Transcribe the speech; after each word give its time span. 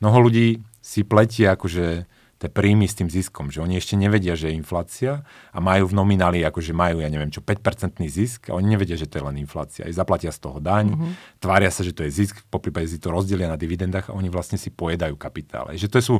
mnoho 0.00 0.28
ľudí 0.28 0.60
si 0.80 1.04
pletie 1.04 1.48
akože 1.52 2.08
tie 2.40 2.48
príjmy 2.48 2.88
s 2.88 2.96
tým 2.96 3.12
ziskom, 3.12 3.52
že 3.52 3.60
oni 3.60 3.76
ešte 3.76 4.00
nevedia, 4.00 4.32
že 4.32 4.48
je 4.48 4.56
inflácia 4.56 5.28
a 5.52 5.58
majú 5.60 5.92
v 5.92 5.94
nomináli, 6.00 6.40
akože 6.40 6.72
majú, 6.72 7.04
ja 7.04 7.12
neviem 7.12 7.28
čo, 7.28 7.44
5% 7.44 8.00
zisk 8.08 8.48
a 8.48 8.56
oni 8.56 8.72
nevedia, 8.72 8.96
že 8.96 9.04
to 9.04 9.20
je 9.20 9.24
len 9.28 9.36
inflácia. 9.36 9.84
I 9.84 9.92
zaplatia 9.92 10.32
z 10.32 10.40
toho 10.40 10.56
daň, 10.56 10.96
mm-hmm. 10.96 11.12
tvária 11.36 11.68
sa, 11.68 11.84
že 11.84 11.92
to 11.92 12.00
je 12.08 12.08
zisk, 12.08 12.40
po 12.48 12.56
prípade 12.56 12.88
si 12.88 12.96
to 12.96 13.12
rozdelia 13.12 13.44
na 13.44 13.60
dividendách 13.60 14.08
a 14.08 14.16
oni 14.16 14.32
vlastne 14.32 14.56
si 14.56 14.72
pojedajú 14.72 15.20
kapitál. 15.20 15.68
Že 15.68 15.92
to 15.92 15.98
sú 16.00 16.14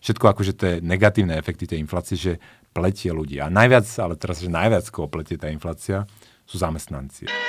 všetko 0.00 0.24
akože 0.32 0.52
tie 0.56 0.72
negatívne 0.80 1.36
efekty 1.36 1.68
tej 1.68 1.84
inflácie, 1.84 2.16
že 2.16 2.32
pletie 2.72 3.12
ľudí. 3.12 3.36
A 3.44 3.52
najviac, 3.52 3.84
ale 4.00 4.16
teraz, 4.16 4.40
že 4.40 4.48
najviac 4.48 4.88
koho 4.88 5.12
pletie 5.12 5.36
tá 5.36 5.52
inflácia, 5.52 6.08
sú 6.48 6.56
zamestnanci. 6.56 7.45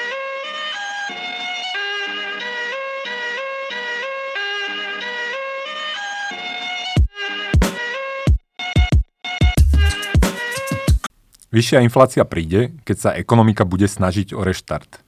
Vyššia 11.47 11.79
inflácia 11.79 12.27
príde, 12.27 12.75
keď 12.83 12.97
sa 12.99 13.15
ekonomika 13.15 13.63
bude 13.63 13.87
snažiť 13.87 14.35
o 14.35 14.43
reštart. 14.43 14.99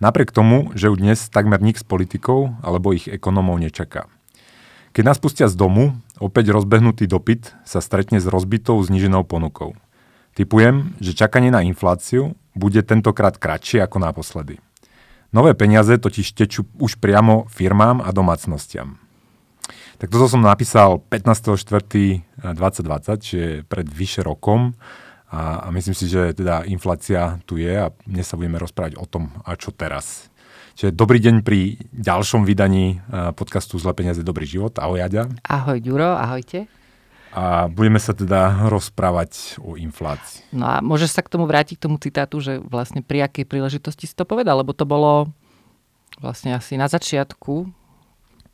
Napriek 0.00 0.32
tomu, 0.32 0.72
že 0.72 0.88
už 0.88 0.96
dnes 0.96 1.28
takmer 1.28 1.60
nik 1.60 1.76
z 1.76 1.84
politikov 1.84 2.56
alebo 2.64 2.96
ich 2.96 3.04
ekonomov 3.04 3.60
nečaká. 3.60 4.08
Keď 4.96 5.04
nás 5.04 5.20
pustia 5.20 5.44
z 5.44 5.60
domu, 5.60 5.92
opäť 6.16 6.56
rozbehnutý 6.56 7.04
dopyt 7.04 7.52
sa 7.68 7.84
stretne 7.84 8.16
s 8.16 8.24
rozbitou 8.24 8.80
zniženou 8.80 9.28
ponukou. 9.28 9.76
Typujem, 10.32 10.96
že 11.04 11.12
čakanie 11.12 11.52
na 11.52 11.60
infláciu 11.60 12.32
bude 12.56 12.80
tentokrát 12.80 13.36
kratšie 13.36 13.84
ako 13.84 14.00
naposledy. 14.00 14.64
Nové 15.36 15.52
peniaze 15.52 16.00
totiž 16.00 16.32
tečú 16.32 16.64
už 16.80 16.96
priamo 16.96 17.44
firmám 17.52 18.00
a 18.00 18.08
domácnostiam. 18.08 18.96
Tak 20.00 20.08
toto 20.08 20.32
som 20.32 20.40
napísal 20.40 21.04
15.4.2020, 21.12 22.40
čiže 23.20 23.68
pred 23.68 23.84
vyše 23.84 24.24
rokom 24.24 24.72
a, 25.34 25.66
a 25.66 25.68
myslím 25.74 25.98
si, 25.98 26.06
že 26.06 26.30
teda 26.30 26.62
inflácia 26.70 27.42
tu 27.42 27.58
je 27.58 27.74
a 27.74 27.90
dnes 28.06 28.22
sa 28.22 28.38
budeme 28.38 28.62
rozprávať 28.62 28.94
o 28.94 29.02
tom, 29.02 29.34
a 29.42 29.58
čo 29.58 29.74
teraz. 29.74 30.30
Čiže 30.78 30.94
dobrý 30.94 31.18
deň 31.18 31.42
pri 31.42 31.78
ďalšom 31.90 32.46
vydaní 32.46 33.02
podcastu 33.34 33.78
Zle 33.82 33.94
peniaze, 33.94 34.22
dobrý 34.22 34.46
život. 34.46 34.74
Ahoj, 34.78 35.02
Jaďa. 35.02 35.30
Ahoj, 35.46 35.78
Ďuro, 35.82 36.14
ahojte. 36.18 36.70
A 37.34 37.66
budeme 37.66 37.98
sa 37.98 38.14
teda 38.14 38.70
rozprávať 38.70 39.58
o 39.58 39.74
inflácii. 39.74 40.54
No 40.54 40.70
a 40.70 40.78
môžeš 40.78 41.18
sa 41.18 41.22
k 41.22 41.34
tomu 41.34 41.50
vrátiť, 41.50 41.82
k 41.82 41.84
tomu 41.90 41.98
citátu, 41.98 42.38
že 42.38 42.62
vlastne 42.62 43.02
pri 43.02 43.26
akej 43.26 43.42
príležitosti 43.42 44.06
si 44.06 44.14
to 44.14 44.22
povedal, 44.22 44.62
lebo 44.62 44.70
to 44.70 44.86
bolo 44.86 45.34
vlastne 46.22 46.54
asi 46.54 46.78
na 46.78 46.86
začiatku 46.86 47.66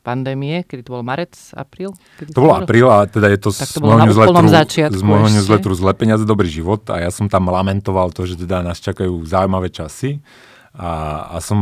pandémie, 0.01 0.65
kedy 0.65 0.83
to 0.83 0.97
bol 0.97 1.05
marec, 1.05 1.37
apríl? 1.53 1.93
Kedy 2.17 2.33
to 2.33 2.41
bolo 2.41 2.57
apríl 2.57 2.89
a 2.89 3.05
teda 3.05 3.29
je 3.33 3.39
to, 3.39 3.51
tak 3.53 3.69
to 3.69 3.79
z 3.79 3.83
môjho 3.85 4.01
newsletteru, 4.09 4.97
z 4.97 5.03
môjho 5.05 5.29
newsletteru 5.29 5.75
Zle 5.77 5.93
peniaze, 5.93 6.25
dobrý 6.25 6.49
život 6.49 6.83
a 6.89 7.05
ja 7.05 7.11
som 7.13 7.29
tam 7.29 7.53
lamentoval 7.53 8.11
to, 8.11 8.25
že 8.25 8.41
teda 8.41 8.65
nás 8.65 8.81
čakajú 8.81 9.13
zaujímavé 9.29 9.69
časy 9.69 10.25
a, 10.71 11.27
a 11.35 11.37
som, 11.43 11.59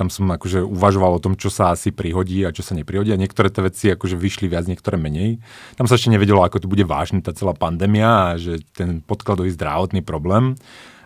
tam 0.00 0.08
som 0.08 0.32
akože 0.32 0.64
uvažoval 0.64 1.20
o 1.20 1.22
tom, 1.22 1.36
čo 1.36 1.52
sa 1.52 1.76
asi 1.76 1.92
prihodí 1.92 2.40
a 2.40 2.56
čo 2.56 2.64
sa 2.64 2.72
neprihodí 2.72 3.12
a 3.12 3.20
niektoré 3.20 3.52
tie 3.52 3.60
veci 3.60 3.84
akože 3.92 4.16
vyšli 4.16 4.48
viac, 4.48 4.64
niektoré 4.64 4.96
menej. 4.96 5.44
Tam 5.76 5.84
sa 5.84 6.00
ešte 6.00 6.08
nevedelo, 6.08 6.40
ako 6.40 6.64
to 6.64 6.72
bude 6.72 6.88
vážne 6.88 7.20
tá 7.20 7.36
celá 7.36 7.52
pandémia 7.52 8.32
a 8.32 8.40
že 8.40 8.64
ten 8.72 9.04
podkladový 9.04 9.52
zdravotný 9.52 10.00
problém. 10.00 10.56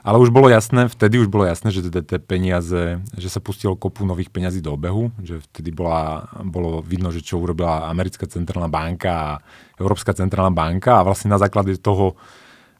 Ale 0.00 0.16
už 0.16 0.32
bolo 0.32 0.48
jasné, 0.48 0.88
vtedy 0.88 1.20
už 1.20 1.28
bolo 1.28 1.44
jasné, 1.44 1.68
že 1.68 1.84
teda 1.84 2.00
tie 2.00 2.16
peniaze, 2.16 3.00
že 3.16 3.28
sa 3.28 3.40
pustilo 3.40 3.76
kopu 3.76 4.08
nových 4.08 4.32
peňazí 4.32 4.64
do 4.64 4.72
obehu, 4.72 5.12
že 5.20 5.44
vtedy 5.52 5.76
bola, 5.76 6.24
bolo 6.40 6.80
vidno, 6.80 7.12
že 7.12 7.20
čo 7.20 7.36
urobila 7.36 7.88
Americká 7.92 8.24
centrálna 8.24 8.72
banka 8.72 9.12
a 9.12 9.30
Európska 9.76 10.16
centrálna 10.16 10.52
banka 10.52 11.00
a 11.00 11.04
vlastne 11.04 11.28
na 11.28 11.36
základe 11.36 11.76
toho 11.76 12.16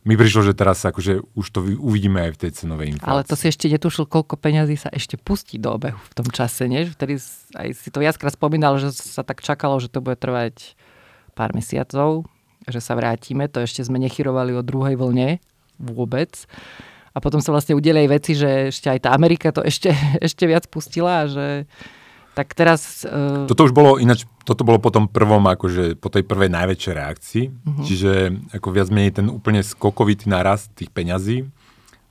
mi 0.01 0.17
prišlo, 0.17 0.49
že 0.49 0.57
teraz 0.57 0.81
akože 0.81 1.37
už 1.37 1.47
to 1.53 1.61
uvidíme 1.77 2.25
aj 2.25 2.31
v 2.33 2.41
tej 2.41 2.51
cenovej 2.57 2.97
inflácii. 2.97 3.13
Ale 3.13 3.29
to 3.29 3.37
si 3.37 3.53
ešte 3.53 3.69
netušil, 3.69 4.09
koľko 4.09 4.41
peňazí 4.41 4.81
sa 4.81 4.89
ešte 4.89 5.21
pustí 5.21 5.61
do 5.61 5.77
obehu 5.77 6.01
v 6.01 6.15
tom 6.17 6.25
čase, 6.33 6.73
nie? 6.73 6.89
Vtedy 6.89 7.21
aj 7.53 7.69
si 7.77 7.93
to 7.93 8.01
viackrát 8.01 8.33
spomínal, 8.33 8.81
že 8.81 8.97
sa 8.97 9.21
tak 9.21 9.45
čakalo, 9.45 9.77
že 9.77 9.93
to 9.93 10.01
bude 10.01 10.17
trvať 10.17 10.73
pár 11.37 11.53
mesiacov, 11.53 12.25
že 12.65 12.81
sa 12.81 12.97
vrátime. 12.97 13.45
To 13.53 13.61
ešte 13.61 13.85
sme 13.85 14.01
nechyrovali 14.01 14.57
o 14.57 14.65
druhej 14.65 14.97
vlne 14.97 15.37
vôbec 15.77 16.49
a 17.11 17.19
potom 17.19 17.43
sa 17.43 17.51
vlastne 17.51 17.75
udeli 17.75 18.07
aj 18.07 18.09
veci, 18.11 18.33
že 18.39 18.71
ešte 18.71 18.89
aj 18.91 19.01
tá 19.07 19.11
Amerika 19.15 19.51
to 19.51 19.63
ešte, 19.67 19.91
ešte 20.27 20.45
viac 20.47 20.67
pustila, 20.71 21.27
že 21.27 21.67
tak 22.35 22.55
teraz... 22.55 23.03
Uh... 23.03 23.51
Toto 23.51 23.67
už 23.67 23.75
bolo 23.75 23.99
ináč, 23.99 24.25
toto 24.47 24.63
bolo 24.63 24.79
po 24.79 24.95
tom 24.95 25.11
prvom, 25.11 25.43
akože 25.51 25.99
po 25.99 26.09
tej 26.09 26.23
prvej 26.23 26.49
najväčšej 26.49 26.95
reakcii, 26.95 27.45
uh-huh. 27.51 27.85
čiže 27.85 28.13
ako 28.55 28.69
viac 28.71 28.89
menej 28.89 29.19
ten 29.19 29.27
úplne 29.27 29.61
skokovitý 29.67 30.31
nárast 30.31 30.71
tých 30.79 30.95
peňazí. 30.95 31.51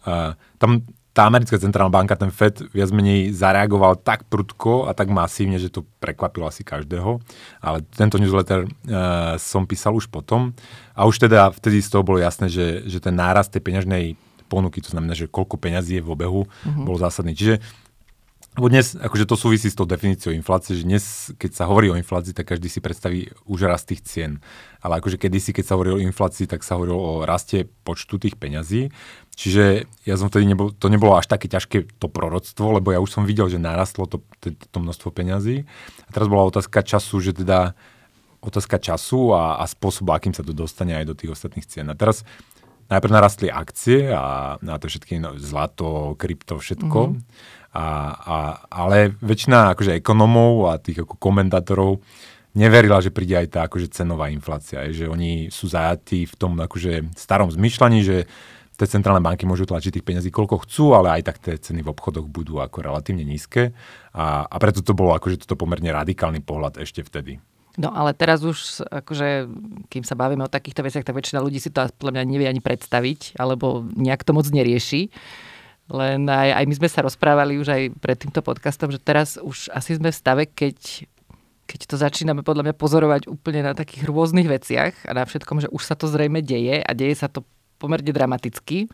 Uh, 0.04 0.36
tam 0.59 0.84
tá 1.09 1.26
americká 1.26 1.58
centrálna 1.58 1.92
banka, 1.92 2.16
ten 2.16 2.32
FED, 2.32 2.72
viac 2.72 2.94
menej 2.94 3.34
zareagoval 3.34 4.00
tak 4.00 4.30
prudko 4.30 4.88
a 4.88 4.96
tak 4.96 5.09
masívne, 5.09 5.58
že 5.58 5.74
to 5.74 5.84
prekvapilo 6.00 6.48
asi 6.48 6.62
každého. 6.64 7.20
Ale 7.59 7.84
tento 7.92 8.22
newsletter 8.22 8.70
uh, 8.70 9.36
som 9.36 9.66
písal 9.66 9.98
už 9.98 10.08
potom. 10.08 10.54
A 10.94 11.09
už 11.09 11.20
teda 11.26 11.50
vtedy 11.52 11.82
z 11.84 11.90
toho 11.92 12.06
bolo 12.06 12.22
jasné, 12.22 12.48
že, 12.48 12.86
že 12.86 13.02
ten 13.02 13.16
nárast 13.18 13.52
tej 13.52 13.66
peňažnej 13.66 14.16
ponuky, 14.50 14.82
to 14.82 14.90
znamená, 14.90 15.14
že 15.14 15.30
koľko 15.30 15.62
peňazí 15.62 16.02
je 16.02 16.04
v 16.04 16.10
obehu, 16.10 16.42
uh-huh. 16.50 16.84
bol 16.84 16.98
zásadný. 16.98 17.38
Čiže 17.38 17.62
lebo 18.58 18.66
dnes, 18.66 18.98
akože 18.98 19.30
to 19.30 19.38
súvisí 19.38 19.70
s 19.70 19.78
tou 19.78 19.86
definíciou 19.86 20.34
inflácie, 20.34 20.74
že 20.74 20.84
dnes, 20.84 21.32
keď 21.38 21.52
sa 21.54 21.64
hovorí 21.70 21.94
o 21.94 21.96
inflácii, 21.96 22.34
tak 22.34 22.50
každý 22.50 22.66
si 22.68 22.82
predstaví 22.82 23.30
už 23.46 23.70
rast 23.70 23.88
tých 23.88 24.02
cien. 24.04 24.44
Ale 24.82 25.00
akože 25.00 25.16
kedysi, 25.22 25.54
keď 25.54 25.64
sa 25.70 25.74
hovorí 25.78 25.96
o 25.96 26.02
inflácii, 26.02 26.50
tak 26.50 26.66
sa 26.66 26.76
hovorilo 26.76 26.98
o 26.98 27.14
raste 27.24 27.70
počtu 27.86 28.20
tých 28.20 28.36
peňazí. 28.36 28.90
Čiže 29.38 29.88
ja 30.04 30.16
som 30.20 30.34
vtedy, 30.34 30.50
nebol, 30.50 30.76
to 30.76 30.92
nebolo 30.92 31.16
až 31.16 31.32
také 31.32 31.48
ťažké 31.48 32.02
to 32.02 32.12
proroctvo, 32.12 32.82
lebo 32.82 32.92
ja 32.92 33.00
už 33.00 33.22
som 33.22 33.24
videl, 33.24 33.48
že 33.48 33.62
narastlo 33.62 34.09
to, 34.09 34.26
to, 34.44 34.52
to 34.52 34.78
množstvo 34.82 35.14
peňazí. 35.14 35.64
A 36.04 36.09
teraz 36.12 36.28
bola 36.28 36.44
otázka 36.50 36.84
času, 36.84 37.22
že 37.24 37.32
teda 37.32 37.78
otázka 38.44 38.76
času 38.76 39.40
a, 39.40 39.62
a 39.62 39.64
spôsobu, 39.72 40.12
akým 40.12 40.36
sa 40.36 40.44
to 40.44 40.52
dostane 40.52 40.98
aj 40.98 41.06
do 41.08 41.16
tých 41.16 41.32
ostatných 41.32 41.64
cien. 41.64 41.88
A 41.88 41.96
teraz 41.96 42.28
najprv 42.90 43.12
narastli 43.14 43.48
akcie 43.54 44.10
a 44.10 44.58
na 44.66 44.76
to 44.82 44.90
všetky 44.90 45.22
no, 45.22 45.38
zlato, 45.38 46.18
krypto, 46.18 46.58
všetko. 46.58 47.00
Mm-hmm. 47.14 47.58
A, 47.70 47.86
a, 48.18 48.38
ale 48.74 49.14
väčšina 49.22 49.78
akože 49.78 49.94
ekonomov 49.94 50.74
a 50.74 50.82
tých 50.82 51.06
ako 51.06 51.22
komentátorov 51.22 52.02
neverila, 52.58 52.98
že 52.98 53.14
príde 53.14 53.38
aj 53.38 53.48
tá 53.54 53.60
akože 53.70 53.94
cenová 53.94 54.34
inflácia. 54.34 54.82
Je, 54.90 55.06
že 55.06 55.06
oni 55.06 55.54
sú 55.54 55.70
zajatí 55.70 56.26
v 56.26 56.34
tom 56.34 56.58
akože 56.58 57.14
starom 57.14 57.54
zmyšľaní, 57.54 58.00
že 58.02 58.26
tie 58.80 58.88
centrálne 58.88 59.22
banky 59.22 59.44
môžu 59.44 59.68
tlačiť 59.68 60.00
tých 60.00 60.08
peniazí 60.08 60.32
koľko 60.32 60.64
chcú, 60.66 60.96
ale 60.96 61.20
aj 61.20 61.22
tak 61.30 61.38
tie 61.44 61.60
ceny 61.60 61.84
v 61.84 61.92
obchodoch 61.92 62.26
budú 62.26 62.58
ako 62.64 62.90
relatívne 62.90 63.28
nízke. 63.28 63.76
A, 64.16 64.50
a 64.50 64.56
preto 64.58 64.82
to 64.82 64.98
bolo 64.98 65.14
akože 65.14 65.46
toto 65.46 65.60
pomerne 65.60 65.92
radikálny 65.94 66.42
pohľad 66.42 66.82
ešte 66.82 67.06
vtedy. 67.06 67.38
No 67.79 67.95
ale 67.95 68.12
teraz 68.12 68.44
už, 68.44 68.84
akože, 68.91 69.47
kým 69.88 70.03
sa 70.03 70.19
bavíme 70.19 70.44
o 70.44 70.51
takýchto 70.51 70.84
veciach, 70.84 71.07
tak 71.07 71.16
väčšina 71.16 71.40
ľudí 71.40 71.63
si 71.63 71.72
to 71.72 71.88
podľa 71.95 72.19
mňa 72.19 72.23
nevie 72.28 72.47
ani 72.51 72.59
predstaviť, 72.59 73.40
alebo 73.40 73.88
nejak 73.95 74.28
to 74.28 74.35
moc 74.35 74.44
nerieši. 74.51 75.07
Len 75.88 76.28
aj, 76.28 76.59
aj 76.59 76.66
my 76.67 76.73
sme 76.75 76.90
sa 76.91 77.07
rozprávali 77.07 77.56
už 77.56 77.72
aj 77.72 77.81
pred 78.03 78.19
týmto 78.19 78.44
podcastom, 78.44 78.91
že 78.91 79.00
teraz 79.00 79.40
už 79.40 79.72
asi 79.72 79.95
sme 79.95 80.12
v 80.12 80.19
stave, 80.19 80.44
keď, 80.51 80.75
keď 81.72 81.79
to 81.88 81.95
začíname 81.95 82.44
podľa 82.44 82.67
mňa 82.67 82.75
pozorovať 82.75 83.22
úplne 83.31 83.63
na 83.63 83.72
takých 83.72 84.11
rôznych 84.11 84.51
veciach 84.51 85.07
a 85.07 85.16
na 85.16 85.23
všetkom, 85.23 85.63
že 85.63 85.72
už 85.72 85.81
sa 85.81 85.96
to 85.96 86.11
zrejme 86.11 86.44
deje 86.44 86.84
a 86.84 86.91
deje 86.91 87.16
sa 87.16 87.31
to 87.31 87.47
pomerne 87.79 88.11
dramaticky 88.11 88.91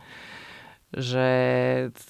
že 0.94 1.28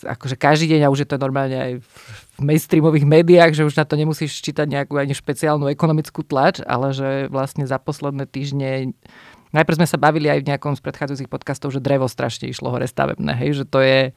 akože 0.04 0.36
každý 0.36 0.76
deň, 0.76 0.80
a 0.84 0.92
už 0.92 1.04
je 1.04 1.08
to 1.08 1.16
normálne 1.16 1.56
aj 1.56 1.72
v 1.80 2.40
mainstreamových 2.44 3.08
médiách, 3.08 3.52
že 3.56 3.64
už 3.64 3.80
na 3.80 3.88
to 3.88 3.96
nemusíš 3.96 4.36
čítať 4.44 4.68
nejakú 4.68 5.00
ani 5.00 5.16
špeciálnu 5.16 5.72
ekonomickú 5.72 6.20
tlač, 6.20 6.60
ale 6.60 6.92
že 6.92 7.32
vlastne 7.32 7.64
za 7.64 7.80
posledné 7.80 8.28
týždne 8.28 8.92
najprv 9.56 9.78
sme 9.80 9.88
sa 9.88 9.96
bavili 9.96 10.28
aj 10.28 10.44
v 10.44 10.48
nejakom 10.52 10.76
z 10.76 10.84
predchádzajúcich 10.84 11.32
podcastov, 11.32 11.72
že 11.72 11.80
drevo 11.80 12.04
strašne 12.04 12.52
išlo 12.52 12.68
hore 12.68 12.84
stavebné, 12.84 13.32
hej, 13.40 13.62
že 13.62 13.64
to 13.64 13.80
je 13.80 14.12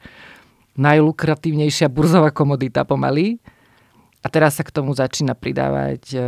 najlukratívnejšia 0.76 1.88
burzová 1.88 2.28
komodita 2.30 2.84
pomaly. 2.84 3.40
A 4.20 4.28
teraz 4.28 4.60
sa 4.60 4.64
k 4.68 4.74
tomu 4.76 4.92
začína 4.92 5.32
pridávať 5.32 6.12
e, 6.12 6.20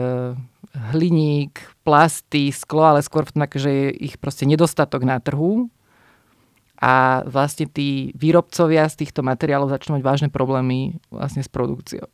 hliník, 0.97 1.61
plasty, 1.85 2.49
sklo, 2.49 2.89
ale 2.89 3.05
skôr 3.05 3.29
v 3.29 3.37
tom, 3.37 3.45
že 3.45 3.69
je 3.69 3.89
ich 4.09 4.17
proste 4.17 4.49
nedostatok 4.49 5.05
na 5.05 5.21
trhu 5.21 5.69
a 6.83 7.23
vlastne 7.31 7.71
tí 7.71 8.11
výrobcovia 8.19 8.91
z 8.91 9.07
týchto 9.07 9.23
materiálov 9.23 9.71
začnú 9.71 9.95
mať 9.95 10.03
vážne 10.03 10.29
problémy 10.35 10.99
vlastne 11.15 11.47
s 11.47 11.47
produkciou. 11.47 12.11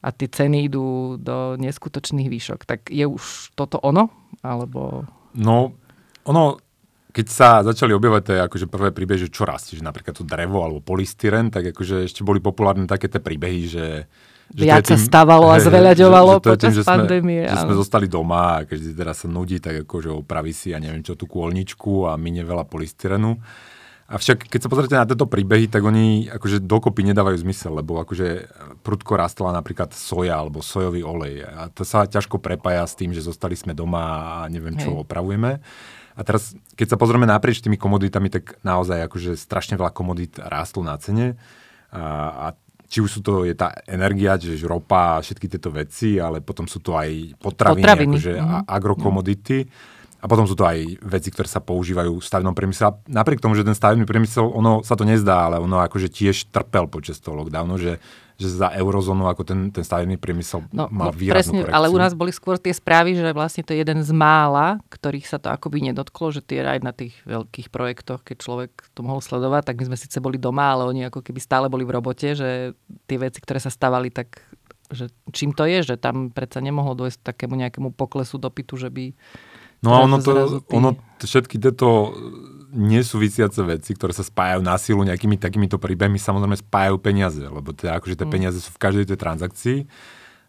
A 0.00 0.08
tie 0.16 0.32
ceny 0.32 0.72
idú 0.72 1.20
do 1.20 1.60
neskutočných 1.60 2.32
výšok. 2.32 2.64
Tak 2.64 2.88
je 2.88 3.04
už 3.04 3.52
toto 3.52 3.76
ono? 3.84 4.08
Alebo... 4.40 5.04
No, 5.36 5.76
ono, 6.24 6.56
keď 7.12 7.26
sa 7.28 7.60
začali 7.60 7.92
objavovať 7.92 8.22
tie 8.24 8.38
akože 8.48 8.66
prvé 8.72 8.96
príbehy, 8.96 9.28
že 9.28 9.34
čo 9.34 9.44
rastie, 9.44 9.76
že 9.76 9.84
napríklad 9.84 10.16
to 10.16 10.24
drevo 10.24 10.64
alebo 10.64 10.80
polystyren, 10.80 11.52
tak 11.52 11.76
akože 11.76 12.08
ešte 12.08 12.24
boli 12.24 12.40
populárne 12.40 12.88
také 12.88 13.12
tie 13.12 13.20
príbehy, 13.20 13.62
že 13.68 13.86
že 14.48 14.64
viac 14.64 14.88
sa 14.88 14.96
stávalo 14.96 15.52
a 15.52 15.60
zveľaďovalo 15.68 16.40
že, 16.40 16.40
že 16.40 16.48
počas 16.48 16.72
tým, 16.72 16.76
že 16.80 16.82
pandémie. 16.88 17.44
Sme, 17.44 17.52
že 17.52 17.64
sme 17.68 17.74
zostali 17.76 18.06
doma 18.08 18.56
a 18.56 18.64
si 18.64 18.96
teraz 18.96 19.20
sa 19.20 19.28
nudí, 19.28 19.60
tak 19.60 19.84
akože 19.84 20.08
opraví 20.08 20.56
si, 20.56 20.72
ja 20.72 20.80
neviem 20.80 21.04
čo, 21.04 21.20
tú 21.20 21.28
kôlničku 21.28 22.08
a 22.08 22.16
minie 22.16 22.48
veľa 22.48 22.64
polystyrenu. 22.64 23.36
Avšak 24.08 24.48
keď 24.48 24.60
sa 24.64 24.72
pozrite 24.72 24.96
na 24.96 25.04
tieto 25.04 25.28
príbehy, 25.28 25.68
tak 25.68 25.84
oni 25.84 26.32
akože 26.32 26.64
dokopy 26.64 27.04
nedávajú 27.12 27.44
zmysel, 27.44 27.76
lebo 27.76 28.00
akože 28.00 28.48
prudko 28.80 29.20
rastla 29.20 29.52
napríklad 29.52 29.92
soja 29.92 30.40
alebo 30.40 30.64
sojový 30.64 31.04
olej. 31.04 31.44
A 31.44 31.68
to 31.68 31.84
sa 31.84 32.08
ťažko 32.08 32.40
prepája 32.40 32.88
s 32.88 32.96
tým, 32.96 33.12
že 33.12 33.20
zostali 33.20 33.52
sme 33.52 33.76
doma 33.76 34.40
a 34.44 34.48
neviem, 34.48 34.80
čo 34.80 34.96
Hej. 34.96 35.04
opravujeme. 35.04 35.60
A 36.18 36.20
teraz, 36.24 36.56
keď 36.72 36.96
sa 36.96 37.00
pozrieme 37.00 37.28
naprieč 37.28 37.60
tými 37.60 37.76
komoditami, 37.76 38.32
tak 38.32 38.56
naozaj 38.64 39.06
akože 39.12 39.36
strašne 39.36 39.76
veľa 39.76 39.92
komodít 39.92 40.40
rástlo 40.40 40.80
na 40.80 40.96
cene. 40.96 41.36
A, 41.92 42.02
a 42.32 42.46
či 42.88 43.04
už 43.04 43.10
sú 43.12 43.20
to, 43.20 43.44
je 43.44 43.52
tá 43.52 43.76
energia, 43.84 44.40
čiže 44.40 44.64
ropa 44.64 45.20
a 45.20 45.22
všetky 45.22 45.52
tieto 45.52 45.68
veci, 45.68 46.16
ale 46.16 46.40
potom 46.40 46.64
sú 46.64 46.80
to 46.80 46.96
aj 46.96 47.36
potraviny, 47.36 47.84
potraviny. 47.84 48.14
akože 48.16 48.34
mm-hmm. 48.40 48.64
agrokomodity. 48.64 49.58
Mm. 49.68 49.97
A 50.18 50.26
potom 50.26 50.50
sú 50.50 50.58
to 50.58 50.66
aj 50.66 50.98
veci, 50.98 51.30
ktoré 51.30 51.46
sa 51.46 51.62
používajú 51.62 52.18
v 52.18 52.26
stavebnom 52.26 52.50
priemysle. 52.50 53.06
Napriek 53.06 53.38
tomu, 53.38 53.54
že 53.54 53.62
ten 53.62 53.78
stavebný 53.78 54.02
priemysel, 54.02 54.50
ono 54.50 54.82
sa 54.82 54.98
to 54.98 55.06
nezdá, 55.06 55.46
ale 55.46 55.62
ono 55.62 55.78
akože 55.78 56.10
tiež 56.10 56.50
trpel 56.50 56.90
počas 56.90 57.22
toho 57.22 57.38
lockdownu, 57.38 57.78
že, 57.78 58.02
že 58.34 58.50
za 58.50 58.74
eurozónu 58.74 59.30
ako 59.30 59.46
ten, 59.46 59.70
ten 59.70 59.86
stavebný 59.86 60.18
priemysel 60.18 60.66
no, 60.74 60.90
mal 60.90 61.10
no, 61.10 61.14
výraznú 61.14 61.62
presne, 61.62 61.70
Ale 61.70 61.86
u 61.86 61.98
nás 62.02 62.18
boli 62.18 62.34
skôr 62.34 62.58
tie 62.58 62.74
správy, 62.74 63.14
že 63.14 63.30
vlastne 63.30 63.62
to 63.62 63.70
je 63.70 63.78
jeden 63.78 64.02
z 64.02 64.10
mála, 64.10 64.82
ktorých 64.90 65.30
sa 65.30 65.38
to 65.38 65.54
akoby 65.54 65.86
nedotklo, 65.86 66.34
že 66.34 66.42
tie 66.42 66.66
aj 66.66 66.82
na 66.82 66.90
tých 66.90 67.14
veľkých 67.22 67.70
projektoch, 67.70 68.26
keď 68.26 68.36
človek 68.42 68.70
to 68.98 69.06
mohol 69.06 69.22
sledovať, 69.22 69.70
tak 69.70 69.78
my 69.78 69.94
sme 69.94 69.98
síce 70.02 70.18
boli 70.18 70.34
doma, 70.34 70.74
ale 70.74 70.90
oni 70.90 71.06
ako 71.06 71.22
keby 71.22 71.38
stále 71.38 71.70
boli 71.70 71.86
v 71.86 71.94
robote, 71.94 72.34
že 72.34 72.74
tie 73.06 73.18
veci, 73.22 73.38
ktoré 73.38 73.62
sa 73.62 73.70
stavali, 73.70 74.10
tak 74.10 74.42
že 74.88 75.12
čím 75.36 75.52
to 75.52 75.68
je, 75.68 75.84
že 75.84 76.00
tam 76.00 76.32
predsa 76.32 76.64
nemohlo 76.64 76.96
dôjsť 76.96 77.20
takému 77.20 77.54
nejakému 77.60 77.92
poklesu 77.92 78.40
dopytu, 78.40 78.80
že 78.80 78.88
by 78.88 79.12
No 79.82 79.94
a 79.94 80.02
ono, 80.02 80.18
to, 80.18 80.62
ono 80.74 80.98
všetky 81.22 81.62
tieto 81.62 82.10
nesúvisiace 82.74 83.62
veci, 83.64 83.94
ktoré 83.96 84.12
sa 84.12 84.26
spájajú 84.26 84.60
na 84.60 84.76
silu 84.76 85.00
nejakými 85.06 85.40
takýmito 85.40 85.80
príbehmi, 85.80 86.20
samozrejme 86.20 86.58
spájajú 86.60 86.96
peniaze, 87.00 87.40
lebo 87.40 87.72
teda 87.72 87.96
akože 87.96 88.18
tie 88.18 88.28
mm. 88.28 88.34
peniaze 88.34 88.58
sú 88.60 88.70
v 88.74 88.82
každej 88.82 89.04
tej 89.14 89.18
transakcii. 89.18 89.78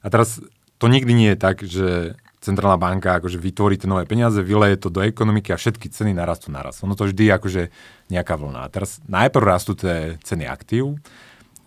A 0.03 0.07
teraz 0.11 0.43
to 0.79 0.85
nikdy 0.91 1.11
nie 1.15 1.29
je 1.35 1.39
tak, 1.39 1.63
že 1.63 1.87
centrálna 2.39 2.79
banka 2.79 3.19
akože 3.19 3.35
vytvorí 3.35 3.75
tie 3.75 3.87
nové 3.87 4.07
peniaze, 4.07 4.39
vyleje 4.39 4.79
to 4.79 4.89
do 4.91 5.03
ekonomiky 5.03 5.51
a 5.51 5.59
všetky 5.59 5.91
ceny 5.91 6.15
narastú 6.15 6.51
naraz. 6.51 6.79
Ono 6.87 6.95
to 6.95 7.07
vždy 7.07 7.27
je 7.27 7.33
akože 7.35 7.61
nejaká 8.11 8.39
vlna. 8.39 8.67
A 8.67 8.71
teraz 8.71 9.03
najprv 9.07 9.43
rastú 9.43 9.75
tie 9.75 10.15
ceny 10.23 10.47
aktív, 10.47 10.99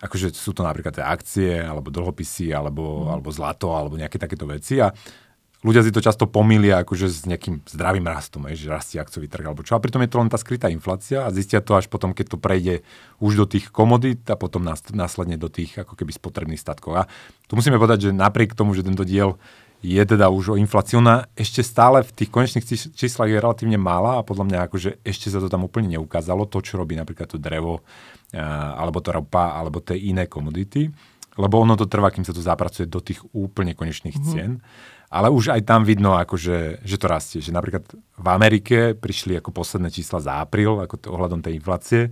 akože 0.01 0.33
sú 0.33 0.57
to 0.57 0.65
napríklad 0.65 0.97
tie 0.97 1.05
akcie, 1.05 1.53
alebo 1.61 1.93
dlhopisy, 1.93 2.51
alebo, 2.51 3.07
mm. 3.07 3.09
alebo 3.13 3.29
zlato, 3.33 3.73
alebo 3.77 4.01
nejaké 4.01 4.17
takéto 4.17 4.49
veci. 4.49 4.81
A 4.81 4.91
ľudia 5.63 5.87
si 5.87 5.95
to 5.95 6.03
často 6.03 6.27
pomýlia 6.27 6.83
akože 6.83 7.07
s 7.07 7.23
nejakým 7.25 7.63
zdravým 7.71 8.03
rastom, 8.03 8.51
že 8.51 8.67
rastie 8.67 8.99
akciový 8.99 9.31
trh 9.31 9.47
alebo 9.47 9.63
čo. 9.63 9.79
A 9.79 9.83
pritom 9.83 10.03
je 10.03 10.11
to 10.11 10.19
len 10.19 10.27
tá 10.27 10.35
skrytá 10.35 10.67
inflácia 10.69 11.23
a 11.23 11.31
zistia 11.31 11.63
to 11.63 11.79
až 11.79 11.87
potom, 11.87 12.11
keď 12.11 12.35
to 12.35 12.39
prejde 12.39 12.83
už 13.23 13.33
do 13.39 13.47
tých 13.47 13.71
komodít 13.71 14.27
a 14.27 14.35
potom 14.35 14.67
následne 14.67 15.39
do 15.39 15.47
tých 15.47 15.79
ako 15.79 15.95
keby 15.95 16.11
spotrebných 16.11 16.59
statkov. 16.59 17.07
A 17.07 17.09
tu 17.47 17.55
musíme 17.55 17.79
povedať, 17.79 18.11
že 18.11 18.11
napriek 18.11 18.59
tomu, 18.59 18.75
že 18.75 18.83
tento 18.83 19.07
diel 19.07 19.39
je 19.83 19.99
teda 19.99 20.31
už 20.31 20.55
o 20.55 20.59
inflácii, 20.59 20.95
ona 20.95 21.27
ešte 21.35 21.59
stále 21.67 22.07
v 22.07 22.15
tých 22.15 22.31
konečných 22.31 22.95
číslach 22.95 23.27
je 23.27 23.43
relatívne 23.43 23.75
malá 23.75 24.23
a 24.23 24.27
podľa 24.27 24.47
mňa 24.47 24.59
akože 24.71 25.03
ešte 25.03 25.27
sa 25.27 25.43
to 25.43 25.51
tam 25.51 25.67
úplne 25.67 25.99
neukázalo, 25.99 26.47
to, 26.47 26.63
čo 26.63 26.79
robí 26.79 26.95
napríklad 26.95 27.27
to 27.27 27.35
drevo, 27.35 27.83
alebo 28.79 29.03
to 29.03 29.11
ropa, 29.11 29.59
alebo 29.59 29.83
tie 29.83 29.99
iné 29.99 30.31
komodity, 30.31 30.87
lebo 31.35 31.59
ono 31.59 31.75
to 31.75 31.91
trvá, 31.91 32.15
kým 32.15 32.23
sa 32.23 32.31
to 32.31 32.39
zapracuje 32.39 32.87
do 32.87 33.03
tých 33.03 33.27
úplne 33.35 33.75
konečných 33.75 34.15
mm-hmm. 34.15 34.63
Ale 35.13 35.29
už 35.29 35.53
aj 35.53 35.69
tam 35.69 35.85
vidno, 35.85 36.17
akože, 36.17 36.81
že 36.81 36.97
to 36.97 37.07
rastie. 37.07 37.45
Že 37.45 37.53
napríklad 37.53 37.85
v 38.17 38.29
Amerike 38.33 38.97
prišli 38.97 39.37
ako 39.37 39.53
posledné 39.53 39.93
čísla 39.93 40.25
za 40.25 40.41
apríl, 40.41 40.81
ako 40.81 40.97
to, 40.97 41.07
ohľadom 41.13 41.45
tej 41.45 41.61
inflácie, 41.61 42.09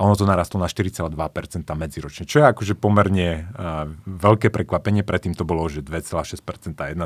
a 0.00 0.08
ono 0.08 0.16
to 0.16 0.24
narastlo 0.24 0.56
na 0.56 0.64
4,2% 0.64 1.12
medziročne, 1.76 2.24
čo 2.24 2.40
je 2.40 2.48
akože 2.48 2.72
pomerne 2.72 3.52
uh, 3.52 3.84
veľké 4.08 4.48
prekvapenie. 4.48 5.04
Predtým 5.04 5.36
to 5.36 5.44
bolo, 5.44 5.68
že 5.68 5.84
2,6%, 5.84 6.40
1,7% 6.72 6.96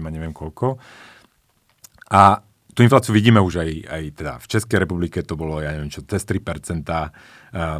a 0.00 0.08
neviem 0.08 0.32
koľko. 0.32 0.80
A 2.08 2.40
tú 2.78 2.86
infláciu 2.86 3.10
vidíme 3.10 3.42
už 3.42 3.58
aj, 3.58 3.70
aj 3.90 4.02
teda 4.14 4.32
v 4.38 4.46
Českej 4.46 4.78
republike, 4.86 5.18
to 5.26 5.34
bolo, 5.34 5.58
ja 5.58 5.74
neviem 5.74 5.90
čo, 5.90 6.06
cez 6.06 6.22
3%, 6.22 6.86
uh, 6.86 7.10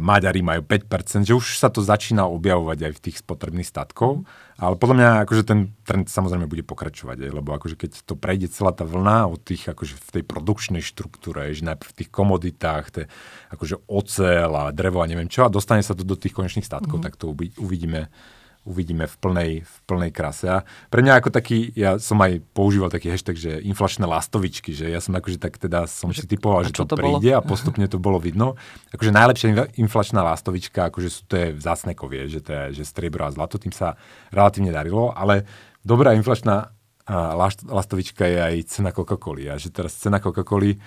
Maďari 0.03 0.43
majú 0.43 0.67
5%, 0.67 1.23
že 1.23 1.31
už 1.31 1.55
sa 1.55 1.71
to 1.71 1.79
začína 1.79 2.27
objavovať 2.27 2.91
aj 2.91 2.93
v 2.99 3.03
tých 3.07 3.23
spotrebných 3.23 3.63
statkov, 3.63 4.27
ale 4.59 4.75
podľa 4.75 4.95
mňa 4.99 5.09
akože 5.23 5.43
ten 5.47 5.71
trend 5.87 6.11
samozrejme 6.11 6.51
bude 6.51 6.67
pokračovať, 6.67 7.15
aj, 7.15 7.31
lebo 7.31 7.55
akože 7.55 7.79
keď 7.79 7.91
to 8.03 8.19
prejde 8.19 8.51
celá 8.51 8.75
tá 8.75 8.83
vlna 8.83 9.31
od 9.31 9.39
tých 9.39 9.71
akože 9.71 9.95
v 9.95 10.09
tej 10.19 10.23
produkčnej 10.27 10.83
štruktúre, 10.83 11.47
že 11.55 11.63
najprv 11.63 11.95
v 11.95 11.97
tých 12.03 12.11
komoditách, 12.11 12.85
te, 12.91 13.03
akože 13.55 13.79
ocel 13.87 14.51
a 14.51 14.75
drevo 14.75 14.99
a 14.99 15.07
neviem 15.07 15.31
čo, 15.31 15.47
a 15.47 15.53
dostane 15.53 15.79
sa 15.79 15.95
to 15.95 16.03
do 16.03 16.19
tých 16.19 16.35
konečných 16.35 16.67
statkov, 16.67 16.99
mm-hmm. 16.99 17.07
tak 17.07 17.15
to 17.15 17.31
uvidíme 17.55 18.11
uvidíme 18.69 19.09
v 19.09 19.15
plnej, 19.17 19.51
v 19.65 19.75
plnej 19.89 20.11
krase. 20.13 20.45
A 20.45 20.57
pre 20.93 21.01
mňa 21.01 21.17
ako 21.17 21.33
taký, 21.33 21.73
ja 21.73 21.97
som 21.97 22.21
aj 22.21 22.37
používal 22.53 22.93
taký 22.93 23.09
hashtag, 23.09 23.35
že 23.35 23.51
inflačné 23.65 24.05
lastovičky, 24.05 24.77
že 24.77 24.93
ja 24.93 25.01
som 25.01 25.17
akože 25.17 25.41
tak 25.41 25.57
teda 25.57 25.89
som 25.89 26.13
si 26.13 26.29
typoval, 26.29 26.69
že 26.69 26.77
to, 26.77 26.85
to 26.85 26.93
príde 26.93 27.33
bolo? 27.33 27.37
a 27.37 27.41
postupne 27.41 27.89
to 27.89 27.97
bolo 27.97 28.21
vidno. 28.21 28.53
Akože 28.93 29.09
najlepšia 29.09 29.73
inflačná 29.81 30.21
lastovička, 30.21 30.93
akože 30.93 31.09
sú 31.09 31.25
to 31.25 31.33
je 31.33 31.47
vzácne 31.57 31.97
kovie, 31.97 32.29
že 32.29 32.45
to 32.45 32.53
je 32.53 32.79
že 32.79 32.83
striebro 32.85 33.25
a 33.25 33.33
zlato, 33.33 33.57
tým 33.57 33.73
sa 33.73 33.97
relatívne 34.29 34.69
darilo, 34.69 35.09
ale 35.17 35.49
dobrá 35.81 36.13
inflačná 36.13 36.69
lastovička 37.65 38.29
je 38.29 38.37
aj 38.37 38.55
cena 38.69 38.93
Coca-Coly. 38.93 39.49
A 39.49 39.57
že 39.57 39.73
teraz 39.73 39.97
cena 39.97 40.21
Coca-Coly 40.21 40.77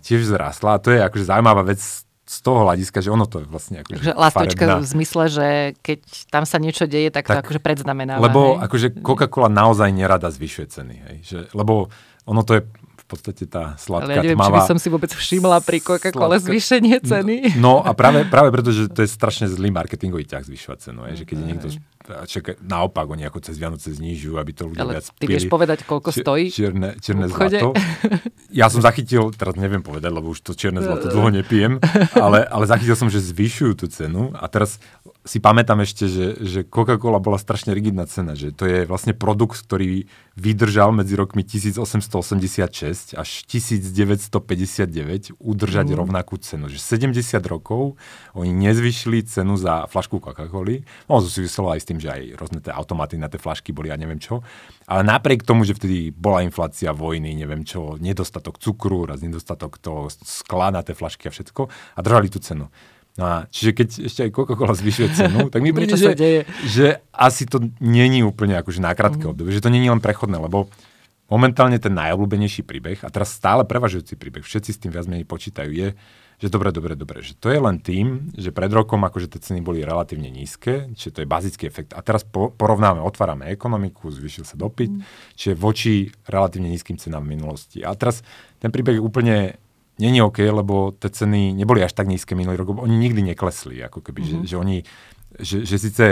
tiež 0.00 0.30
zrastla. 0.30 0.78
A 0.78 0.82
to 0.82 0.94
je 0.94 1.02
akože 1.02 1.26
zaujímavá 1.26 1.66
vec 1.66 1.82
z 2.30 2.38
toho 2.46 2.62
hľadiska, 2.62 3.02
že 3.02 3.10
ono 3.10 3.26
to 3.26 3.42
je 3.42 3.46
vlastne 3.50 3.82
akože 3.82 3.98
Takže 3.98 4.14
lastočka 4.14 4.64
v 4.78 4.86
zmysle, 4.86 5.24
že 5.26 5.46
keď 5.82 6.00
tam 6.30 6.46
sa 6.46 6.62
niečo 6.62 6.86
deje, 6.86 7.10
tak, 7.10 7.26
tak 7.26 7.42
to 7.42 7.50
akože 7.50 7.58
predznamenáva. 7.58 8.22
Lebo 8.22 8.54
hej? 8.54 8.70
akože 8.70 8.88
Coca-Cola 9.02 9.50
naozaj 9.50 9.90
nerada 9.90 10.30
zvyšuje 10.30 10.66
ceny. 10.70 10.96
Hej? 11.10 11.16
Že, 11.26 11.38
lebo 11.58 11.90
ono 12.30 12.46
to 12.46 12.54
je 12.54 12.62
podstate 13.10 13.44
tá 13.50 13.74
sladká 13.74 14.06
Ale 14.06 14.14
ja 14.16 14.22
neviem, 14.22 14.38
tmavá... 14.38 14.48
či 14.48 14.56
by 14.56 14.70
som 14.70 14.78
si 14.78 14.88
vôbec 14.92 15.10
všimla 15.10 15.58
pri 15.66 15.78
Coca-Cole 15.82 16.36
zvýšenie 16.38 16.96
ceny. 17.02 17.36
No, 17.58 17.82
no 17.82 17.86
a 17.86 17.90
práve, 17.96 18.22
práve 18.30 18.54
preto, 18.54 18.70
že 18.70 18.86
to 18.86 19.02
je 19.02 19.08
strašne 19.10 19.50
zlý 19.50 19.74
marketingový 19.74 20.24
ťah 20.28 20.46
zvyšovať 20.46 20.78
cenu. 20.78 21.00
Je, 21.10 21.22
že 21.22 21.24
keď 21.26 21.36
je 21.36 21.46
niekto 21.46 21.68
čaká, 22.26 22.56
naopak 22.64 23.06
oni 23.06 23.28
ako 23.28 23.38
cez 23.44 23.60
Vianoce 23.60 23.92
znižujú, 23.92 24.34
aby 24.40 24.52
to 24.56 24.72
ľudia 24.72 24.82
Ale 24.82 24.92
viac 24.98 25.06
ty 25.14 25.24
vieš 25.28 25.46
povedať, 25.46 25.84
koľko 25.84 26.10
stojí? 26.10 26.48
Čierne, 26.50 26.96
čierne 26.98 27.26
zlato. 27.28 27.76
Ja 28.50 28.66
som 28.66 28.82
zachytil, 28.82 29.30
teraz 29.30 29.54
neviem 29.54 29.78
povedať, 29.78 30.10
lebo 30.10 30.34
už 30.34 30.42
to 30.42 30.58
čierne 30.58 30.82
zlato 30.82 31.06
dlho 31.06 31.30
nepijem, 31.30 31.78
ale, 32.18 32.42
ale 32.42 32.64
zachytil 32.66 32.98
som, 32.98 33.06
že 33.06 33.22
zvyšujú 33.22 33.72
tú 33.78 33.86
cenu 33.86 34.34
a 34.34 34.50
teraz 34.50 34.82
si 35.20 35.36
pamätám 35.36 35.84
ešte, 35.84 36.08
že, 36.08 36.26
že 36.40 36.60
Coca-Cola 36.64 37.20
bola 37.20 37.36
strašne 37.36 37.76
rigidná 37.76 38.08
cena, 38.08 38.32
že 38.32 38.56
to 38.56 38.64
je 38.64 38.88
vlastne 38.88 39.12
produkt, 39.12 39.60
ktorý 39.60 40.08
vydržal 40.32 40.96
medzi 40.96 41.12
rokmi 41.12 41.44
1886 41.44 43.12
až 43.12 43.30
1959 43.44 45.36
udržať 45.36 45.86
mm. 45.92 45.96
rovnakú 46.00 46.40
cenu. 46.40 46.72
Že 46.72 46.80
70 46.80 47.36
rokov 47.52 48.00
oni 48.32 48.48
nezvyšili 48.48 49.20
cenu 49.28 49.60
za 49.60 49.84
flašku 49.92 50.24
Coca-Coly. 50.24 50.88
No, 51.04 51.20
to 51.20 51.28
súviselo 51.28 51.68
aj 51.68 51.84
s 51.84 51.88
tým, 51.92 52.00
že 52.00 52.08
aj 52.08 52.22
rôzne 52.40 52.64
tie 52.64 52.72
automaty 52.72 53.20
na 53.20 53.28
tie 53.28 53.36
flašky 53.36 53.76
boli 53.76 53.92
a 53.92 54.00
neviem 54.00 54.16
čo. 54.16 54.40
Ale 54.88 55.04
napriek 55.04 55.44
tomu, 55.44 55.68
že 55.68 55.76
vtedy 55.76 56.16
bola 56.16 56.40
inflácia 56.40 56.96
vojny, 56.96 57.36
neviem 57.36 57.68
čo, 57.68 58.00
nedostatok 58.00 58.56
cukru, 58.56 59.04
raz 59.04 59.20
nedostatok 59.20 59.76
toho 59.76 60.08
skla 60.24 60.72
na 60.72 60.80
tie 60.80 60.96
flašky 60.96 61.28
a 61.28 61.34
všetko 61.34 61.68
a 61.68 62.00
držali 62.00 62.32
tú 62.32 62.40
cenu. 62.40 62.72
No 63.18 63.24
a 63.26 63.34
čiže 63.50 63.70
keď 63.74 63.88
ešte 64.06 64.20
aj 64.26 64.30
Coca-Cola 64.30 64.74
zvyšuje 64.78 65.08
cenu, 65.18 65.38
tak 65.52 65.60
mi 65.60 65.74
príde, 65.74 65.98
že, 65.98 66.14
že 66.66 66.86
asi 67.10 67.44
to 67.44 67.72
není 67.82 68.22
úplne 68.22 68.54
akože 68.60 68.78
na 68.78 68.94
krátke 68.94 69.26
mm. 69.26 69.30
obdobie, 69.34 69.56
že 69.56 69.64
to 69.64 69.72
není 69.72 69.90
len 69.90 69.98
prechodné, 69.98 70.38
lebo 70.38 70.70
momentálne 71.30 71.78
ten 71.78 71.94
najobľúbenejší 71.94 72.66
príbeh 72.66 73.06
a 73.06 73.08
teraz 73.08 73.34
stále 73.34 73.62
prevažujúci 73.62 74.18
príbeh, 74.18 74.42
všetci 74.42 74.70
s 74.74 74.80
tým 74.82 74.90
viac 74.90 75.06
menej 75.06 75.26
počítajú, 75.30 75.70
je, 75.70 75.88
že 76.40 76.48
dobre, 76.48 76.72
dobre, 76.72 76.96
dobre, 76.96 77.20
že 77.22 77.36
to 77.36 77.52
je 77.52 77.60
len 77.60 77.78
tým, 77.78 78.34
že 78.34 78.50
pred 78.50 78.72
rokom 78.72 78.98
akože 79.04 79.30
tie 79.30 79.40
ceny 79.40 79.60
boli 79.62 79.84
relatívne 79.84 80.32
nízke, 80.32 80.90
čiže 80.96 81.14
to 81.14 81.22
je 81.22 81.28
bazický 81.28 81.68
efekt. 81.68 81.92
A 81.92 82.00
teraz 82.00 82.24
po, 82.24 82.50
porovnáme, 82.50 82.98
otvárame 83.04 83.52
ekonomiku, 83.52 84.10
zvýšil 84.10 84.48
sa 84.48 84.56
dopyt, 84.56 84.90
mm. 84.90 85.02
čiže 85.36 85.54
voči 85.54 86.08
relatívne 86.26 86.72
nízkym 86.72 86.96
cenám 86.96 87.28
v 87.28 87.38
minulosti. 87.38 87.84
A 87.84 87.92
teraz 87.92 88.24
ten 88.56 88.72
príbeh 88.72 88.98
úplne 88.98 89.60
není 90.00 90.24
OK, 90.24 90.40
lebo 90.40 90.96
tie 90.96 91.12
ceny 91.12 91.52
neboli 91.52 91.84
až 91.84 91.92
tak 91.92 92.08
nízke 92.08 92.32
minulý 92.32 92.56
rok, 92.56 92.80
oni 92.80 92.96
nikdy 92.96 93.20
neklesli, 93.34 93.80
ako 93.84 94.00
keby, 94.00 94.20
mm-hmm. 94.24 94.30
že, 94.30 94.36
mhm. 94.36 94.48
že 94.48 94.56
oni, 94.56 94.76
že, 95.40 95.56
že 95.68 95.76
síce 95.76 96.06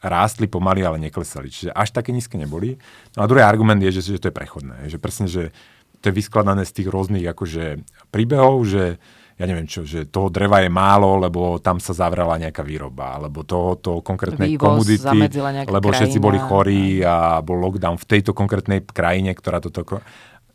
rástli 0.00 0.48
pomaly, 0.48 0.80
ale 0.80 0.96
neklesali. 0.96 1.52
Čiže 1.52 1.76
až 1.76 1.92
také 1.92 2.10
nízke 2.10 2.40
neboli. 2.40 2.80
No 3.14 3.24
a 3.24 3.28
druhý 3.28 3.44
argument 3.44 3.80
je, 3.84 4.00
že, 4.00 4.16
že 4.16 4.20
to 4.20 4.32
je 4.32 4.34
prechodné. 4.34 4.88
Že 4.88 4.98
presne, 4.98 5.26
že 5.28 5.52
to 6.00 6.08
je 6.08 6.16
vyskladané 6.16 6.64
z 6.64 6.80
tých 6.80 6.88
rôznych 6.88 7.24
akože 7.28 7.84
príbehov, 8.08 8.64
že 8.64 8.96
ja 9.40 9.48
neviem 9.48 9.64
čo, 9.64 9.88
že 9.88 10.04
toho 10.04 10.28
dreva 10.28 10.60
je 10.60 10.68
málo, 10.68 11.16
lebo 11.16 11.56
tam 11.64 11.80
sa 11.80 11.96
zavrela 11.96 12.36
nejaká 12.36 12.60
výroba, 12.60 13.16
alebo 13.16 13.40
toho, 13.40 13.80
to 13.80 14.04
konkrétnej 14.04 14.56
Vývoz 14.56 14.84
komodity, 14.84 15.32
lebo 15.64 15.88
všetci 15.88 16.20
krajina. 16.20 16.26
boli 16.28 16.38
chorí 16.40 16.84
a 17.00 17.40
bol 17.40 17.56
lockdown 17.56 17.96
v 17.96 18.08
tejto 18.08 18.36
konkrétnej 18.36 18.84
krajine, 18.84 19.32
ktorá 19.32 19.64
toto... 19.64 20.04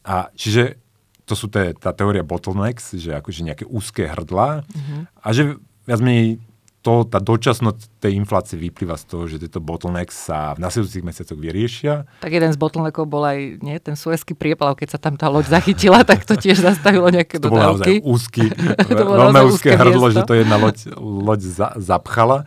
A 0.06 0.30
čiže 0.38 0.85
to 1.26 1.34
sú 1.34 1.48
te, 1.48 1.74
tá 1.74 1.90
teória 1.90 2.22
bottlenecks, 2.22 2.94
že 2.94 3.12
akože 3.12 3.42
nejaké 3.44 3.66
úzké 3.66 4.06
hrdlá 4.08 4.62
Mhm. 4.64 4.96
a 5.16 5.28
že 5.30 5.58
viac 5.84 6.00
menej 6.00 6.38
to, 6.80 7.02
tá 7.02 7.18
dočasnosť 7.18 7.98
tej 7.98 8.14
inflácie 8.14 8.54
vyplýva 8.56 8.94
z 8.94 9.06
toho, 9.06 9.26
že 9.26 9.42
tieto 9.42 9.58
bottlenecks 9.58 10.14
sa 10.24 10.54
v 10.54 10.62
nasledujúcich 10.62 11.02
mesiacoch 11.02 11.34
vyriešia. 11.36 12.06
Tak 12.22 12.30
jeden 12.30 12.46
z 12.48 12.58
bottleneckov 12.58 13.06
bol 13.06 13.26
aj 13.26 13.58
nie, 13.58 13.74
ten 13.80 13.94
suezký 13.94 14.34
prieplav, 14.34 14.78
keď 14.78 14.94
sa 14.94 15.00
tam 15.00 15.18
tá 15.18 15.26
loď 15.26 15.50
zachytila, 15.52 16.06
tak 16.06 16.22
to 16.24 16.38
tiež 16.38 16.62
zastavilo 16.62 17.10
nejaké 17.10 17.42
To 17.42 17.50
bolo 17.50 17.74
naozaj 17.74 17.90
dodávky. 17.90 18.06
úzky, 18.06 18.46
To 18.92 19.02
bolo 19.04 19.18
veľmi 19.20 19.34
naozaj 19.34 19.50
úzké 19.52 19.70
úzke 19.72 19.82
hrdlo, 19.82 19.98
miesto. 20.04 20.14
že 20.16 20.22
to 20.24 20.34
jedna 20.36 20.58
loď, 20.58 20.78
loď 20.96 21.42
za, 21.42 21.68
zapchala. 21.76 22.38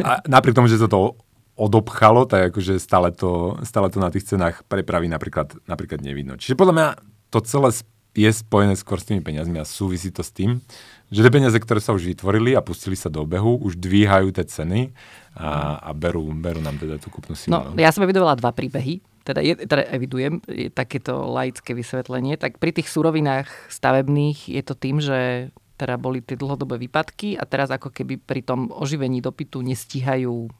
A 0.00 0.22
napriek 0.24 0.54
tomu, 0.54 0.64
že 0.64 0.78
sa 0.78 0.86
to 0.86 1.18
odobchalo, 1.54 2.24
tak 2.24 2.50
akože 2.50 2.78
stále 2.78 3.10
to, 3.10 3.58
stále 3.62 3.86
to 3.86 3.98
na 3.98 4.08
tých 4.08 4.22
cenách 4.24 4.62
prepravy 4.64 5.06
napríklad, 5.06 5.54
napríklad 5.64 5.98
nevidno. 5.98 6.34
Čiže 6.34 6.54
podľa 6.54 6.74
mňa 6.74 6.88
to 7.28 7.38
celé 7.40 7.74
je 8.14 8.30
spojené 8.30 8.78
skôr 8.78 9.02
s 9.02 9.10
tými 9.10 9.20
peniazmi 9.20 9.58
a 9.58 9.66
súvisí 9.66 10.14
to 10.14 10.22
s 10.22 10.30
tým, 10.30 10.62
že 11.10 11.20
tie 11.20 11.34
peniaze, 11.34 11.58
ktoré 11.58 11.82
sa 11.82 11.92
už 11.92 12.06
vytvorili 12.06 12.54
a 12.54 12.62
pustili 12.62 12.94
sa 12.94 13.10
do 13.10 13.22
obehu, 13.26 13.58
už 13.58 13.78
dvíhajú 13.78 14.30
tie 14.34 14.46
ceny 14.46 14.94
a, 15.34 15.82
a 15.82 15.90
berú, 15.92 16.30
berú 16.34 16.62
nám 16.62 16.78
teda 16.78 16.98
tú 17.02 17.10
kúpnu 17.10 17.34
silu. 17.34 17.54
No, 17.54 17.74
ja 17.74 17.90
som 17.90 18.06
evidovala 18.06 18.38
dva 18.38 18.54
príbehy, 18.54 19.02
teda, 19.24 19.40
je, 19.40 19.56
teda 19.56 19.88
evidujem 19.88 20.44
je 20.46 20.68
takéto 20.68 21.26
laické 21.32 21.72
vysvetlenie. 21.72 22.36
Tak 22.36 22.60
pri 22.60 22.76
tých 22.76 22.92
surovinách 22.92 23.48
stavebných 23.72 24.52
je 24.52 24.62
to 24.62 24.74
tým, 24.76 25.00
že 25.00 25.48
teda 25.80 25.98
boli 25.98 26.22
tie 26.22 26.38
dlhodobé 26.38 26.78
výpadky 26.78 27.34
a 27.34 27.48
teraz 27.48 27.72
ako 27.72 27.90
keby 27.90 28.20
pri 28.20 28.44
tom 28.46 28.70
oživení 28.70 29.18
dopytu 29.18 29.64
nestíhajú 29.64 30.52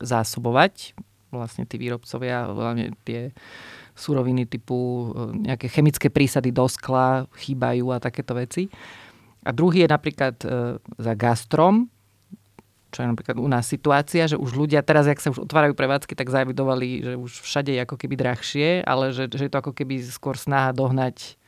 zásobovať 0.00 0.96
vlastne 1.30 1.62
tí 1.62 1.78
výrobcovia, 1.78 2.50
hlavne 2.50 2.98
tie 3.06 3.30
suroviny 4.00 4.48
typu 4.48 5.12
e, 5.12 5.44
nejaké 5.52 5.68
chemické 5.68 6.08
prísady 6.08 6.50
do 6.50 6.64
skla 6.64 7.28
chýbajú 7.36 7.92
a 7.92 8.00
takéto 8.00 8.32
veci. 8.32 8.72
A 9.44 9.52
druhý 9.52 9.84
je 9.84 9.88
napríklad 9.92 10.36
e, 10.42 10.80
za 10.80 11.12
gastrom, 11.12 11.92
čo 12.90 13.04
je 13.04 13.08
napríklad 13.12 13.38
u 13.38 13.46
nás 13.46 13.68
situácia, 13.70 14.26
že 14.26 14.34
už 14.34 14.56
ľudia 14.56 14.82
teraz, 14.82 15.06
jak 15.06 15.22
sa 15.22 15.30
už 15.30 15.46
otvárajú 15.46 15.78
prevádzky, 15.78 16.18
tak 16.18 16.32
zavidovali, 16.32 17.06
že 17.06 17.12
už 17.14 17.46
všade 17.46 17.70
je 17.76 17.80
ako 17.86 17.94
keby 17.94 18.14
drahšie, 18.18 18.82
ale 18.82 19.14
že, 19.14 19.30
že 19.30 19.46
je 19.46 19.52
to 19.52 19.60
ako 19.62 19.72
keby 19.76 20.02
skôr 20.02 20.34
snaha 20.34 20.74
dohnať 20.74 21.38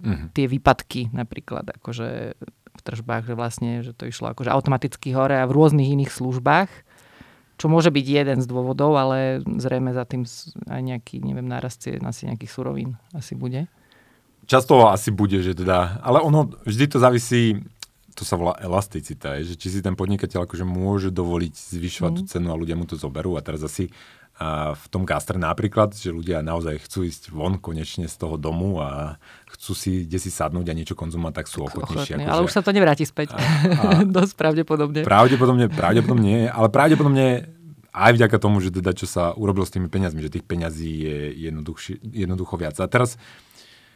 Mhm. 0.00 0.36
tie 0.36 0.44
výpadky 0.44 1.08
napríklad, 1.12 1.72
akože 1.80 2.36
v 2.76 2.80
tržbách, 2.84 3.32
že 3.32 3.34
vlastne, 3.34 3.70
že 3.80 3.96
to 3.96 4.04
išlo 4.04 4.28
akože 4.36 4.52
automaticky 4.52 5.16
hore 5.16 5.40
a 5.40 5.48
v 5.48 5.56
rôznych 5.56 5.88
iných 5.96 6.12
službách, 6.12 6.68
čo 7.56 7.72
môže 7.72 7.88
byť 7.88 8.06
jeden 8.06 8.38
z 8.44 8.46
dôvodov, 8.46 8.96
ale 9.00 9.40
zrejme 9.44 9.96
za 9.96 10.04
tým 10.04 10.28
aj 10.68 10.80
nejaký, 10.84 11.24
neviem, 11.24 11.48
nárast 11.48 11.80
cien 11.80 12.04
asi 12.04 12.28
nejakých 12.28 12.52
surovín 12.52 13.00
asi 13.16 13.32
bude. 13.32 13.68
Často 14.46 14.86
asi 14.86 15.10
bude, 15.10 15.42
že 15.42 15.56
teda, 15.56 15.98
ale 16.04 16.22
ono 16.22 16.52
vždy 16.62 16.84
to 16.86 16.98
závisí, 17.02 17.58
to 18.14 18.22
sa 18.22 18.38
volá 18.38 18.54
elasticita, 18.60 19.40
je, 19.40 19.52
že 19.52 19.54
či 19.58 19.68
si 19.68 19.80
ten 19.82 19.98
podnikateľ 19.98 20.46
akože 20.46 20.64
môže 20.64 21.08
dovoliť 21.10 21.52
zvyšovať 21.52 22.12
mm. 22.12 22.16
tú 22.16 22.22
cenu 22.24 22.48
a 22.48 22.56
ľudia 22.56 22.78
mu 22.78 22.88
to 22.88 22.96
zoberú 22.96 23.34
a 23.36 23.44
teraz 23.44 23.60
asi 23.64 23.90
a 24.36 24.76
v 24.76 24.86
tom 24.92 25.08
gastre 25.08 25.40
napríklad, 25.40 25.96
že 25.96 26.12
ľudia 26.12 26.44
naozaj 26.44 26.84
chcú 26.84 27.08
ísť 27.08 27.32
von 27.32 27.56
konečne 27.56 28.04
z 28.04 28.16
toho 28.20 28.36
domu 28.36 28.76
a 28.84 29.16
chcú 29.56 29.72
si 29.72 30.04
kde 30.04 30.20
si 30.20 30.28
sadnúť 30.28 30.68
a 30.68 30.76
niečo 30.76 30.92
konzumovať, 30.92 31.34
tak 31.40 31.46
sú 31.48 31.64
ochotnejší. 31.64 32.20
Ochotný, 32.20 32.28
ale 32.28 32.44
už 32.44 32.52
sa 32.52 32.60
to 32.60 32.76
nevráti 32.76 33.08
späť. 33.08 33.32
A- 33.32 33.40
a- 33.40 34.04
Dosť 34.04 34.36
pravdepodobne. 34.36 35.08
Pravdepodobne, 35.08 35.72
pravdepodobne 35.72 36.24
nie, 36.24 36.40
ale 36.44 36.68
pravdepodobne 36.68 37.48
aj 37.96 38.12
vďaka 38.12 38.36
tomu, 38.36 38.60
že 38.60 38.68
teda 38.68 38.92
čo 38.92 39.08
sa 39.08 39.32
urobilo 39.32 39.64
s 39.64 39.72
tými 39.72 39.88
peniazmi, 39.88 40.20
že 40.20 40.36
tých 40.36 40.44
peňazí 40.44 40.92
je 41.08 41.16
jednoducho 42.12 42.60
viac. 42.60 42.76
A 42.76 42.84
teraz, 42.92 43.16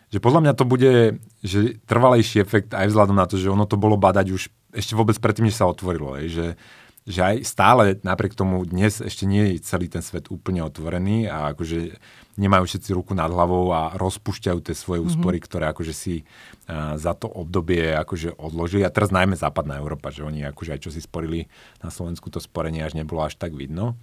že 0.09 0.25
podľa 0.25 0.41
mňa 0.49 0.53
to 0.57 0.65
bude 0.65 1.21
že 1.45 1.77
trvalejší 1.85 2.41
efekt 2.41 2.73
aj 2.73 2.89
vzhľadom 2.89 3.13
na 3.13 3.29
to, 3.29 3.37
že 3.37 3.53
ono 3.53 3.69
to 3.69 3.77
bolo 3.77 4.01
badať 4.01 4.33
už 4.33 4.49
ešte 4.73 4.97
vôbec 4.97 5.21
predtým, 5.21 5.53
než 5.53 5.61
sa 5.61 5.69
otvorilo. 5.69 6.17
Hej, 6.17 6.27
že, 6.33 6.47
že 7.09 7.21
aj 7.25 7.37
stále 7.49 7.85
napriek 8.05 8.37
tomu 8.37 8.61
dnes 8.65 9.01
ešte 9.01 9.25
nie 9.25 9.57
je 9.57 9.65
celý 9.65 9.89
ten 9.89 10.05
svet 10.05 10.29
úplne 10.29 10.61
otvorený 10.61 11.27
a 11.33 11.57
akože 11.57 11.97
nemajú 12.41 12.65
všetci 12.65 12.91
ruku 12.97 13.13
nad 13.13 13.29
hlavou 13.29 13.73
a 13.73 13.97
rozpúšťajú 14.01 14.59
tie 14.65 14.77
svoje 14.77 15.05
úspory, 15.05 15.41
mm-hmm. 15.41 15.51
ktoré 15.51 15.65
akože 15.73 15.95
si 15.97 16.25
a, 16.69 16.97
za 16.97 17.13
to 17.13 17.29
obdobie 17.29 17.93
akože 17.97 18.37
odložili. 18.37 18.85
A 18.85 18.93
teraz 18.93 19.13
najmä 19.13 19.37
západná 19.37 19.77
Európa, 19.77 20.09
že 20.09 20.25
oni 20.25 20.45
akože 20.49 20.77
aj 20.77 20.81
čo 20.81 20.91
si 20.93 21.01
sporili 21.05 21.49
na 21.85 21.93
Slovensku, 21.93 22.33
to 22.33 22.41
sporenie 22.41 22.81
až 22.81 22.97
nebolo 22.97 23.25
až 23.25 23.37
tak 23.37 23.53
vidno. 23.53 23.97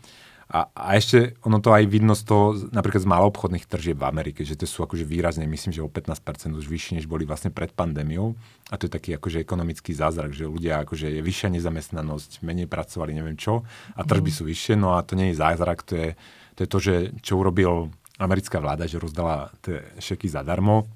A, 0.47 0.71
a 0.71 0.95
ešte 0.95 1.35
ono 1.43 1.59
to 1.59 1.75
aj 1.75 1.83
vidno 1.91 2.15
z 2.15 2.23
toho, 2.23 2.55
napríklad 2.71 3.03
z 3.03 3.11
maloobchodných 3.11 3.67
tržieb 3.67 3.99
v 3.99 4.07
Amerike, 4.07 4.47
že 4.47 4.55
to 4.55 4.63
sú 4.63 4.87
akože 4.87 5.03
výrazne, 5.03 5.43
myslím, 5.43 5.75
že 5.75 5.83
o 5.83 5.91
15% 5.91 6.55
už 6.55 6.71
vyššie, 6.71 7.03
než 7.03 7.05
boli 7.11 7.27
vlastne 7.27 7.51
pred 7.51 7.67
pandémiou. 7.75 8.31
A 8.71 8.79
to 8.79 8.87
je 8.87 8.91
taký 8.95 9.11
akože 9.19 9.43
ekonomický 9.43 9.91
zázrak, 9.91 10.31
že 10.31 10.47
ľudia 10.47 10.87
akože 10.87 11.19
je 11.19 11.21
vyššia 11.23 11.51
nezamestnanosť, 11.51 12.47
menej 12.47 12.71
pracovali, 12.71 13.11
neviem 13.11 13.35
čo, 13.35 13.67
a 13.95 14.01
tržby 14.07 14.31
sú 14.31 14.47
vyššie, 14.47 14.79
no 14.79 14.95
a 14.95 15.03
to 15.03 15.19
nie 15.19 15.35
je 15.35 15.39
zázrak, 15.39 15.83
to 15.83 15.93
je 15.99 16.09
to, 16.57 16.59
je 16.65 16.69
to 16.73 16.79
že, 16.81 16.95
čo 17.21 17.37
urobil 17.37 17.93
americká 18.17 18.57
vláda, 18.57 18.89
že 18.89 18.97
rozdala 18.97 19.53
tie 19.61 19.85
šeky 20.01 20.25
zadarmo, 20.25 20.89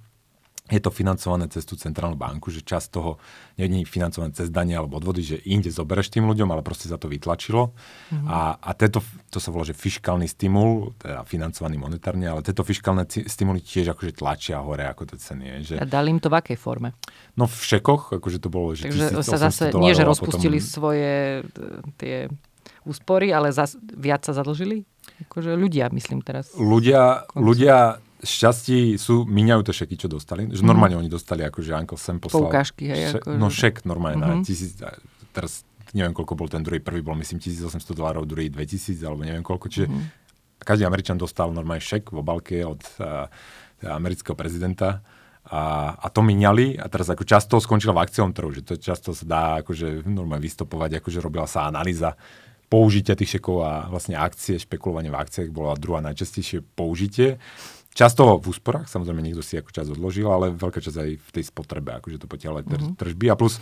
je 0.72 0.80
to 0.80 0.88
financované 0.88 1.52
cez 1.52 1.68
tú 1.68 1.76
centrálnu 1.76 2.16
banku, 2.16 2.48
že 2.48 2.64
časť 2.64 2.88
toho 2.90 3.20
nie 3.60 3.84
je 3.84 3.92
financované 3.92 4.32
cez 4.32 4.48
dane 4.48 4.72
alebo 4.72 4.98
odvody, 4.98 5.20
že 5.20 5.38
inde 5.44 5.68
zobereš 5.68 6.08
tým 6.10 6.24
ľuďom, 6.26 6.48
ale 6.48 6.64
proste 6.64 6.88
sa 6.88 6.96
to 6.96 7.12
vytlačilo. 7.12 7.76
Mm-hmm. 8.10 8.28
A, 8.32 8.56
a 8.56 8.72
tento, 8.72 9.04
to 9.28 9.44
sa 9.44 9.52
volá, 9.52 9.68
že 9.68 9.76
fiskálny 9.76 10.26
stimul, 10.26 10.96
teda 10.96 11.28
financovaný 11.28 11.76
monetárne, 11.76 12.32
ale 12.32 12.40
tieto 12.40 12.64
fiskálne 12.64 13.04
stimuly 13.06 13.60
tiež 13.60 13.92
akože 13.92 14.16
tlačia 14.16 14.64
hore 14.64 14.88
ako 14.88 15.12
tie 15.12 15.18
ceny. 15.20 15.44
je, 15.44 15.56
Že, 15.76 15.76
A 15.78 15.86
dali 15.86 16.16
im 16.16 16.24
to 16.24 16.32
v 16.32 16.40
akej 16.40 16.56
forme? 16.56 16.96
no 17.36 17.46
v 17.46 17.58
šekoch, 17.60 18.16
akože 18.16 18.40
to 18.40 18.48
bolo, 18.48 18.72
že 18.72 18.88
Takže 18.88 19.20
1800 19.20 19.28
sa 19.28 19.38
zase, 19.38 19.64
dolárov 19.70 19.84
nie 19.84 19.92
že 19.92 20.02
a 20.02 20.08
potom- 20.08 20.12
rozpustili 20.16 20.58
svoje 20.64 21.12
e, 21.42 21.52
tie 22.00 22.16
úspory, 22.82 23.30
ale 23.30 23.52
zas, 23.54 23.78
viac 23.78 24.26
sa 24.26 24.34
zadlžili? 24.34 24.88
Akože 25.30 25.54
ľudia, 25.54 25.90
myslím 25.94 26.22
teraz. 26.26 26.50
ľudia, 26.58 27.30
ľudia 27.38 28.02
šťastí 28.22 28.96
sú, 28.96 29.24
míňajú 29.24 29.62
tie 29.64 29.76
šeky, 29.76 29.96
čo 29.96 30.08
dostali. 30.08 30.46
Že 30.46 30.62
normálne 30.64 30.96
oni 30.96 31.08
dostali, 31.08 31.42
akože 31.42 31.74
Uncle 31.76 31.98
Sam 31.98 32.18
poslal. 32.18 32.48
Poukážky, 32.48 32.88
hej, 32.88 33.12
Šek, 33.12 33.26
akože. 33.26 33.38
no 33.38 33.48
šek 33.48 33.76
normálne 33.84 34.18
Mhm. 34.18 34.24
na 34.24 34.36
tisíc, 34.40 34.78
a 34.80 34.94
teraz 35.32 35.66
neviem, 35.92 36.12
koľko 36.12 36.34
bol 36.36 36.48
ten 36.48 36.62
druhý, 36.62 36.80
prvý 36.80 37.02
bol 37.02 37.14
myslím 37.16 37.38
1800 37.38 37.92
dolárov, 37.92 38.24
druhý 38.24 38.48
2000, 38.48 39.02
alebo 39.02 39.22
neviem 39.22 39.42
koľko, 39.42 39.68
čiže 39.68 39.88
Mhm. 39.88 40.02
každý 40.60 40.84
Američan 40.84 41.18
dostal 41.18 41.50
normálne 41.50 41.82
šek 41.82 42.10
v 42.10 42.18
obalke 42.18 42.62
od 42.62 42.80
a, 42.98 43.28
amerického 43.84 44.34
prezidenta 44.34 45.02
a, 45.44 45.62
a 45.98 46.08
to 46.08 46.22
míňali 46.22 46.78
a 46.78 46.86
teraz 46.86 47.10
ako 47.10 47.26
často 47.26 47.58
skončilo 47.58 47.92
v 47.92 48.06
akciovom 48.06 48.30
trhu, 48.30 48.52
že 48.52 48.62
to 48.62 48.78
často 48.78 49.10
sa 49.12 49.26
dá 49.26 49.44
akože 49.60 50.06
normálne 50.06 50.40
vystopovať, 50.40 51.02
akože 51.02 51.18
robila 51.20 51.50
sa 51.50 51.66
analýza 51.66 52.14
použitia 52.70 53.18
tých 53.18 53.36
šekov 53.36 53.58
a 53.60 53.72
vlastne 53.90 54.16
akcie, 54.16 54.56
špekulovanie 54.56 55.10
v 55.10 55.18
akciách 55.18 55.50
bola 55.50 55.76
druhá 55.76 56.00
najčastejšie 56.00 56.64
použitie. 56.72 57.36
Často 57.92 58.40
v 58.40 58.46
úsporách, 58.48 58.88
samozrejme 58.88 59.20
niekto 59.20 59.44
si 59.44 59.60
ako 59.60 59.76
čas 59.76 59.92
odložil, 59.92 60.32
ale 60.32 60.56
veľká 60.56 60.80
časť 60.80 60.98
aj 60.98 61.10
v 61.20 61.30
tej 61.36 61.44
spotrebe, 61.44 61.92
akože 62.00 62.24
to 62.24 62.28
potiaľ 62.28 62.64
aj 62.64 62.66
tr- 62.72 62.92
tržby. 62.96 63.28
A 63.28 63.36
plus, 63.36 63.60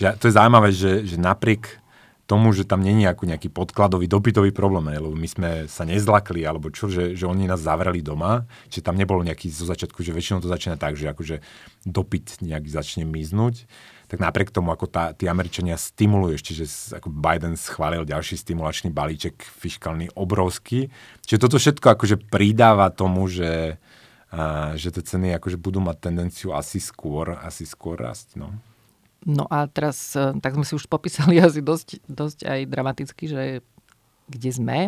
že 0.00 0.16
to 0.16 0.32
je 0.32 0.36
zaujímavé, 0.36 0.72
že, 0.72 1.04
že 1.04 1.20
napriek 1.20 1.80
tomu, 2.30 2.54
že 2.54 2.62
tam 2.62 2.78
není 2.78 3.02
ako 3.10 3.26
nejaký 3.26 3.50
podkladový, 3.50 4.06
dopytový 4.06 4.54
problém, 4.54 4.94
lebo 4.94 5.10
my 5.10 5.26
sme 5.26 5.50
sa 5.66 5.82
nezlakli, 5.82 6.46
alebo 6.46 6.70
čo, 6.70 6.86
že, 6.86 7.18
že 7.18 7.26
oni 7.26 7.50
nás 7.50 7.58
zavreli 7.58 8.06
doma, 8.06 8.46
že 8.70 8.86
tam 8.86 8.94
nebolo 8.94 9.26
nejaký 9.26 9.50
zo 9.50 9.66
začiatku, 9.66 9.98
že 10.06 10.14
väčšinou 10.14 10.38
to 10.38 10.46
začína 10.46 10.78
tak, 10.78 10.94
že 10.94 11.10
akože 11.10 11.42
dopyt 11.82 12.38
nejak 12.38 12.70
začne 12.70 13.02
miznúť, 13.02 13.66
tak 14.10 14.18
napriek 14.18 14.50
tomu, 14.50 14.74
ako 14.74 14.90
tá, 14.90 15.14
tí 15.14 15.30
Američania 15.30 15.78
stimulujú 15.78 16.34
ešte, 16.34 16.52
že 16.58 16.66
ako 16.98 17.14
Biden 17.14 17.54
schválil 17.54 18.02
ďalší 18.02 18.42
stimulačný 18.42 18.90
balíček 18.90 19.38
fiskálny 19.38 20.10
obrovský. 20.18 20.90
Čiže 21.22 21.38
toto 21.38 21.62
všetko 21.62 21.94
akože 21.94 22.16
pridáva 22.26 22.90
tomu, 22.90 23.30
že, 23.30 23.78
a, 24.34 24.74
že 24.74 24.90
tie 24.90 25.06
ceny 25.06 25.38
akože 25.38 25.62
budú 25.62 25.78
mať 25.78 26.10
tendenciu 26.10 26.50
asi 26.50 26.82
skôr, 26.82 27.38
asi 27.38 27.62
skôr 27.62 28.02
rásť. 28.02 28.34
No. 28.34 28.50
No 29.22 29.46
a 29.46 29.70
teraz, 29.70 30.18
e, 30.18 30.34
tak 30.42 30.58
sme 30.58 30.66
si 30.66 30.74
už 30.74 30.90
popísali 30.90 31.38
asi 31.46 31.62
dosť, 31.62 32.02
dosť 32.10 32.50
aj 32.50 32.60
dramaticky, 32.66 33.24
že 33.30 33.42
kde 34.26 34.50
sme. 34.50 34.78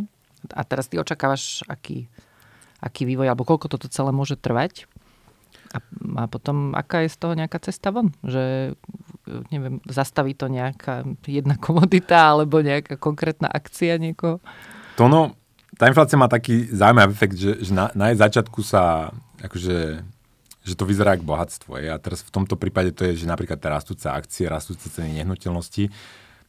A 0.50 0.67
teraz 0.67 0.91
ty 0.91 0.99
očakávaš, 0.99 1.62
aký, 1.71 2.11
aký 2.83 3.07
vývoj, 3.07 3.31
alebo 3.31 3.47
koľko 3.47 3.71
toto 3.71 3.87
celé 3.87 4.11
môže 4.11 4.35
trvať. 4.35 4.91
A, 5.73 5.79
a 6.21 6.25
potom, 6.29 6.76
aká 6.76 7.02
je 7.05 7.12
z 7.12 7.17
toho 7.17 7.33
nejaká 7.33 7.59
cesta 7.64 7.88
von? 7.88 8.12
Že, 8.21 8.76
neviem, 9.49 9.81
zastaví 9.88 10.37
to 10.37 10.52
nejaká 10.52 11.05
jedna 11.25 11.57
komodita, 11.57 12.37
alebo 12.37 12.61
nejaká 12.61 13.00
konkrétna 13.00 13.49
akcia 13.49 13.97
niekoho? 13.97 14.38
To 15.00 15.09
no, 15.09 15.33
tá 15.81 15.88
inflácia 15.88 16.21
má 16.21 16.29
taký 16.29 16.69
zaujímavý 16.69 17.11
efekt, 17.11 17.37
že, 17.41 17.64
že 17.64 17.73
na, 17.73 17.88
na 17.97 18.12
jej 18.12 18.21
začiatku 18.21 18.61
sa 18.61 19.11
akože 19.41 20.05
že 20.62 20.79
to 20.79 20.87
vyzerá 20.87 21.19
ako 21.19 21.26
bohatstvo. 21.26 21.75
Je. 21.83 21.91
A 21.91 21.99
teraz 21.99 22.23
v 22.23 22.31
tomto 22.31 22.55
prípade 22.55 22.95
to 22.95 23.02
je, 23.02 23.19
že 23.19 23.26
napríklad 23.26 23.59
tie 23.59 23.71
rastúce 23.71 24.07
akcie, 24.07 24.47
rastúce 24.47 24.87
ceny 24.87 25.19
nehnuteľnosti, 25.19 25.91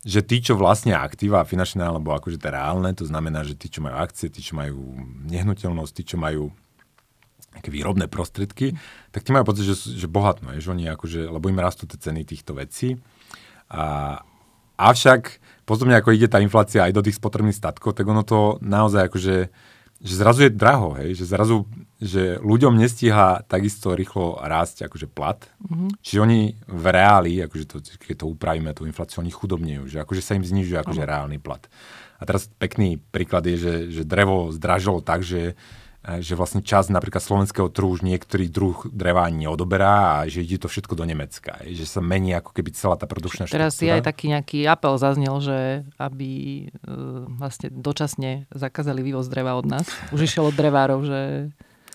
že 0.04 0.20
tí, 0.22 0.38
čo 0.44 0.60
vlastne 0.60 0.94
aktíva 0.94 1.48
finančné 1.48 1.82
alebo 1.82 2.14
akože 2.14 2.38
tie 2.38 2.52
reálne, 2.54 2.92
to 2.94 3.08
znamená, 3.08 3.42
že 3.42 3.58
tí, 3.58 3.72
čo 3.72 3.82
majú 3.82 3.96
akcie, 3.98 4.28
tí, 4.30 4.44
čo 4.44 4.54
majú 4.54 5.00
nehnuteľnosť, 5.32 5.94
tí, 5.96 6.04
čo 6.04 6.18
majú 6.20 6.54
nejaké 7.58 7.70
výrobné 7.70 8.06
prostriedky, 8.10 8.78
tak 9.14 9.24
tí 9.24 9.30
majú 9.30 9.54
pocit, 9.54 9.66
že, 9.70 9.76
že 9.96 10.08
bohatno, 10.10 10.54
je, 10.58 10.66
že 10.66 10.74
oni 10.74 10.90
akože, 10.90 11.30
lebo 11.30 11.50
im 11.50 11.62
rastú 11.62 11.86
tie 11.86 11.98
ceny 11.98 12.26
týchto 12.26 12.58
vecí. 12.58 12.98
A, 13.70 14.20
avšak 14.78 15.40
postupne 15.64 15.96
ako 15.96 16.12
ide 16.12 16.28
tá 16.28 16.42
inflácia 16.42 16.84
aj 16.84 16.94
do 16.94 17.06
tých 17.06 17.18
spotrebných 17.22 17.56
statkov, 17.56 17.96
tak 17.96 18.10
ono 18.10 18.26
to 18.26 18.58
naozaj 18.60 19.08
akože 19.08 19.54
že 20.04 20.20
zrazu 20.20 20.40
je 20.44 20.52
draho, 20.52 21.00
hej, 21.00 21.16
že 21.16 21.32
zrazu, 21.32 21.64
že 21.96 22.36
ľuďom 22.44 22.76
nestíha 22.76 23.48
takisto 23.48 23.96
rýchlo 23.96 24.36
rásť 24.44 24.92
akože 24.92 25.08
plat. 25.08 25.40
Mm-hmm. 25.64 25.90
Čiže 26.04 26.20
oni 26.20 26.40
v 26.60 26.86
reáli, 26.92 27.40
akože 27.40 27.66
to, 27.72 27.78
keď 27.80 28.16
to 28.20 28.26
upravíme, 28.28 28.68
tú 28.76 28.84
infláciu, 28.84 29.24
oni 29.24 29.32
chudobnejú, 29.32 29.88
že 29.88 30.04
akože 30.04 30.20
sa 30.20 30.36
im 30.36 30.44
znižuje 30.44 30.76
akože 30.84 31.00
mm-hmm. 31.00 31.08
reálny 31.08 31.38
plat. 31.40 31.64
A 32.20 32.28
teraz 32.28 32.52
pekný 32.60 33.00
príklad 33.16 33.48
je, 33.48 33.56
že, 33.56 33.76
že 33.96 34.04
drevo 34.04 34.52
zdražilo 34.52 35.00
tak, 35.00 35.24
že 35.24 35.56
že 36.04 36.36
vlastne 36.36 36.60
čas 36.60 36.92
napríklad 36.92 37.24
slovenského 37.24 37.72
trhu 37.72 37.96
už 37.96 38.04
niektorý 38.04 38.52
druh 38.52 38.76
dreva 38.92 39.24
neodoberá 39.32 40.20
a 40.20 40.28
že 40.28 40.44
ide 40.44 40.60
to 40.60 40.68
všetko 40.68 41.00
do 41.00 41.08
Nemecka. 41.08 41.64
Že 41.64 41.86
sa 41.88 42.00
mení 42.04 42.36
ako 42.36 42.52
keby 42.52 42.76
celá 42.76 43.00
tá 43.00 43.08
produkčná 43.08 43.48
štruktúra. 43.48 43.72
Teraz 43.72 43.80
si 43.80 43.88
aj 43.88 44.04
taký 44.04 44.36
nejaký 44.36 44.68
apel 44.68 45.00
zaznel, 45.00 45.40
že 45.40 45.88
aby 45.96 46.32
uh, 46.84 47.24
vlastne 47.40 47.72
dočasne 47.72 48.52
zakázali 48.52 49.00
vývoz 49.00 49.32
dreva 49.32 49.56
od 49.56 49.64
nás. 49.64 49.88
Už 50.12 50.28
išiel 50.28 50.52
od 50.52 50.56
drevárov, 50.60 51.08
že... 51.08 51.20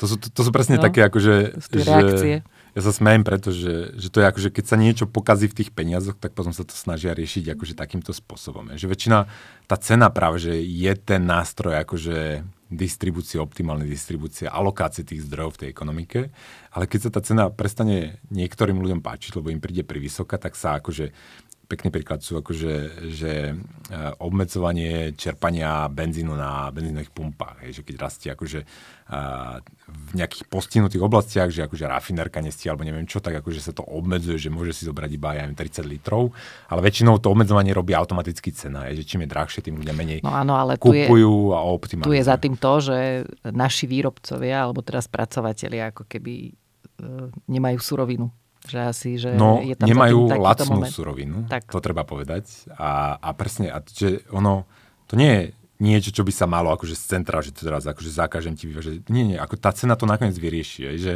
To 0.00 0.08
sú, 0.08 0.16
to, 0.16 0.32
to 0.32 0.40
sú 0.40 0.50
presne 0.56 0.80
no, 0.80 0.84
také 0.88 1.04
akože... 1.04 1.60
To 1.68 1.78
sú 1.78 1.84
reakcie. 1.84 2.36
Že 2.40 2.56
ja 2.78 2.82
sa 2.86 2.94
smejem, 2.94 3.26
pretože 3.26 3.98
že 3.98 4.08
to 4.08 4.22
je 4.22 4.26
ako, 4.30 4.38
že 4.38 4.50
keď 4.54 4.64
sa 4.70 4.76
niečo 4.78 5.04
pokazí 5.10 5.50
v 5.50 5.56
tých 5.58 5.74
peniazoch, 5.74 6.14
tak 6.14 6.38
potom 6.38 6.54
sa 6.54 6.62
to 6.62 6.70
snažia 6.78 7.10
riešiť 7.10 7.58
akože 7.58 7.74
takýmto 7.74 8.14
spôsobom. 8.14 8.70
Že 8.78 8.86
väčšina, 8.86 9.18
tá 9.66 9.76
cena 9.82 10.08
práve, 10.14 10.38
že 10.38 10.54
je 10.62 10.92
ten 10.94 11.26
nástroj 11.26 11.82
akože 11.82 12.46
distribúcie, 12.68 13.40
optimálnej 13.40 13.88
distribúcie, 13.88 14.44
alokácie 14.44 15.04
tých 15.04 15.24
zdrojov 15.24 15.56
v 15.56 15.60
tej 15.64 15.68
ekonomike. 15.72 16.20
Ale 16.76 16.84
keď 16.84 17.08
sa 17.08 17.10
tá 17.16 17.20
cena 17.24 17.44
prestane 17.48 18.20
niektorým 18.28 18.76
ľuďom 18.76 19.00
páčiť, 19.00 19.40
lebo 19.40 19.48
im 19.48 19.60
príde 19.60 19.88
pri 19.88 19.98
vysoká, 19.98 20.36
tak 20.36 20.52
sa 20.52 20.76
akože 20.76 21.10
pekný 21.68 21.92
príklad 21.92 22.24
sú 22.24 22.40
akože, 22.40 22.72
že 23.12 23.52
e, 23.52 23.54
obmedzovanie 24.24 25.12
čerpania 25.12 25.84
benzínu 25.92 26.32
na 26.32 26.72
benzínových 26.72 27.12
pumpách. 27.12 27.68
Hej, 27.68 27.80
že 27.80 27.82
keď 27.84 27.94
rastie 28.00 28.28
akože 28.32 28.60
v 29.08 30.10
nejakých 30.12 30.44
postihnutých 30.52 31.00
oblastiach, 31.00 31.48
že 31.48 31.64
akože 31.64 31.88
rafinerka 31.88 32.44
nestie 32.44 32.68
alebo 32.68 32.84
neviem 32.84 33.08
čo, 33.08 33.24
tak 33.24 33.40
akože 33.40 33.60
sa 33.64 33.72
to 33.72 33.80
obmedzuje, 33.80 34.36
že 34.36 34.52
môže 34.52 34.76
si 34.76 34.84
zobrať 34.84 35.10
iba 35.16 35.32
ja 35.32 35.48
30 35.48 35.56
litrov, 35.88 36.28
ale 36.68 36.84
väčšinou 36.84 37.16
to 37.16 37.32
obmedzovanie 37.32 37.72
robí 37.72 37.96
automaticky 37.96 38.52
cena, 38.52 38.84
je, 38.92 39.00
že 39.00 39.08
čím 39.08 39.24
je 39.24 39.32
drahšie, 39.32 39.64
tým 39.64 39.80
ľudia 39.80 39.96
menej 39.96 40.20
no 40.20 40.28
áno, 40.28 40.60
ale 40.60 40.76
kupujú 40.76 41.32
tu 41.32 41.48
je, 41.48 41.56
a 41.56 41.60
optimalizujú. 41.72 42.12
Tu 42.12 42.18
je 42.20 42.28
za 42.28 42.36
tým 42.36 42.54
to, 42.60 42.72
že 42.84 42.98
naši 43.48 43.84
výrobcovia 43.88 44.68
alebo 44.68 44.84
teraz 44.84 45.08
spracovateľia 45.08 45.96
ako 45.96 46.04
keby 46.04 46.34
e, 46.44 46.52
nemajú 47.48 47.78
surovinu. 47.80 48.28
Že 48.68 48.78
asi, 48.84 49.10
že 49.16 49.32
no, 49.32 49.64
je 49.64 49.74
tam 49.74 49.88
nemajú 49.88 50.28
lacnú 50.36 50.84
moment. 50.84 50.92
surovinu, 50.92 51.48
tak. 51.48 51.66
to 51.66 51.80
treba 51.80 52.04
povedať. 52.04 52.68
A, 52.76 53.16
a 53.16 53.28
presne, 53.32 53.72
a 53.72 53.80
že 53.80 54.22
ono, 54.28 54.68
to 55.08 55.16
nie 55.16 55.32
je 55.32 55.42
niečo, 55.78 56.10
čo 56.10 56.26
by 56.26 56.32
sa 56.34 56.46
malo 56.50 56.74
akože 56.74 56.94
z 56.98 57.04
centra, 57.16 57.38
že 57.38 57.54
teraz 57.54 57.86
akože 57.86 58.10
zakážem 58.10 58.58
ti 58.58 58.66
vyvážať. 58.66 59.06
Nie, 59.08 59.24
nie, 59.24 59.38
ako 59.38 59.54
tá 59.56 59.70
cena 59.70 59.94
to 59.94 60.04
nakoniec 60.10 60.34
vyrieši. 60.34 60.98
Že, 60.98 61.14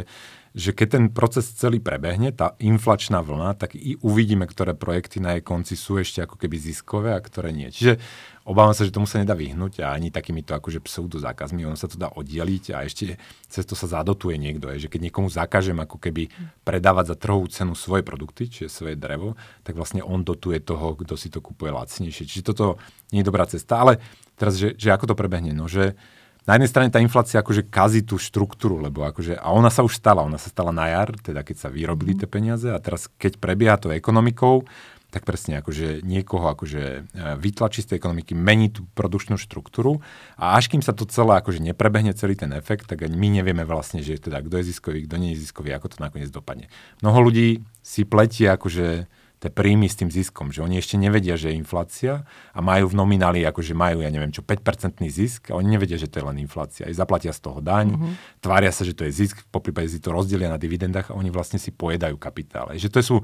že 0.53 0.69
keď 0.69 0.87
ten 0.87 1.05
proces 1.09 1.49
celý 1.49 1.81
prebehne, 1.81 2.29
tá 2.29 2.53
inflačná 2.61 3.25
vlna, 3.25 3.57
tak 3.57 3.73
i 3.73 3.97
uvidíme, 4.05 4.45
ktoré 4.45 4.77
projekty 4.77 5.17
na 5.17 5.33
jej 5.33 5.41
konci 5.41 5.73
sú 5.73 5.97
ešte 5.97 6.21
ako 6.21 6.37
keby 6.37 6.61
ziskové 6.61 7.17
a 7.17 7.25
ktoré 7.25 7.49
nie. 7.49 7.73
Čiže 7.73 7.97
obávam 8.45 8.77
sa, 8.77 8.85
že 8.85 8.93
tomu 8.93 9.09
sa 9.09 9.17
nedá 9.17 9.33
vyhnúť 9.33 9.81
a 9.81 9.97
ani 9.97 10.13
takýmito 10.13 10.53
akože 10.53 10.77
pseudo 10.85 11.17
zákazmi, 11.17 11.65
ono 11.65 11.73
sa 11.73 11.89
to 11.89 11.97
dá 11.97 12.13
oddeliť 12.13 12.69
a 12.77 12.85
ešte 12.85 13.17
cez 13.49 13.65
to 13.65 13.73
sa 13.73 13.89
zadotuje 13.89 14.37
niekto, 14.37 14.69
je, 14.77 14.85
že 14.85 14.91
keď 14.93 15.09
niekomu 15.09 15.33
zakážem 15.33 15.81
ako 15.81 15.97
keby 15.97 16.29
predávať 16.61 17.11
za 17.11 17.15
trhovú 17.17 17.49
cenu 17.49 17.73
svoje 17.73 18.05
produkty, 18.05 18.45
čiže 18.45 18.69
svoje 18.69 18.93
drevo, 18.93 19.33
tak 19.65 19.73
vlastne 19.73 20.05
on 20.05 20.21
dotuje 20.21 20.61
toho, 20.61 20.93
kto 20.93 21.17
si 21.17 21.33
to 21.33 21.41
kupuje 21.41 21.73
lacnejšie. 21.73 22.29
Čiže 22.29 22.53
toto 22.53 22.77
nie 23.09 23.25
je 23.25 23.29
dobrá 23.29 23.49
cesta, 23.49 23.81
ale 23.81 23.97
teraz, 24.37 24.61
že, 24.61 24.77
že 24.77 24.93
ako 24.93 25.13
to 25.13 25.15
prebehne, 25.17 25.49
no 25.57 25.65
že 25.65 25.97
na 26.43 26.59
jednej 26.59 26.69
strane 26.71 26.89
tá 26.91 26.99
inflácia 26.99 27.39
akože 27.39 27.71
kazí 27.71 28.03
tú 28.03 28.19
štruktúru, 28.19 28.79
lebo 28.83 29.07
akože, 29.07 29.39
a 29.39 29.47
ona 29.55 29.71
sa 29.71 29.83
už 29.83 29.95
stala, 29.95 30.27
ona 30.27 30.35
sa 30.35 30.51
stala 30.51 30.75
na 30.75 30.91
jar, 30.91 31.15
teda 31.19 31.39
keď 31.43 31.55
sa 31.55 31.69
vyrobili 31.71 32.15
mhm. 32.15 32.19
tie 32.19 32.29
peniaze 32.29 32.67
a 32.67 32.79
teraz 32.83 33.07
keď 33.19 33.39
prebieha 33.39 33.79
to 33.79 33.91
ekonomikou, 33.91 34.67
tak 35.13 35.29
presne 35.29 35.61
akože 35.61 36.01
niekoho 36.01 36.49
akože 36.49 36.81
e, 36.81 37.01
vytlačí 37.37 37.85
z 37.85 37.93
tej 37.93 38.01
ekonomiky, 38.01 38.33
mení 38.33 38.73
tú 38.73 38.89
produkčnú 38.97 39.37
štruktúru 39.37 40.01
a 40.41 40.57
až 40.57 40.73
kým 40.73 40.81
sa 40.81 40.89
to 40.89 41.05
celé 41.05 41.37
akože 41.37 41.61
neprebehne 41.61 42.17
celý 42.17 42.33
ten 42.33 42.49
efekt, 42.57 42.89
tak 42.89 43.05
ani 43.05 43.13
my 43.13 43.29
nevieme 43.37 43.61
vlastne, 43.61 44.01
že 44.01 44.17
teda 44.17 44.41
kto 44.41 44.57
je 44.57 44.73
ziskový, 44.73 45.05
kto 45.05 45.21
nie 45.21 45.37
je 45.37 45.45
ziskový, 45.45 45.69
ako 45.77 45.93
to 45.93 45.97
nakoniec 46.01 46.33
dopadne. 46.33 46.65
Mnoho 47.05 47.29
ľudí 47.29 47.61
si 47.85 48.09
pletie 48.09 48.49
akože 48.49 49.05
tie 49.43 49.51
príjmy 49.51 49.91
s 49.91 49.99
tým 49.99 50.07
ziskom, 50.07 50.55
že 50.55 50.63
oni 50.63 50.79
ešte 50.79 50.95
nevedia, 50.95 51.35
že 51.35 51.51
je 51.51 51.59
inflácia 51.59 52.23
a 52.55 52.59
majú 52.63 52.87
v 52.87 52.95
nomináli, 52.95 53.43
akože 53.43 53.75
majú, 53.75 53.99
ja 53.99 54.07
neviem 54.07 54.31
čo, 54.31 54.39
5% 54.39 55.03
zisk 55.03 55.51
a 55.51 55.59
oni 55.59 55.75
nevedia, 55.75 55.99
že 55.99 56.07
to 56.07 56.23
je 56.23 56.25
len 56.31 56.39
inflácia. 56.39 56.87
Aj 56.87 56.95
zaplatia 56.95 57.35
z 57.35 57.43
toho 57.43 57.59
daň, 57.59 57.91
mm-hmm. 57.91 58.39
tvária 58.39 58.71
sa, 58.71 58.87
že 58.87 58.95
to 58.95 59.03
je 59.03 59.11
zisk, 59.11 59.43
po 59.51 59.59
prípade 59.59 59.91
si 59.91 59.99
to 59.99 60.15
rozdelia 60.15 60.47
na 60.47 60.55
dividendách 60.55 61.11
a 61.11 61.17
oni 61.19 61.27
vlastne 61.27 61.59
si 61.59 61.75
pojedajú 61.75 62.15
kapitál. 62.15 62.71
Že 62.71 62.87
to 62.87 62.99
sú 63.03 63.15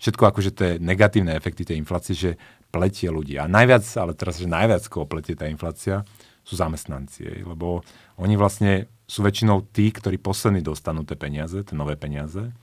všetko 0.00 0.24
akože 0.32 0.50
tie 0.56 0.70
negatívne 0.80 1.36
efekty 1.36 1.68
tej 1.68 1.76
inflácie, 1.76 2.16
že 2.16 2.40
pletie 2.72 3.12
ľudí. 3.12 3.36
A 3.36 3.44
najviac, 3.44 3.84
ale 4.00 4.16
teraz, 4.16 4.40
že 4.40 4.48
najviac 4.48 4.88
koho 4.88 5.04
pletie 5.04 5.36
tá 5.36 5.44
inflácia, 5.44 6.08
sú 6.46 6.54
zamestnanci. 6.56 7.42
Lebo 7.42 7.82
oni 8.16 8.38
vlastne 8.38 8.86
sú 9.04 9.26
väčšinou 9.26 9.66
tí, 9.74 9.90
ktorí 9.90 10.16
poslední 10.22 10.62
dostanú 10.62 11.02
tie 11.02 11.18
peniaze, 11.18 11.60
tie 11.66 11.74
nové 11.74 11.98
peniaze. 11.98 12.54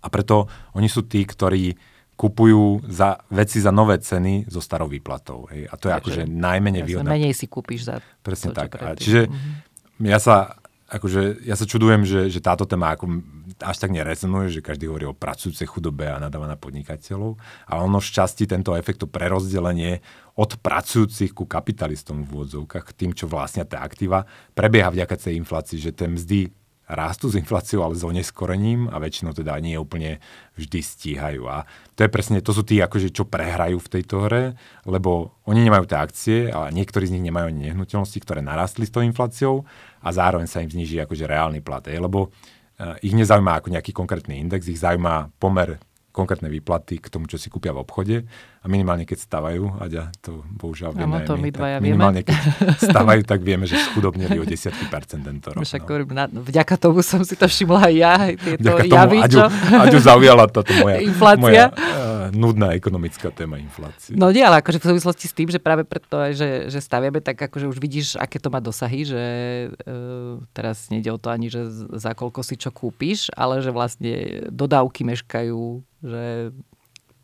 A 0.00 0.06
preto 0.08 0.48
oni 0.72 0.88
sú 0.88 1.04
tí, 1.04 1.22
ktorí 1.22 1.76
kupujú 2.18 2.82
za 2.82 3.22
veci 3.30 3.62
za 3.62 3.70
nové 3.70 4.02
ceny 4.02 4.50
so 4.50 4.58
starou 4.58 4.90
výplatou. 4.90 5.46
Hej. 5.54 5.70
A 5.70 5.74
to 5.78 5.86
je 5.86 5.94
akože 5.94 6.22
najmenej 6.26 6.82
výhodné. 6.82 7.06
Menej 7.06 7.34
si 7.38 7.46
kúpiš 7.46 7.86
za 7.86 8.02
Presne 8.26 8.50
to, 8.50 8.58
tak. 8.58 8.74
A 8.82 8.98
čiže 8.98 9.30
mm-hmm. 9.30 10.10
ja 10.10 10.18
sa 10.18 10.58
akože, 10.88 11.44
ja 11.44 11.54
sa 11.54 11.68
čudujem, 11.68 12.08
že, 12.08 12.32
že 12.32 12.40
táto 12.40 12.64
téma 12.64 12.96
ako 12.96 13.20
až 13.60 13.76
tak 13.76 13.92
nerezonuje, 13.92 14.48
že 14.48 14.64
každý 14.64 14.88
hovorí 14.88 15.04
o 15.04 15.12
pracujúcej 15.12 15.68
chudobe 15.68 16.08
a 16.08 16.16
nadáva 16.16 16.48
na 16.48 16.56
podnikateľov, 16.56 17.36
ale 17.68 17.80
ono 17.84 18.00
v 18.00 18.08
časti 18.08 18.48
tento 18.48 18.72
efekt, 18.72 19.04
to 19.04 19.08
prerozdelenie 19.08 20.00
od 20.40 20.56
pracujúcich 20.56 21.36
ku 21.36 21.44
kapitalistom 21.44 22.24
v 22.24 22.40
úvodzovkách, 22.40 22.96
tým, 22.96 23.12
čo 23.12 23.28
vlastnia 23.28 23.68
tie 23.68 23.76
aktíva, 23.76 24.24
prebieha 24.56 24.88
vďaka 24.88 25.14
tej 25.28 25.36
inflácii, 25.36 25.76
že 25.76 25.92
tie 25.92 26.08
mzdy 26.08 26.56
rastú 26.88 27.28
s 27.28 27.36
infláciou, 27.36 27.84
ale 27.84 27.94
s 27.94 28.02
oneskorením 28.02 28.88
a 28.88 28.96
väčšinou 28.96 29.36
teda 29.36 29.60
nie 29.60 29.76
úplne 29.76 30.24
vždy 30.56 30.80
stíhajú. 30.80 31.44
A 31.44 31.68
to 31.92 32.08
je 32.08 32.10
presne, 32.10 32.40
to 32.40 32.56
sú 32.56 32.64
tí, 32.64 32.80
akože, 32.80 33.12
čo 33.12 33.28
prehrajú 33.28 33.76
v 33.76 33.92
tejto 33.92 34.24
hre, 34.24 34.56
lebo 34.88 35.36
oni 35.44 35.68
nemajú 35.68 35.84
tie 35.84 35.98
akcie, 36.00 36.38
ale 36.48 36.72
niektorí 36.72 37.04
z 37.04 37.20
nich 37.20 37.28
nemajú 37.28 37.52
ani 37.52 37.70
nehnuteľnosti, 37.70 38.18
ktoré 38.24 38.40
narastli 38.40 38.88
s 38.88 38.94
tou 38.94 39.04
infláciou 39.04 39.68
a 40.00 40.08
zároveň 40.08 40.48
sa 40.48 40.64
im 40.64 40.72
zniží 40.72 40.96
akože 41.04 41.28
reálny 41.28 41.60
plat. 41.60 41.84
Lebo 41.84 42.32
uh, 42.32 42.96
ich 43.04 43.12
nezaujíma 43.12 43.60
ako 43.60 43.68
nejaký 43.68 43.92
konkrétny 43.92 44.40
index, 44.40 44.64
ich 44.66 44.80
zaujíma 44.80 45.36
pomer 45.36 45.76
konkrétne 46.18 46.50
výplaty 46.50 46.98
k 46.98 47.12
tomu, 47.12 47.30
čo 47.30 47.38
si 47.38 47.46
kúpia 47.46 47.70
v 47.70 47.86
obchode 47.86 48.16
a 48.58 48.66
minimálne 48.66 49.06
keď 49.06 49.18
stavajú, 49.22 49.78
Aďa, 49.78 50.10
to 50.18 50.42
bohužiaľ 50.58 50.98
vieme 50.98 51.22
to 51.22 51.38
my, 51.38 51.50
dvaja 51.54 51.76
minimálne 51.78 52.26
keď 52.26 52.38
stavajú, 52.90 53.22
tak 53.22 53.40
vieme, 53.46 53.70
že 53.70 53.78
schudobnili 53.78 54.34
o 54.34 54.44
desiatky 54.44 54.90
percent 54.90 55.22
tento 55.22 55.54
rok. 55.54 55.62
Však, 55.62 55.86
no. 55.86 56.14
na, 56.14 56.24
vďaka 56.26 56.74
tomu 56.74 57.06
som 57.06 57.22
si 57.22 57.38
to 57.38 57.46
všimla 57.46 57.86
aj 57.86 57.94
ja, 57.94 58.14
tieto 58.34 58.62
vďaka 58.66 58.84
javy, 58.90 59.18
tomu, 59.22 59.26
Aďu, 59.26 59.38
Aďu 59.78 59.98
zaujala 60.02 60.44
táto 60.50 60.72
moja, 60.74 60.98
Inflácia. 61.08 61.38
moja 61.38 61.64
uh, 61.70 62.34
nudná 62.34 62.74
ekonomická 62.74 63.30
téma 63.30 63.62
inflácie. 63.62 64.18
No 64.18 64.34
nie, 64.34 64.42
ale 64.42 64.58
akože 64.58 64.82
v 64.82 64.86
súvislosti 64.94 65.30
s 65.30 65.34
tým, 65.34 65.48
že 65.54 65.62
práve 65.62 65.86
preto, 65.86 66.18
že, 66.34 66.66
že 66.66 66.82
staviame, 66.82 67.22
tak 67.22 67.38
akože 67.38 67.70
už 67.70 67.78
vidíš, 67.78 68.18
aké 68.18 68.42
to 68.42 68.50
má 68.50 68.58
dosahy, 68.58 69.06
že 69.06 69.22
uh, 69.70 70.42
teraz 70.50 70.90
nejde 70.90 71.14
o 71.14 71.18
to 71.18 71.30
ani, 71.30 71.46
že 71.46 71.62
za 71.94 72.10
koľko 72.10 72.42
si 72.42 72.58
čo 72.58 72.74
kúpiš, 72.74 73.30
ale 73.38 73.62
že 73.62 73.70
vlastne 73.70 74.50
dodávky 74.50 75.06
meškajú 75.06 75.86
že 75.98 76.54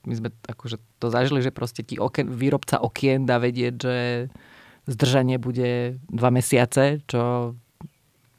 my 0.04 0.14
sme 0.14 0.28
akože 0.48 0.76
to 1.00 1.06
zažili, 1.08 1.40
že 1.40 1.54
proste 1.54 1.84
ti 1.84 1.96
oken, 2.00 2.32
výrobca 2.32 2.80
okien 2.80 3.24
dá 3.24 3.40
vedieť, 3.40 3.74
že 3.76 3.96
zdržanie 4.84 5.40
bude 5.40 5.96
dva 6.12 6.28
mesiace, 6.28 7.00
čo 7.08 7.54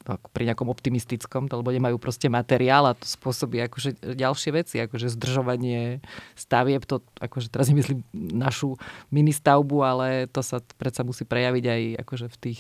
ako 0.06 0.30
pri 0.30 0.54
nejakom 0.54 0.70
optimistickom, 0.70 1.50
lebo 1.50 1.74
nemajú 1.74 1.98
proste 1.98 2.30
materiál 2.30 2.86
a 2.86 2.94
to 2.94 3.10
spôsobí 3.10 3.58
akože 3.66 3.98
ďalšie 3.98 4.52
veci, 4.54 4.78
akože 4.78 5.10
zdržovanie 5.18 6.06
stavieb, 6.38 6.86
to 6.86 7.02
akože 7.18 7.50
teraz 7.50 7.74
nemyslím 7.74 8.06
našu 8.14 8.78
ministavbu, 9.10 9.78
ale 9.82 10.08
to 10.30 10.46
sa 10.46 10.62
predsa 10.78 11.02
musí 11.02 11.26
prejaviť 11.26 11.66
aj 11.66 11.82
akože 12.06 12.28
v 12.30 12.38
tých 12.38 12.60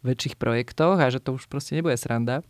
väčších 0.00 0.40
projektoch 0.40 0.96
a 0.96 1.12
že 1.12 1.20
to 1.20 1.36
už 1.36 1.44
proste 1.52 1.76
nebude 1.76 2.00
sranda. 2.00 2.40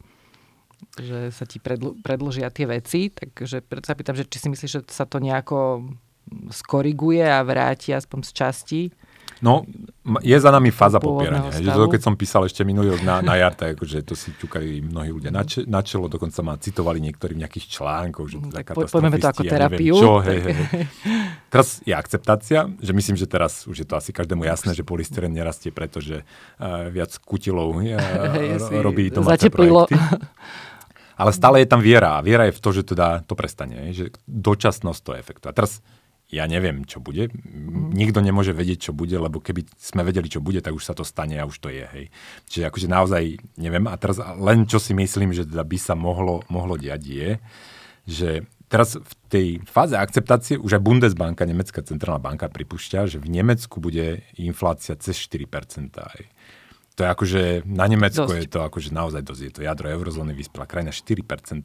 Že 0.99 1.33
sa 1.33 1.45
ti 1.45 1.61
predl- 1.61 1.97
predložia 2.01 2.49
tie 2.53 2.67
veci, 2.67 3.13
takže 3.13 3.65
preto 3.65 3.87
sa 3.89 3.97
pýtam, 3.97 4.17
že 4.17 4.27
či 4.27 4.39
si 4.41 4.49
myslíš, 4.49 4.71
že 4.71 4.83
sa 4.89 5.05
to 5.05 5.21
nejako 5.21 5.89
skoriguje 6.51 7.25
a 7.27 7.43
vráti 7.43 7.91
aspoň 7.91 8.19
z 8.23 8.33
časti 8.33 8.83
No, 9.41 9.65
je 10.21 10.37
za 10.37 10.53
nami 10.53 10.69
fáza 10.69 11.01
popierania. 11.01 11.49
Že 11.49 11.73
to, 11.73 11.89
keď 11.89 12.01
som 12.05 12.13
písal 12.13 12.45
ešte 12.45 12.61
minulý 12.61 12.93
rok 12.93 13.01
na, 13.01 13.25
na 13.25 13.41
jar, 13.41 13.57
tak 13.57 13.73
akože 13.73 14.05
to 14.05 14.13
si 14.13 14.37
ťukali 14.37 14.85
mnohí 14.85 15.17
ľudia 15.17 15.33
na, 15.33 15.49
če, 15.49 15.65
na 15.65 15.81
čelo, 15.81 16.13
dokonca 16.13 16.45
ma 16.45 16.61
citovali 16.61 17.01
niektorí 17.01 17.41
v 17.41 17.49
nejakých 17.49 17.81
článkoch, 17.81 18.27
že 18.29 18.37
to 18.37 18.49
tak 18.53 18.77
po, 18.77 18.85
poďme 18.85 19.17
to 19.17 19.29
ako 19.33 19.43
terapiu. 19.49 19.97
Ja 19.97 20.03
čo, 20.05 20.13
hej, 20.21 20.39
hej. 20.45 20.57
Teraz 21.49 21.81
je 21.89 21.95
akceptácia, 21.97 22.69
že 22.85 22.93
myslím, 22.93 23.17
že 23.17 23.25
teraz 23.25 23.65
už 23.65 23.81
je 23.81 23.87
to 23.89 23.97
asi 23.97 24.13
každému 24.13 24.45
jasné, 24.45 24.77
že 24.77 24.85
polystyren 24.85 25.33
nerastie, 25.33 25.73
pretože 25.73 26.21
uh, 26.21 26.93
viac 26.93 27.17
kutilov 27.25 27.73
uh, 27.81 27.97
robí 28.85 29.09
domáce 29.09 29.49
projekty. 29.49 29.97
Ale 31.21 31.37
stále 31.37 31.61
je 31.61 31.69
tam 31.69 31.85
viera. 31.85 32.17
A 32.17 32.25
viera 32.25 32.49
je 32.49 32.57
v 32.57 32.63
to, 32.65 32.71
že 32.73 32.83
teda 32.97 33.21
to 33.29 33.37
prestane. 33.37 33.93
Že 33.93 34.17
dočasnosť 34.25 35.01
to 35.05 35.13
efektu. 35.13 35.45
A 35.47 35.57
teraz 35.57 35.85
ja 36.31 36.47
neviem, 36.47 36.87
čo 36.87 37.03
bude. 37.03 37.29
Mm. 37.29 37.91
Nikto 37.93 38.23
nemôže 38.23 38.55
vedieť, 38.55 38.91
čo 38.91 38.93
bude, 38.97 39.19
lebo 39.19 39.43
keby 39.43 39.67
sme 39.77 40.07
vedeli, 40.07 40.31
čo 40.31 40.39
bude, 40.39 40.63
tak 40.63 40.73
už 40.73 40.87
sa 40.87 40.95
to 40.95 41.03
stane 41.03 41.37
a 41.37 41.45
už 41.45 41.59
to 41.59 41.69
je. 41.69 41.85
Hej. 41.85 42.05
Čiže 42.49 42.65
akože 42.71 42.89
naozaj 42.89 43.23
neviem. 43.59 43.85
A 43.91 43.99
teraz 43.99 44.23
len 44.39 44.65
čo 44.65 44.79
si 44.79 44.95
myslím, 44.95 45.35
že 45.35 45.45
teda 45.45 45.67
by 45.67 45.77
sa 45.77 45.99
mohlo, 45.99 46.47
mohlo 46.47 46.79
diať 46.79 47.03
je, 47.03 47.31
že 48.07 48.31
teraz 48.71 48.95
v 48.95 49.13
tej 49.27 49.47
fáze 49.67 49.99
akceptácie 49.99 50.55
už 50.57 50.79
aj 50.79 50.87
Bundesbanka, 50.87 51.43
nemecká 51.43 51.83
centrálna 51.83 52.23
banka, 52.23 52.47
pripúšťa, 52.47 53.11
že 53.11 53.19
v 53.19 53.29
Nemecku 53.29 53.83
bude 53.83 54.23
inflácia 54.39 54.95
cez 54.95 55.19
4%. 55.19 55.91
Hej 56.17 56.31
to 57.01 57.09
je 57.09 57.17
akože, 57.17 57.43
na 57.65 57.89
Nemecko 57.89 58.29
dosť. 58.29 58.45
je 58.45 58.49
to 58.53 58.61
akože 58.61 58.93
naozaj 58.93 59.25
dosť, 59.25 59.41
je 59.41 59.53
to 59.57 59.61
jadro 59.65 59.89
eurozóny, 59.89 60.37
vyspelá 60.37 60.69
krajina 60.69 60.93
4%, 60.93 61.65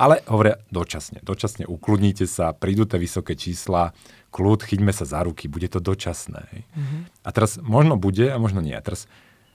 ale 0.00 0.24
hovoria 0.24 0.56
dočasne, 0.72 1.20
dočasne 1.20 1.68
ukludnite 1.68 2.24
sa, 2.24 2.56
prídu 2.56 2.88
tie 2.88 2.96
vysoké 2.96 3.36
čísla, 3.36 3.92
kľud, 4.32 4.64
chyťme 4.64 4.88
sa 4.96 5.04
za 5.04 5.20
ruky, 5.20 5.52
bude 5.52 5.68
to 5.68 5.84
dočasné. 5.84 6.48
Mm-hmm. 6.48 7.00
A 7.20 7.28
teraz 7.28 7.60
možno 7.60 8.00
bude 8.00 8.32
a 8.32 8.40
možno 8.40 8.64
nie. 8.64 8.72
A 8.72 8.80
teraz 8.80 9.04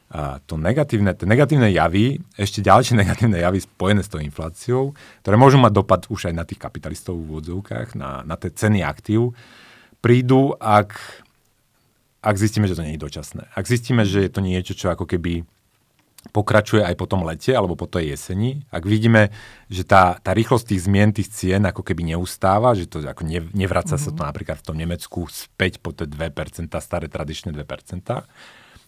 a 0.05 0.37
to 0.45 0.61
negatívne, 0.61 1.17
tie 1.17 1.25
negatívne 1.25 1.73
javy, 1.73 2.21
ešte 2.37 2.61
ďalšie 2.61 2.93
negatívne 3.01 3.41
javy 3.41 3.65
spojené 3.65 4.05
s 4.05 4.13
tou 4.13 4.21
infláciou, 4.21 4.93
ktoré 5.25 5.41
môžu 5.41 5.57
mať 5.57 5.73
dopad 5.73 6.01
už 6.13 6.29
aj 6.29 6.35
na 6.37 6.45
tých 6.45 6.61
kapitalistov 6.61 7.17
v 7.17 7.33
úvodzovkách, 7.33 7.97
na, 7.97 8.21
na 8.21 8.37
tie 8.37 8.53
ceny 8.53 8.85
aktív, 8.85 9.33
prídu, 10.05 10.53
ak 10.61 11.24
ak 12.25 12.35
zistíme, 12.41 12.65
že 12.65 12.73
to 12.73 12.81
nie 12.81 12.97
je 12.97 13.05
dočasné. 13.05 13.53
Ak 13.53 13.69
zistíme, 13.69 14.01
že 14.01 14.25
je 14.25 14.31
to 14.33 14.41
niečo, 14.41 14.73
čo 14.73 14.89
ako 14.89 15.05
keby 15.05 15.45
pokračuje 16.33 16.81
aj 16.81 16.97
po 16.97 17.05
tom 17.05 17.21
lete 17.21 17.53
alebo 17.53 17.77
po 17.77 17.85
tej 17.85 18.17
jeseni, 18.17 18.65
ak 18.73 18.81
vidíme, 18.81 19.29
že 19.69 19.85
tá, 19.85 20.17
tá 20.17 20.33
rýchlosť 20.33 20.73
tých 20.73 20.89
zmien, 20.89 21.13
tých 21.13 21.29
cien 21.29 21.61
ako 21.61 21.85
keby 21.85 22.01
neustáva, 22.01 22.73
že 22.73 22.89
to 22.89 23.05
ako 23.05 23.21
ne, 23.29 23.45
nevraca 23.53 23.93
mm-hmm. 23.93 24.09
sa 24.09 24.17
to 24.17 24.21
mhm. 24.25 24.29
napríklad 24.33 24.57
v 24.57 24.65
tom 24.65 24.77
Nemecku 24.81 25.29
späť 25.29 25.77
po 25.77 25.93
tie 25.93 26.09
2%, 26.09 26.25
staré 26.81 27.05
tradičné 27.05 27.53
2%, 27.53 27.61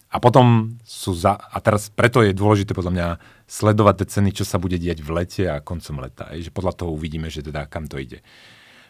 a 0.08 0.16
potom 0.24 0.76
sú 0.88 1.12
za... 1.12 1.36
A 1.36 1.60
teraz 1.60 1.92
preto 1.92 2.24
je 2.24 2.32
dôležité 2.32 2.72
podľa 2.72 2.92
mňa 2.96 3.08
sledovať 3.44 3.94
tie 4.00 4.06
ceny, 4.08 4.30
čo 4.32 4.44
sa 4.48 4.56
bude 4.56 4.80
diať 4.80 5.04
v 5.04 5.12
lete 5.12 5.44
a 5.44 5.60
koncom 5.60 6.00
leta. 6.00 6.32
Je, 6.32 6.48
že 6.48 6.52
podľa 6.52 6.80
toho 6.80 6.96
uvidíme, 6.96 7.28
že 7.28 7.44
teda 7.44 7.68
kam 7.68 7.84
to 7.84 8.00
ide. 8.00 8.24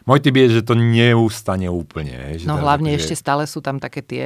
Môj 0.07 0.19
typ 0.23 0.35
je, 0.35 0.59
že 0.59 0.61
to 0.63 0.75
neustane 0.77 1.67
úplne. 1.67 2.39
Že 2.39 2.45
no 2.47 2.59
hlavne 2.59 2.95
že... 2.95 3.03
ešte 3.03 3.15
stále 3.19 3.43
sú 3.49 3.59
tam 3.59 3.81
také 3.81 4.03
tie 4.03 4.25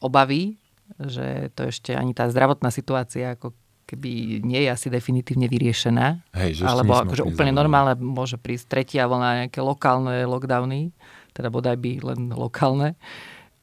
obavy, 0.00 0.56
že 0.96 1.52
to 1.56 1.68
ešte 1.68 1.96
ani 1.96 2.12
tá 2.12 2.28
zdravotná 2.28 2.68
situácia 2.68 3.36
ako 3.36 3.56
keby 3.88 4.40
nie 4.40 4.64
je 4.64 4.68
asi 4.72 4.88
definitívne 4.88 5.52
vyriešená. 5.52 6.32
Hej, 6.32 6.62
že 6.62 6.64
alebo 6.64 6.96
akože 6.96 7.28
úplne 7.28 7.52
normálne 7.52 7.98
môže 8.00 8.40
prísť 8.40 8.72
tretia 8.72 9.04
vlna, 9.04 9.46
nejaké 9.46 9.60
lokálne 9.60 10.24
lockdowny, 10.24 10.96
teda 11.36 11.52
bodaj 11.52 11.76
by 11.76 11.92
len 12.00 12.32
lokálne. 12.32 12.96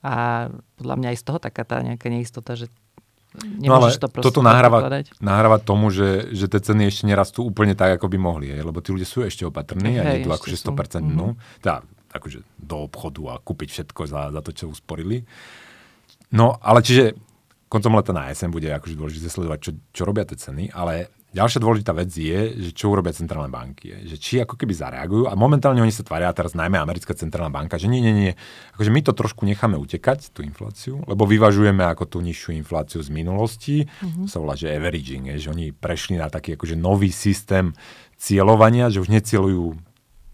A 0.05 0.47
podľa 0.79 0.95
mňa 0.95 1.07
aj 1.12 1.17
z 1.17 1.23
toho 1.25 1.39
taká 1.41 1.65
tá 1.65 1.81
nejaká 1.81 2.07
neistota, 2.07 2.53
že 2.55 2.71
no 3.37 3.77
ale 3.77 3.93
to 3.93 4.09
toto 4.09 4.41
nahráva, 4.41 5.05
nahráva 5.21 5.61
tomu, 5.61 5.93
že, 5.93 6.33
že 6.33 6.49
tie 6.49 6.61
ceny 6.61 6.89
ešte 6.89 7.05
nerastú 7.05 7.45
úplne 7.45 7.77
tak, 7.77 8.01
ako 8.01 8.09
by 8.09 8.17
mohli. 8.17 8.49
Je, 8.49 8.57
lebo 8.57 8.81
tí 8.81 8.89
ľudia 8.89 9.05
sú 9.05 9.21
ešte 9.21 9.45
opatrní 9.45 10.01
a 10.01 10.17
idú 10.17 10.33
akože 10.33 10.57
100% 10.57 10.65
sú. 10.65 11.13
no, 11.13 11.37
teda, 11.61 11.85
akože 12.09 12.41
do 12.57 12.89
obchodu 12.89 13.21
a 13.29 13.33
kúpiť 13.37 13.69
všetko 13.69 14.01
za, 14.09 14.21
za 14.33 14.41
to, 14.41 14.49
čo 14.49 14.65
usporili. 14.73 15.21
No, 16.33 16.57
ale 16.57 16.81
čiže 16.81 17.13
koncom 17.69 18.01
leta 18.01 18.13
na 18.17 18.33
jeseň 18.33 18.49
bude 18.49 18.69
akože 18.73 18.97
dôležité 18.97 19.29
sledovať, 19.29 19.59
čo, 19.61 19.71
čo 19.93 20.01
robia 20.09 20.25
tie 20.25 20.37
ceny, 20.37 20.73
ale 20.73 21.13
Ďalšia 21.29 21.61
dôležitá 21.61 21.93
vec 21.93 22.09
je, 22.09 22.57
že 22.57 22.71
čo 22.73 22.89
urobia 22.89 23.13
centrálne 23.13 23.53
banky. 23.53 23.93
Je, 23.93 23.97
že 24.13 24.17
či 24.17 24.33
ako 24.41 24.57
keby 24.57 24.73
zareagujú 24.73 25.29
a 25.29 25.37
momentálne 25.37 25.77
oni 25.77 25.93
sa 25.93 26.01
tvária, 26.01 26.33
teraz 26.33 26.57
najmä 26.57 26.81
americká 26.81 27.13
centrálna 27.13 27.53
banka, 27.53 27.77
že 27.77 27.85
nie, 27.85 28.01
nie, 28.01 28.13
nie, 28.17 28.33
akože 28.73 28.89
my 28.89 29.01
to 29.05 29.13
trošku 29.13 29.45
necháme 29.45 29.77
utekať, 29.77 30.33
tú 30.33 30.41
infláciu, 30.41 31.05
lebo 31.05 31.29
vyvažujeme 31.29 31.85
ako 31.85 32.09
tú 32.09 32.17
nižšiu 32.25 32.57
infláciu 32.57 33.05
z 33.05 33.13
minulosti, 33.13 33.85
mm-hmm. 33.85 34.25
sa 34.25 34.41
volá, 34.41 34.57
že 34.57 34.73
averaging, 34.73 35.29
je, 35.37 35.45
že 35.45 35.53
oni 35.53 35.69
prešli 35.69 36.17
na 36.17 36.33
taký 36.33 36.57
akože 36.57 36.73
nový 36.73 37.13
systém 37.13 37.77
cieľovania, 38.17 38.89
že 38.89 38.97
už 38.97 39.13
necielujú 39.13 39.77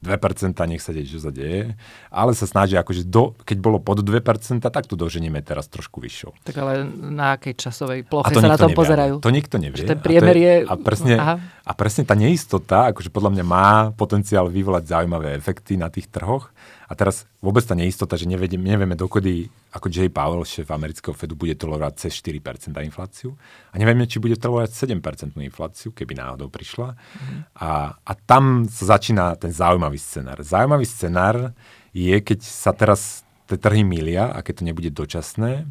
2%, 0.03 0.53
nech 0.69 0.83
sa 0.83 0.91
deje, 0.91 1.17
čo 1.17 1.19
sa 1.23 1.31
deje, 1.31 1.73
ale 2.11 2.31
sa 2.37 2.45
snažia, 2.45 2.83
akože 2.83 3.07
do, 3.07 3.33
keď 3.47 3.57
bolo 3.57 3.77
pod 3.81 4.03
2%, 4.03 4.61
tak 4.61 4.83
tu 4.85 4.93
doženieme 4.93 5.41
teraz 5.41 5.65
trošku 5.71 6.03
vyššou. 6.03 6.45
Tak 6.45 6.55
ale 6.59 6.85
na 6.89 7.39
akej 7.39 7.57
časovej 7.57 8.05
ploche 8.05 8.35
sa 8.35 8.45
na 8.45 8.59
to 8.59 8.69
nevie, 8.69 8.77
pozerajú? 8.77 9.13
To 9.23 9.31
nikto 9.33 9.55
nevie. 9.57 9.81
Že 9.81 9.97
ten 9.97 9.99
priemer 10.03 10.37
je... 10.37 10.53
A, 10.67 10.75
presne, 10.77 11.15
a 11.41 11.71
presne 11.73 12.03
tá 12.05 12.13
neistota, 12.13 12.91
akože 12.93 13.09
podľa 13.09 13.31
mňa 13.39 13.45
má 13.47 13.69
potenciál 13.95 14.51
vyvolať 14.51 14.91
zaujímavé 14.91 15.33
efekty 15.33 15.79
na 15.79 15.89
tých 15.89 16.11
trhoch, 16.11 16.53
a 16.85 16.93
teraz 16.93 17.25
vôbec 17.41 17.65
tá 17.65 17.73
neistota, 17.73 18.13
že 18.13 18.29
nevieme, 18.29 18.61
nevieme 18.61 18.93
dokedy, 18.93 19.49
ako 19.73 19.89
Jay 19.89 20.09
Powell, 20.09 20.45
šéf 20.45 20.69
amerického 20.69 21.17
Fedu, 21.17 21.33
bude 21.33 21.57
tolerovať 21.57 22.07
cez 22.07 22.21
4% 22.21 22.77
infláciu. 22.85 23.33
A 23.73 23.81
nevieme, 23.81 24.05
či 24.05 24.21
bude 24.21 24.37
tolerovať 24.37 24.93
7% 24.93 25.33
infláciu, 25.41 25.89
keby 25.97 26.13
náhodou 26.13 26.53
prišla. 26.53 26.93
Mm. 26.93 27.39
A, 27.57 27.69
a 27.97 28.11
tam 28.29 28.69
sa 28.69 28.97
začína 28.97 29.33
ten 29.41 29.49
zaujímavý 29.49 29.97
scenár. 29.97 30.45
Zaujímavý 30.45 30.85
scenár 30.85 31.57
je, 31.89 32.15
keď 32.21 32.39
sa 32.45 32.69
teraz 32.69 33.25
tie 33.49 33.57
trhy 33.57 33.81
milia 33.81 34.29
a 34.29 34.45
keď 34.45 34.61
to 34.61 34.67
nebude 34.69 34.89
dočasné 34.93 35.65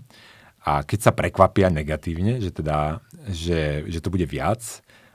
a 0.64 0.80
keď 0.82 0.98
sa 1.10 1.12
prekvapia 1.12 1.68
negatívne, 1.68 2.40
že, 2.40 2.50
teda, 2.54 3.04
že, 3.28 3.84
že 3.86 3.98
to 4.00 4.08
bude 4.08 4.24
viac, 4.24 4.62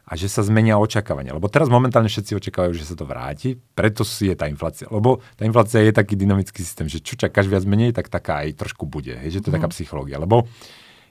a 0.10 0.17
že 0.17 0.26
sa 0.26 0.41
zmenia 0.41 0.82
očakávania. 0.82 1.38
Lebo 1.38 1.45
teraz 1.54 1.69
momentálne 1.69 2.10
všetci 2.10 2.34
očakávajú, 2.34 2.74
že 2.74 2.89
sa 2.89 2.98
to 2.98 3.06
vráti, 3.06 3.62
preto 3.78 4.02
si 4.02 4.26
je 4.26 4.34
tá 4.34 4.50
inflácia. 4.50 4.89
Lebo 4.89 5.22
tá 5.38 5.45
inflácia 5.45 5.86
je 5.86 5.93
taký 5.93 6.17
dynamický 6.17 6.65
systém, 6.65 6.89
že 6.89 6.98
čo 6.98 7.13
čakáš 7.13 7.45
viac 7.45 7.62
menej, 7.69 7.93
tak 7.93 8.10
taká 8.10 8.41
aj 8.41 8.58
trošku 8.58 8.89
bude. 8.89 9.13
Hej, 9.13 9.38
že 9.38 9.39
to 9.45 9.54
je 9.54 9.54
mm. 9.54 9.58
taká 9.62 9.69
mhm. 9.69 9.76
psychológia. 9.78 10.17
Lebo 10.17 10.50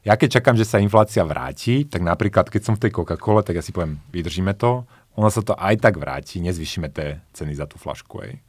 ja 0.02 0.18
keď 0.18 0.42
čakám, 0.42 0.58
že 0.58 0.66
sa 0.66 0.82
inflácia 0.82 1.22
vráti, 1.22 1.86
tak 1.86 2.02
napríklad 2.02 2.50
keď 2.50 2.62
som 2.66 2.74
v 2.74 2.82
tej 2.86 2.90
Coca-Cole, 2.90 3.46
tak 3.46 3.54
ja 3.54 3.62
si 3.62 3.70
poviem, 3.70 4.02
vydržíme 4.10 4.58
to, 4.58 4.82
ono 5.18 5.30
sa 5.30 5.42
to 5.42 5.54
aj 5.58 5.82
tak 5.82 5.98
vráti, 5.98 6.38
nezvyšíme 6.42 6.94
tie 6.94 7.18
ceny 7.34 7.54
za 7.54 7.66
tú 7.66 7.78
flašku. 7.78 8.22
Hej 8.22 8.42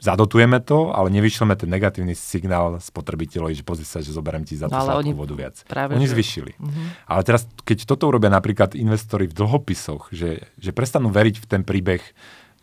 zadotujeme 0.00 0.58
to, 0.64 0.90
ale 0.90 1.12
nevyšleme 1.12 1.52
ten 1.54 1.68
negatívny 1.68 2.16
signál 2.16 2.80
spotrebiteľovi, 2.80 3.52
že 3.52 3.64
pozri 3.64 3.84
sa, 3.84 4.00
že 4.00 4.16
zoberiem 4.16 4.48
ti 4.48 4.56
za 4.56 4.66
tú 4.66 4.74
no, 4.74 4.96
oni 4.96 5.12
vodu 5.12 5.36
viac. 5.36 5.60
Práve, 5.68 5.94
oni 5.94 6.08
že... 6.08 6.16
zvyšili. 6.16 6.56
Uh-huh. 6.56 6.86
Ale 7.04 7.20
teraz, 7.22 7.44
keď 7.68 7.84
toto 7.84 8.08
urobia 8.08 8.32
napríklad 8.32 8.72
investori 8.74 9.28
v 9.28 9.36
dlhopisoch, 9.36 10.08
že, 10.10 10.48
že 10.56 10.72
prestanú 10.72 11.12
veriť 11.12 11.36
v 11.44 11.46
ten 11.46 11.62
príbeh, 11.62 12.00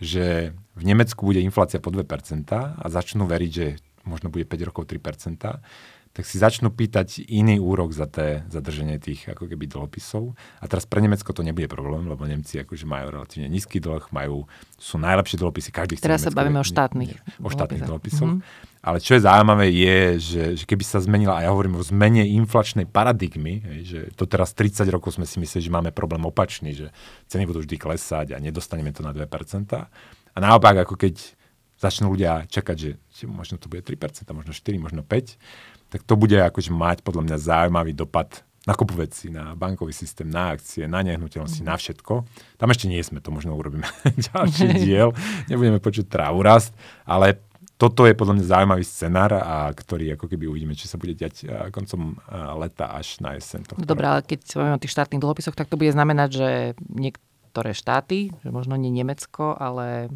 že 0.02 0.58
v 0.78 0.84
Nemecku 0.84 1.30
bude 1.30 1.41
inflácia 1.41 1.78
po 1.78 1.93
2% 1.93 2.06
a 2.54 2.86
začnú 2.89 3.30
veriť, 3.30 3.52
že 3.54 3.78
možno 4.06 4.34
bude 4.34 4.45
5 4.47 4.67
rokov 4.73 4.89
3%, 4.89 5.62
tak 6.17 6.25
si 6.25 6.41
začnú 6.41 6.73
pýtať 6.73 7.30
iný 7.30 7.62
úrok 7.62 7.93
za 7.93 8.10
té 8.10 8.41
zadrženie 8.49 8.97
tých 8.97 9.30
ako 9.30 9.45
keby 9.45 9.69
dlhopisov. 9.69 10.34
A 10.58 10.65
teraz 10.65 10.89
pre 10.89 10.97
Nemecko 10.97 11.30
to 11.30 11.45
nebude 11.45 11.69
problém, 11.69 12.10
lebo 12.10 12.25
Nemci 12.25 12.58
akože 12.58 12.89
majú 12.89 13.13
relatívne 13.13 13.45
nízky 13.45 13.77
dlh, 13.77 14.10
majú, 14.10 14.49
sú 14.82 14.97
najlepšie 14.97 15.38
dlhopisy, 15.38 15.69
každý 15.69 16.01
chce 16.01 16.10
Teraz 16.10 16.25
sa 16.25 16.34
bavíme 16.34 16.58
o 16.58 16.65
štátnych. 16.65 17.13
Nie, 17.13 17.21
o 17.38 17.53
štátnych 17.53 17.86
dlhopisoch. 17.86 18.41
Mm-hmm. 18.41 18.82
Ale 18.82 18.97
čo 18.97 19.13
je 19.13 19.21
zaujímavé 19.30 19.69
je, 19.69 19.97
že, 20.17 20.43
že 20.58 20.63
keby 20.65 20.82
sa 20.82 20.97
zmenila, 20.97 21.38
a 21.38 21.45
ja 21.45 21.53
hovorím 21.53 21.77
o 21.77 21.86
zmene 21.86 22.25
inflačnej 22.25 22.89
paradigmy, 22.89 23.62
hej, 23.62 23.80
že 23.86 23.99
to 24.17 24.25
teraz 24.25 24.58
30 24.58 24.89
rokov 24.89 25.21
sme 25.21 25.30
si 25.30 25.38
mysleli, 25.38 25.69
že 25.69 25.69
máme 25.69 25.93
problém 25.93 26.25
opačný, 26.25 26.73
že 26.73 26.89
ceny 27.30 27.45
budú 27.45 27.62
vždy 27.62 27.77
klesať 27.77 28.34
a 28.34 28.41
nedostaneme 28.41 28.89
to 28.89 29.06
na 29.06 29.13
2%. 29.13 29.21
A 29.69 30.38
naopak, 30.41 30.82
ako 30.82 30.97
keď 30.97 31.38
začnú 31.77 32.10
ľudia 32.10 32.49
čakať, 32.49 32.77
že, 32.77 32.91
že 33.13 33.23
možno 33.30 33.62
to 33.62 33.69
bude 33.69 33.86
3%, 33.86 34.25
možno 34.34 34.49
4, 34.49 34.82
možno 34.82 35.06
5, 35.06 35.38
tak 35.88 36.04
to 36.04 36.13
bude 36.19 36.36
akože 36.36 36.71
mať 36.71 36.97
podľa 37.02 37.23
mňa 37.28 37.38
zaujímavý 37.38 37.91
dopad 37.95 38.43
na 38.67 38.76
kopu 38.76 39.00
veci, 39.00 39.32
na 39.32 39.56
bankový 39.56 39.95
systém, 39.95 40.28
na 40.28 40.52
akcie, 40.52 40.91
na 40.91 41.00
nehnuteľnosti, 41.00 41.63
mm. 41.63 41.67
na 41.71 41.76
všetko. 41.80 42.13
Tam 42.60 42.67
ešte 42.67 42.91
nie 42.91 43.00
sme, 43.00 43.23
to 43.23 43.32
možno 43.32 43.56
urobíme 43.56 43.88
ďalší 44.32 44.84
diel, 44.84 45.15
nebudeme 45.47 45.80
počuť 45.80 46.12
trávu 46.12 46.43
rast, 46.43 46.76
ale 47.08 47.39
toto 47.78 48.10
je 48.10 48.17
podľa 48.17 48.41
mňa 48.41 48.45
zaujímavý 48.50 48.84
scenár, 48.84 49.32
a 49.38 49.69
ktorý 49.69 50.17
ako 50.17 50.26
keby 50.26 50.50
uvidíme, 50.50 50.73
či 50.73 50.89
sa 50.89 50.97
bude 50.97 51.13
diať 51.13 51.45
koncom 51.69 52.17
leta 52.58 52.89
až 52.89 53.21
na 53.21 53.38
jeseň. 53.38 53.78
Dobre, 53.78 54.06
ale 54.10 54.26
keď 54.26 54.39
sa 54.50 54.73
o 54.73 54.82
tých 54.82 54.97
štátnych 54.97 55.21
dlhopisoch, 55.21 55.54
tak 55.54 55.69
to 55.69 55.78
bude 55.78 55.93
znamenať, 55.93 56.30
že 56.34 56.50
niek- 56.89 57.21
niektoré 57.58 57.73
štáty, 57.73 58.30
že 58.45 58.54
možno 58.54 58.78
nie 58.78 58.93
Nemecko, 58.93 59.58
ale 59.58 60.13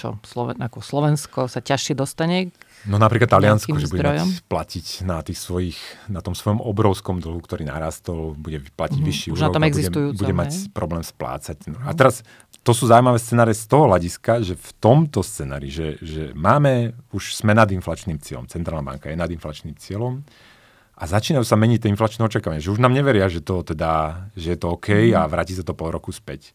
čo, 0.00 0.16
Sloven, 0.24 0.56
ako 0.56 0.80
Slovensko 0.80 1.52
sa 1.52 1.60
ťažšie 1.60 1.92
dostane 1.92 2.48
No 2.86 3.00
napríklad 3.00 3.26
Taliansko, 3.26 3.74
že 3.80 3.90
bude 3.90 4.06
platiť 4.46 5.02
na, 5.02 5.18
tých 5.26 5.42
svojich, 5.42 5.78
na 6.06 6.22
tom 6.22 6.38
svojom 6.38 6.62
obrovskom 6.62 7.18
dlhu, 7.18 7.42
ktorý 7.42 7.66
narastol, 7.66 8.38
bude 8.38 8.62
vyplatiť 8.62 9.00
mm-hmm. 9.00 9.10
vyšší 9.10 9.28
úrok 9.34 9.50
a 9.50 9.58
bude, 9.58 9.90
bude 10.14 10.34
mať 10.36 10.50
ne? 10.54 10.60
problém 10.70 11.02
splácať. 11.02 11.74
No. 11.74 11.82
A 11.82 11.90
teraz 11.96 12.22
to 12.62 12.70
sú 12.76 12.86
zaujímavé 12.86 13.18
scenáre 13.18 13.56
z 13.56 13.64
toho 13.66 13.90
hľadiska, 13.90 14.44
že 14.46 14.54
v 14.54 14.70
tomto 14.78 15.24
scenári, 15.24 15.72
že, 15.72 15.98
že 16.04 16.30
máme, 16.36 16.94
už 17.10 17.34
sme 17.34 17.56
nad 17.56 17.66
inflačným 17.72 18.22
cieľom, 18.22 18.46
centrálna 18.46 18.84
banka 18.84 19.10
je 19.10 19.18
nad 19.18 19.30
inflačným 19.32 19.74
cieľom 19.74 20.22
a 20.98 21.02
začínajú 21.06 21.46
sa 21.46 21.54
meniť 21.54 21.86
tie 21.86 21.92
inflačné 21.94 22.26
očakávania, 22.26 22.60
že 22.60 22.74
už 22.74 22.82
nám 22.82 22.90
neveria, 22.90 23.30
že 23.30 23.38
to 23.38 23.62
teda, 23.62 24.26
že 24.34 24.54
je 24.54 24.58
to 24.58 24.74
OK 24.74 24.90
mm. 24.90 25.14
a 25.14 25.30
vráti 25.30 25.54
sa 25.54 25.62
to 25.62 25.72
pol 25.72 25.94
roku 25.94 26.10
späť. 26.10 26.52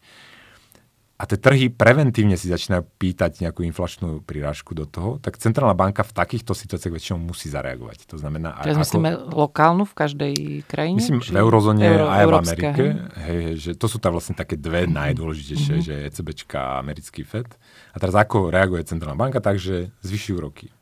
A 1.14 1.30
tie 1.30 1.38
trhy 1.38 1.70
preventívne 1.70 2.34
si 2.34 2.50
začínajú 2.50 2.90
pýtať 2.98 3.46
nejakú 3.46 3.62
inflačnú 3.62 4.18
prirážku 4.26 4.74
do 4.74 4.82
toho, 4.82 5.22
tak 5.22 5.38
centrálna 5.38 5.70
banka 5.70 6.02
v 6.02 6.10
takýchto 6.10 6.58
situáciách 6.58 6.90
väčšinou 6.90 7.22
musí 7.22 7.46
zareagovať. 7.54 8.10
To 8.10 8.18
znamená... 8.18 8.58
Teraz 8.66 8.74
ako, 8.74 8.82
myslíme 8.82 9.10
lokálnu 9.30 9.86
v 9.86 9.94
každej 9.94 10.34
krajine? 10.66 10.98
Myslím 10.98 11.22
či? 11.22 11.30
v 11.30 11.38
eurozóne 11.38 11.86
Euro, 11.86 12.10
aj 12.10 12.24
v 12.26 12.34
Amerike. 12.34 12.84
Hej, 13.14 13.38
hej, 13.46 13.54
že 13.62 13.70
to 13.78 13.86
sú 13.86 14.02
tam 14.02 14.18
vlastne 14.18 14.34
také 14.34 14.58
dve 14.58 14.90
mm-hmm. 14.90 14.98
najdôležitejšie, 14.98 15.74
mm-hmm. 15.78 15.86
že 15.86 15.94
ECBčka 16.10 16.58
a 16.58 16.82
americký 16.82 17.22
FED. 17.22 17.46
A 17.94 17.96
teraz 18.02 18.18
ako 18.18 18.50
reaguje 18.50 18.82
centrálna 18.82 19.14
banka? 19.14 19.38
Takže 19.38 19.94
zvyší 20.02 20.34
úroky. 20.34 20.74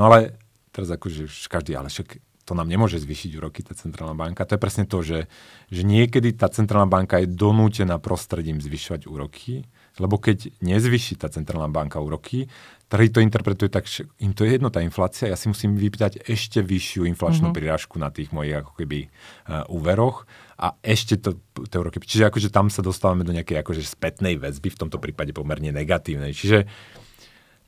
No 0.00 0.08
ale 0.08 0.40
teraz 0.72 0.88
akože 0.88 1.28
každý, 1.44 1.76
ale 1.76 1.92
však 1.92 2.16
to 2.48 2.56
nám 2.56 2.72
nemôže 2.72 2.96
zvýšiť 2.96 3.36
úroky 3.36 3.60
tá 3.60 3.76
centrálna 3.76 4.16
banka. 4.16 4.48
To 4.48 4.56
je 4.56 4.64
presne 4.64 4.88
to, 4.88 5.04
že, 5.04 5.28
že 5.68 5.84
niekedy 5.84 6.32
tá 6.32 6.48
centrálna 6.48 6.88
banka 6.88 7.20
je 7.20 7.28
donútená 7.28 8.00
prostredím 8.00 8.56
zvyšovať 8.64 9.04
úroky, 9.04 9.68
lebo 10.00 10.16
keď 10.16 10.48
nezvyší 10.64 11.20
tá 11.20 11.28
centrálna 11.28 11.68
banka 11.68 12.00
úroky, 12.00 12.48
trhy 12.88 13.12
to 13.12 13.20
interpretuje 13.20 13.68
tak, 13.68 13.84
že 13.84 14.08
im 14.24 14.32
to 14.32 14.48
je 14.48 14.56
jedno 14.56 14.72
tá 14.72 14.80
inflácia, 14.80 15.28
ja 15.28 15.36
si 15.36 15.52
musím 15.52 15.76
vypýtať 15.76 16.24
ešte 16.24 16.64
vyššiu 16.64 17.04
inflačnú 17.12 17.52
mm-hmm. 17.52 17.58
prirážku 17.60 18.00
na 18.00 18.08
tých 18.08 18.32
mojich 18.32 18.64
ako 18.64 18.72
keby 18.80 18.98
uh, 19.04 19.68
úveroch 19.68 20.24
a 20.56 20.72
ešte 20.80 21.20
to, 21.20 21.36
tie 21.68 21.76
úroky. 21.76 22.00
Čiže 22.00 22.32
akože 22.32 22.48
tam 22.48 22.72
sa 22.72 22.80
dostávame 22.80 23.28
do 23.28 23.36
nejakej 23.36 23.60
akože 23.60 23.84
spätnej 23.84 24.40
väzby, 24.40 24.72
v 24.72 24.80
tomto 24.88 24.96
prípade 24.96 25.36
pomerne 25.36 25.68
negatívnej. 25.68 26.32
Čiže 26.32 26.64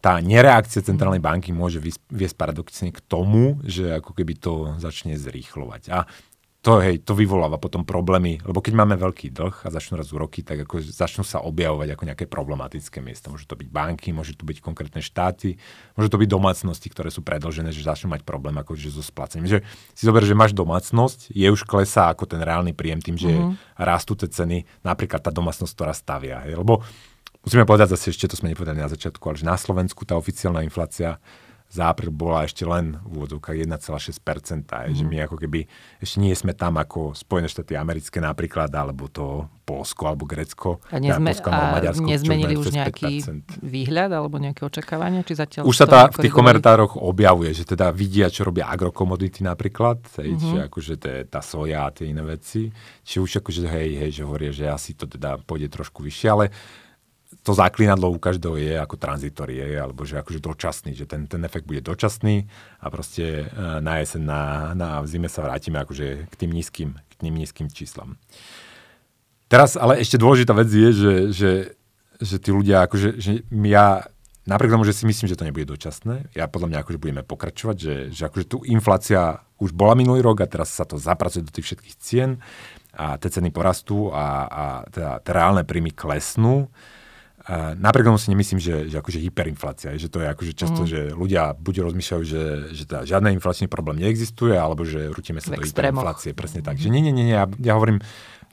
tá 0.01 0.17
nereakcia 0.19 0.81
centrálnej 0.81 1.21
banky 1.21 1.53
môže 1.53 1.81
viesť 2.09 2.37
paradoxne 2.37 2.89
k 2.89 3.01
tomu, 3.05 3.61
že 3.69 4.01
ako 4.01 4.17
keby 4.17 4.35
to 4.41 4.53
začne 4.81 5.15
zrýchlovať. 5.17 5.83
A 5.93 6.09
to, 6.61 6.77
hej, 6.77 7.01
to 7.01 7.17
vyvoláva 7.17 7.57
potom 7.57 7.89
problémy, 7.89 8.37
lebo 8.45 8.61
keď 8.61 8.77
máme 8.77 8.93
veľký 9.01 9.33
dlh 9.33 9.65
a 9.65 9.69
začnú 9.73 9.97
raz 9.97 10.13
úroky, 10.13 10.45
tak 10.45 10.69
ako 10.69 10.85
začnú 10.85 11.25
sa 11.25 11.41
objavovať 11.41 11.97
ako 11.97 12.05
nejaké 12.05 12.29
problematické 12.29 13.01
miesta. 13.01 13.33
Môžu 13.33 13.49
to 13.49 13.57
byť 13.57 13.69
banky, 13.73 14.13
môžu 14.13 14.37
to 14.37 14.45
byť 14.45 14.61
konkrétne 14.61 15.01
štáty, 15.01 15.57
môžu 15.97 16.13
to 16.13 16.21
byť 16.21 16.29
domácnosti, 16.29 16.93
ktoré 16.93 17.09
sú 17.09 17.25
predlžené, 17.25 17.73
že 17.73 17.81
začnú 17.81 18.13
mať 18.13 18.29
problém 18.29 18.53
ako 18.61 18.77
že 18.77 18.93
so 18.93 19.01
splacením. 19.01 19.49
Že 19.49 19.65
si 19.97 20.03
zober, 20.05 20.21
že 20.21 20.37
máš 20.37 20.53
domácnosť, 20.53 21.33
je 21.33 21.49
už 21.49 21.65
klesá 21.65 22.13
ako 22.13 22.29
ten 22.29 22.45
reálny 22.45 22.77
príjem 22.77 23.01
tým, 23.01 23.17
že 23.17 23.33
mm-hmm. 23.33 23.81
rastú 23.81 24.13
tie 24.21 24.29
ceny, 24.29 24.69
napríklad 24.85 25.25
tá 25.25 25.33
domácnosť, 25.33 25.73
ktorá 25.73 25.97
stavia. 25.97 26.45
Hej, 26.45 26.61
lebo 26.61 26.85
Musíme 27.41 27.65
povedať 27.65 27.97
zase 27.97 28.13
ešte, 28.13 28.29
to 28.29 28.37
sme 28.37 28.53
nepovedali 28.53 28.85
na 28.85 28.93
začiatku, 28.93 29.23
ale 29.25 29.41
že 29.41 29.49
na 29.49 29.57
Slovensku 29.57 30.05
tá 30.05 30.17
oficiálna 30.17 30.61
inflácia 30.61 31.17
za 31.71 31.87
apríl 31.87 32.11
bola 32.11 32.43
ešte 32.43 32.67
len 32.67 32.99
v 33.07 33.23
úvodzovkách 33.23 33.63
1,6%. 33.63 34.67
Mm. 34.67 34.91
Že 34.91 35.05
my 35.07 35.17
ako 35.23 35.37
keby 35.39 35.71
ešte 36.03 36.19
nie 36.19 36.35
sme 36.35 36.51
tam 36.51 36.83
ako 36.83 37.15
Spojené 37.15 37.47
štáty 37.47 37.79
americké 37.79 38.19
napríklad, 38.19 38.75
alebo 38.75 39.07
to 39.07 39.47
Polsko 39.63 40.11
alebo 40.11 40.27
Grecko. 40.27 40.83
A, 40.91 40.99
nezme, 40.99 41.31
Polsko, 41.31 41.55
a 41.55 41.79
Maďarsko, 41.79 42.11
nezmenili 42.11 42.59
už 42.59 42.75
nejaký 42.75 43.23
5%. 43.23 43.63
výhľad 43.63 44.11
alebo 44.11 44.43
nejaké 44.43 44.67
očakávania? 44.67 45.23
Či 45.23 45.39
zatiaľ 45.39 45.63
už 45.63 45.77
sa 45.79 45.87
tá 45.87 46.11
v 46.11 46.27
tých 46.27 46.35
komentároch 46.35 46.99
objavuje, 46.99 47.55
že 47.55 47.63
teda 47.63 47.95
vidia, 47.95 48.27
čo 48.27 48.43
robia 48.43 48.67
agrokomodity 48.67 49.47
napríklad, 49.47 50.03
hej, 50.19 50.35
mm-hmm. 50.35 50.51
že 50.51 50.59
akože 50.67 50.95
tá 51.31 51.39
soja 51.39 51.87
a 51.87 51.95
tie 51.95 52.11
iné 52.11 52.27
veci. 52.27 52.67
Či 53.07 53.23
už 53.23 53.47
akože 53.47 53.71
hej, 53.71 53.91
hej, 53.95 54.11
že 54.11 54.23
hovoria, 54.27 54.51
že 54.51 54.67
asi 54.67 54.99
to 54.99 55.07
teda 55.07 55.39
pôjde 55.47 55.71
trošku 55.71 56.03
vyššie, 56.03 56.29
ale 56.35 56.51
to 57.41 57.57
záklinadlo 57.57 58.13
u 58.13 58.21
každého 58.21 58.57
je 58.61 58.75
ako 58.77 59.01
tranzitorie, 59.01 59.65
alebo 59.81 60.05
že 60.05 60.21
akože 60.21 60.45
dočasný, 60.45 60.93
že 60.93 61.09
ten, 61.09 61.25
ten 61.25 61.41
efekt 61.49 61.65
bude 61.65 61.81
dočasný 61.81 62.45
a 62.85 62.87
proste 62.93 63.49
e, 63.49 63.81
na 63.81 64.05
jeseň, 64.05 64.23
na, 64.23 64.43
na 64.77 64.89
v 65.01 65.07
zime 65.09 65.29
sa 65.33 65.41
vrátime 65.49 65.81
akože 65.81 66.29
k 66.29 66.35
tým 66.37 66.53
nízkym, 66.53 66.91
k 67.01 67.13
tým 67.17 67.35
nízkym 67.35 67.73
číslam. 67.73 68.21
Teraz 69.49 69.75
ale 69.75 69.99
ešte 69.99 70.21
dôležitá 70.21 70.53
vec 70.53 70.69
je, 70.69 70.89
že, 70.93 71.15
že, 71.33 71.53
že 72.21 72.37
tí 72.39 72.53
ľudia, 72.53 72.85
akože, 72.85 73.17
že 73.17 73.43
ja 73.49 74.05
napriek 74.45 74.77
tomu, 74.77 74.85
že 74.85 74.95
si 74.95 75.09
myslím, 75.09 75.27
že 75.33 75.37
to 75.41 75.49
nebude 75.49 75.65
dočasné, 75.65 76.29
ja 76.37 76.45
podľa 76.45 76.77
mňa 76.77 76.79
akože 76.85 77.01
budeme 77.01 77.23
pokračovať, 77.25 77.77
že, 77.77 77.95
že 78.13 78.23
akože 78.29 78.47
tu 78.47 78.59
inflácia 78.69 79.41
už 79.57 79.73
bola 79.73 79.97
minulý 79.97 80.21
rok 80.21 80.45
a 80.45 80.51
teraz 80.51 80.77
sa 80.77 80.85
to 80.85 81.01
zapracuje 81.01 81.41
do 81.41 81.53
tých 81.53 81.73
všetkých 81.73 81.97
cien 81.97 82.31
a 82.93 83.17
tie 83.17 83.33
ceny 83.33 83.49
porastú 83.49 84.13
a, 84.13 84.45
a 84.45 84.65
teda, 84.93 85.25
reálne 85.25 85.65
príjmy 85.65 85.97
klesnú 85.97 86.69
napriek 87.75 88.07
tomu 88.07 88.19
si 88.21 88.31
nemyslím, 88.31 88.61
že, 88.63 88.75
že 88.87 88.97
akože 89.03 89.19
hyperinflácia, 89.27 89.99
že 89.99 90.07
to 90.07 90.23
je 90.23 90.29
akože 90.31 90.53
často, 90.55 90.87
mm. 90.87 90.89
že 90.89 91.01
ľudia 91.11 91.59
buď 91.59 91.75
rozmýšľajú, 91.91 92.23
že, 92.23 92.43
že 92.71 92.85
teda 92.87 93.03
žiadny 93.03 93.35
inflačný 93.35 93.67
problém 93.67 93.99
neexistuje, 93.99 94.55
alebo 94.55 94.87
že 94.87 95.11
rutíme 95.11 95.43
sa 95.43 95.59
do 95.59 95.63
hyperinflácie. 95.63 96.31
Presne 96.31 96.63
tak. 96.63 96.79
Že 96.79 96.95
nie, 96.95 97.03
nie, 97.03 97.15
nie, 97.15 97.35
ja, 97.35 97.51
ja 97.59 97.73
hovorím, 97.75 97.99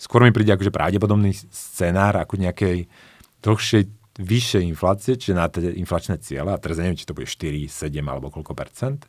skôr 0.02 0.26
mi 0.26 0.34
príde 0.34 0.50
akože 0.50 0.74
pravdepodobný 0.74 1.38
scenár 1.54 2.18
ako 2.18 2.42
nejakej 2.42 2.90
dlhšej, 3.46 3.84
vyššej 4.18 4.64
inflácie, 4.66 5.14
čiže 5.14 5.34
na 5.38 5.46
tie 5.46 5.78
inflačné 5.78 6.18
ciele, 6.18 6.50
a 6.50 6.58
teraz 6.58 6.82
neviem, 6.82 6.98
či 6.98 7.06
to 7.06 7.14
bude 7.14 7.30
4, 7.30 7.70
7 7.70 8.02
alebo 8.02 8.34
koľko 8.34 8.58
percent, 8.58 9.06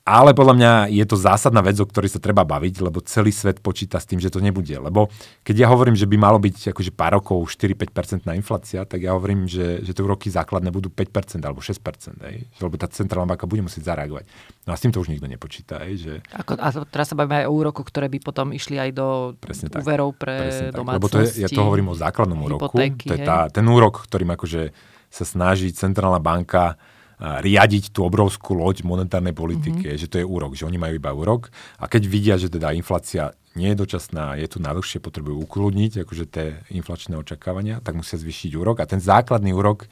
ale 0.00 0.32
podľa 0.32 0.54
mňa 0.56 0.72
je 0.90 1.04
to 1.04 1.16
zásadná 1.20 1.60
vec, 1.60 1.76
o 1.76 1.84
ktorej 1.84 2.16
sa 2.16 2.20
treba 2.20 2.42
baviť, 2.42 2.74
lebo 2.80 3.04
celý 3.04 3.30
svet 3.30 3.60
počíta 3.60 4.00
s 4.00 4.08
tým, 4.08 4.16
že 4.16 4.32
to 4.32 4.40
nebude. 4.40 4.72
Lebo 4.72 5.12
keď 5.44 5.64
ja 5.64 5.68
hovorím, 5.68 5.92
že 5.92 6.08
by 6.08 6.16
malo 6.16 6.40
byť 6.40 6.72
akože 6.72 6.90
pár 6.96 7.20
rokov 7.20 7.44
4-5% 7.52 8.24
na 8.24 8.32
inflácia, 8.32 8.88
tak 8.88 9.04
ja 9.04 9.12
hovorím, 9.12 9.44
že, 9.44 9.84
že 9.84 9.92
tie 9.92 10.00
úroky 10.00 10.32
základné 10.32 10.72
budú 10.72 10.88
5% 10.88 11.44
alebo 11.44 11.60
6%. 11.60 12.16
Hej? 12.26 12.48
Lebo 12.58 12.74
tá 12.80 12.88
centrálna 12.88 13.36
banka 13.36 13.44
bude 13.44 13.60
musieť 13.60 13.92
zareagovať. 13.92 14.24
No 14.64 14.72
a 14.72 14.76
s 14.76 14.82
tým 14.82 14.90
to 14.90 15.04
už 15.04 15.12
nikto 15.12 15.28
nepočíta. 15.28 15.84
Hej? 15.84 15.92
Že... 16.00 16.12
Ako, 16.32 16.52
a 16.56 16.68
teraz 16.88 17.12
sa 17.12 17.14
bavíme 17.14 17.44
aj 17.44 17.46
o 17.46 17.52
úrokoch, 17.52 17.86
ktoré 17.86 18.08
by 18.08 18.18
potom 18.24 18.56
išli 18.56 18.80
aj 18.80 18.90
do 18.96 19.06
Presne 19.36 19.68
úverov 19.68 20.16
pre 20.16 20.72
domácnosti. 20.72 20.96
Lebo 20.96 21.08
to 21.12 21.18
je, 21.22 21.28
ja 21.44 21.48
to 21.52 21.60
hovorím 21.60 21.92
o 21.92 21.96
základnom 21.96 22.40
úroku. 22.40 22.72
To 22.72 23.14
je 23.14 23.20
tá, 23.20 23.52
ten 23.52 23.68
úrok, 23.68 24.08
ktorým 24.08 24.32
akože 24.32 24.72
sa 25.10 25.24
snaží 25.26 25.68
centrálna 25.76 26.22
banka 26.22 26.80
riadiť 27.20 27.92
tú 27.92 28.08
obrovskú 28.08 28.56
loď 28.56 28.80
monetárnej 28.82 29.36
politiky, 29.36 29.92
mm-hmm. 29.92 30.00
že 30.00 30.08
to 30.08 30.16
je 30.18 30.26
úrok, 30.26 30.56
že 30.56 30.64
oni 30.64 30.80
majú 30.80 30.96
iba 30.96 31.12
úrok 31.12 31.52
a 31.76 31.84
keď 31.84 32.02
vidia, 32.08 32.34
že 32.40 32.48
teda 32.48 32.72
inflácia 32.72 33.36
nie 33.58 33.74
je 33.74 33.76
dočasná, 33.76 34.40
je 34.40 34.48
tu 34.48 34.58
najdlhšie, 34.62 35.04
potrebujú 35.04 35.44
ukludniť 35.44 36.06
akože 36.06 36.24
tie 36.30 36.46
inflačné 36.72 37.20
očakávania, 37.20 37.84
tak 37.84 37.98
musia 37.98 38.16
zvýšiť 38.16 38.56
úrok 38.56 38.80
a 38.80 38.88
ten 38.88 39.02
základný 39.02 39.52
úrok 39.52 39.90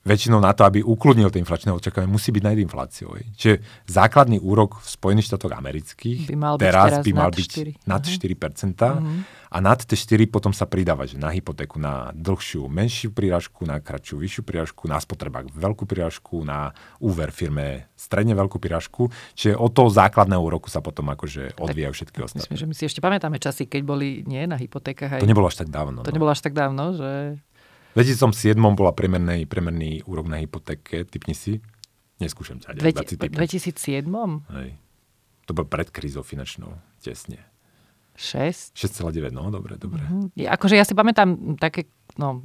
väčšinou 0.00 0.40
na 0.40 0.56
to, 0.56 0.64
aby 0.64 0.80
ukludnil 0.80 1.28
tie 1.28 1.44
inflačné 1.44 1.76
očakávania, 1.76 2.08
musí 2.08 2.32
byť 2.32 2.40
nad 2.40 2.56
infláciou. 2.56 3.20
Čiže 3.36 3.60
základný 3.84 4.40
úrok 4.40 4.80
v 4.80 4.88
Spojených 4.88 5.28
štátoch 5.28 5.52
amerických 5.52 6.24
by 6.24 6.36
mal 6.40 6.56
teraz, 6.56 7.04
teraz 7.04 7.04
by 7.04 7.12
mal 7.12 7.28
nad 7.28 7.36
byť 7.36 7.50
4. 7.84 7.84
nad 7.84 8.02
4%. 8.08 8.80
Uh-huh 8.80 9.39
a 9.50 9.58
nad 9.58 9.82
tie 9.82 9.98
4 9.98 10.30
potom 10.30 10.54
sa 10.54 10.62
pridáva, 10.62 11.10
že 11.10 11.18
na 11.18 11.34
hypotéku 11.34 11.82
na 11.82 12.14
dlhšiu, 12.14 12.70
menšiu 12.70 13.10
príražku, 13.10 13.66
na 13.66 13.82
kratšiu, 13.82 14.22
vyššiu 14.22 14.42
príražku, 14.46 14.86
na 14.86 15.02
spotrebách 15.02 15.50
veľkú 15.50 15.90
príražku, 15.90 16.46
na 16.46 16.70
úver 17.02 17.34
firme 17.34 17.90
stredne 17.98 18.38
veľkú 18.38 18.62
príražku. 18.62 19.10
Čiže 19.34 19.58
od 19.58 19.74
toho 19.74 19.90
základného 19.90 20.38
úroku 20.38 20.70
sa 20.70 20.78
potom 20.78 21.10
akože 21.10 21.58
odvíjajú 21.58 21.92
všetky 21.98 22.18
ostatné. 22.22 22.46
Myslím, 22.46 22.62
že 22.62 22.68
my 22.70 22.74
si 22.78 22.84
ešte 22.86 23.02
pamätáme 23.02 23.42
časy, 23.42 23.66
keď 23.66 23.82
boli 23.82 24.22
nie 24.22 24.46
na 24.46 24.54
hypotékach. 24.54 25.18
Aj... 25.18 25.20
To 25.20 25.26
nebolo 25.26 25.50
až 25.50 25.66
tak 25.66 25.74
dávno. 25.74 26.06
To 26.06 26.10
no. 26.10 26.14
nebolo 26.14 26.30
až 26.30 26.46
tak 26.46 26.54
dávno, 26.54 26.94
že... 26.94 27.42
V 27.90 28.06
2007 28.06 28.54
bola 28.78 28.94
priemerný, 28.94 29.50
priemerný 29.50 30.06
úrok 30.06 30.30
na 30.30 30.38
hypotéke, 30.38 31.02
typni 31.10 31.34
si. 31.34 31.58
Neskúšam 32.22 32.62
ťa. 32.62 32.78
2007? 32.78 34.06
Hej. 34.54 34.70
To 35.50 35.58
bol 35.58 35.66
pred 35.66 35.90
krízou 35.90 36.22
finančnou, 36.22 36.78
tesne. 37.02 37.49
6. 38.20 38.76
6,9, 38.76 39.32
no 39.32 39.48
dobre, 39.48 39.80
dobre. 39.80 40.04
Uh-huh. 40.04 40.28
Ja, 40.36 40.52
akože 40.52 40.76
ja 40.76 40.84
si 40.84 40.92
pamätám 40.92 41.56
také 41.56 41.88
no, 42.20 42.44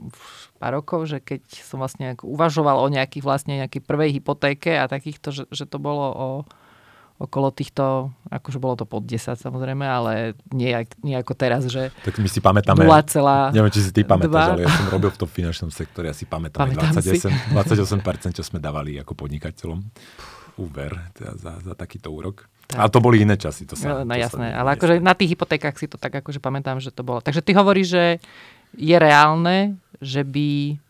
pár 0.55 0.79
rokov, 0.79 1.11
že 1.11 1.19
keď 1.19 1.43
som 1.51 1.83
vlastne 1.83 2.15
uvažoval 2.23 2.79
o 2.79 2.87
nejakých 2.87 3.23
vlastne 3.27 3.59
nejakej 3.59 3.83
prvej 3.83 4.15
hypotéke 4.15 4.79
a 4.79 4.87
takýchto, 4.87 5.35
že, 5.35 5.43
že 5.51 5.67
to 5.67 5.75
bolo 5.75 6.07
o 6.15 6.27
okolo 7.15 7.47
týchto, 7.47 8.11
akože 8.27 8.59
bolo 8.59 8.75
to 8.75 8.83
pod 8.83 9.07
10 9.07 9.39
samozrejme, 9.39 9.87
ale 9.87 10.35
nie, 10.51 10.75
nie 10.99 11.15
ako 11.15 11.31
teraz, 11.31 11.63
že 11.71 11.87
Tak 12.03 12.19
my 12.19 12.27
si 12.27 12.43
pamätáme, 12.43 12.83
0, 12.83 13.55
neviem, 13.55 13.71
či 13.71 13.87
si 13.87 13.91
ty 13.95 14.03
pamätáš, 14.03 14.59
ale 14.59 14.67
ja 14.67 14.71
som 14.75 14.91
robil 14.91 15.07
v 15.15 15.19
tom 15.23 15.29
finančnom 15.31 15.71
sektore, 15.71 16.11
ja 16.11 16.15
si 16.15 16.27
pamätám, 16.27 16.67
Pamätám 16.67 16.91
28, 16.91 17.15
si. 17.15 17.31
28%, 17.55 18.35
čo 18.35 18.43
sme 18.43 18.59
dávali 18.59 18.99
ako 18.99 19.15
podnikateľom 19.15 19.79
úver 20.59 20.91
teda 21.15 21.35
za, 21.39 21.53
za 21.63 21.73
takýto 21.75 22.11
úrok. 22.11 22.47
Tak. 22.65 22.77
Ale 22.81 22.89
to 22.89 22.99
boli 23.03 23.21
iné 23.21 23.37
časy. 23.37 23.69
To 23.69 23.77
sa, 23.77 24.01
no, 24.01 24.09
no 24.09 24.13
to 24.13 24.21
jasné, 24.21 24.47
sa 24.51 24.57
ale 24.61 24.69
akože 24.73 24.93
na 24.97 25.13
tých 25.13 25.37
hypotékach 25.37 25.77
si 25.77 25.85
to 25.85 26.01
tak 26.01 26.17
akože 26.17 26.41
pamätám, 26.41 26.81
že 26.81 26.89
to 26.89 27.05
bolo. 27.05 27.21
Takže 27.21 27.45
ty 27.45 27.53
hovoríš, 27.53 27.87
že 27.93 28.05
je 28.73 28.97
reálne, 28.97 29.77
že 30.01 30.25
by 30.25 30.81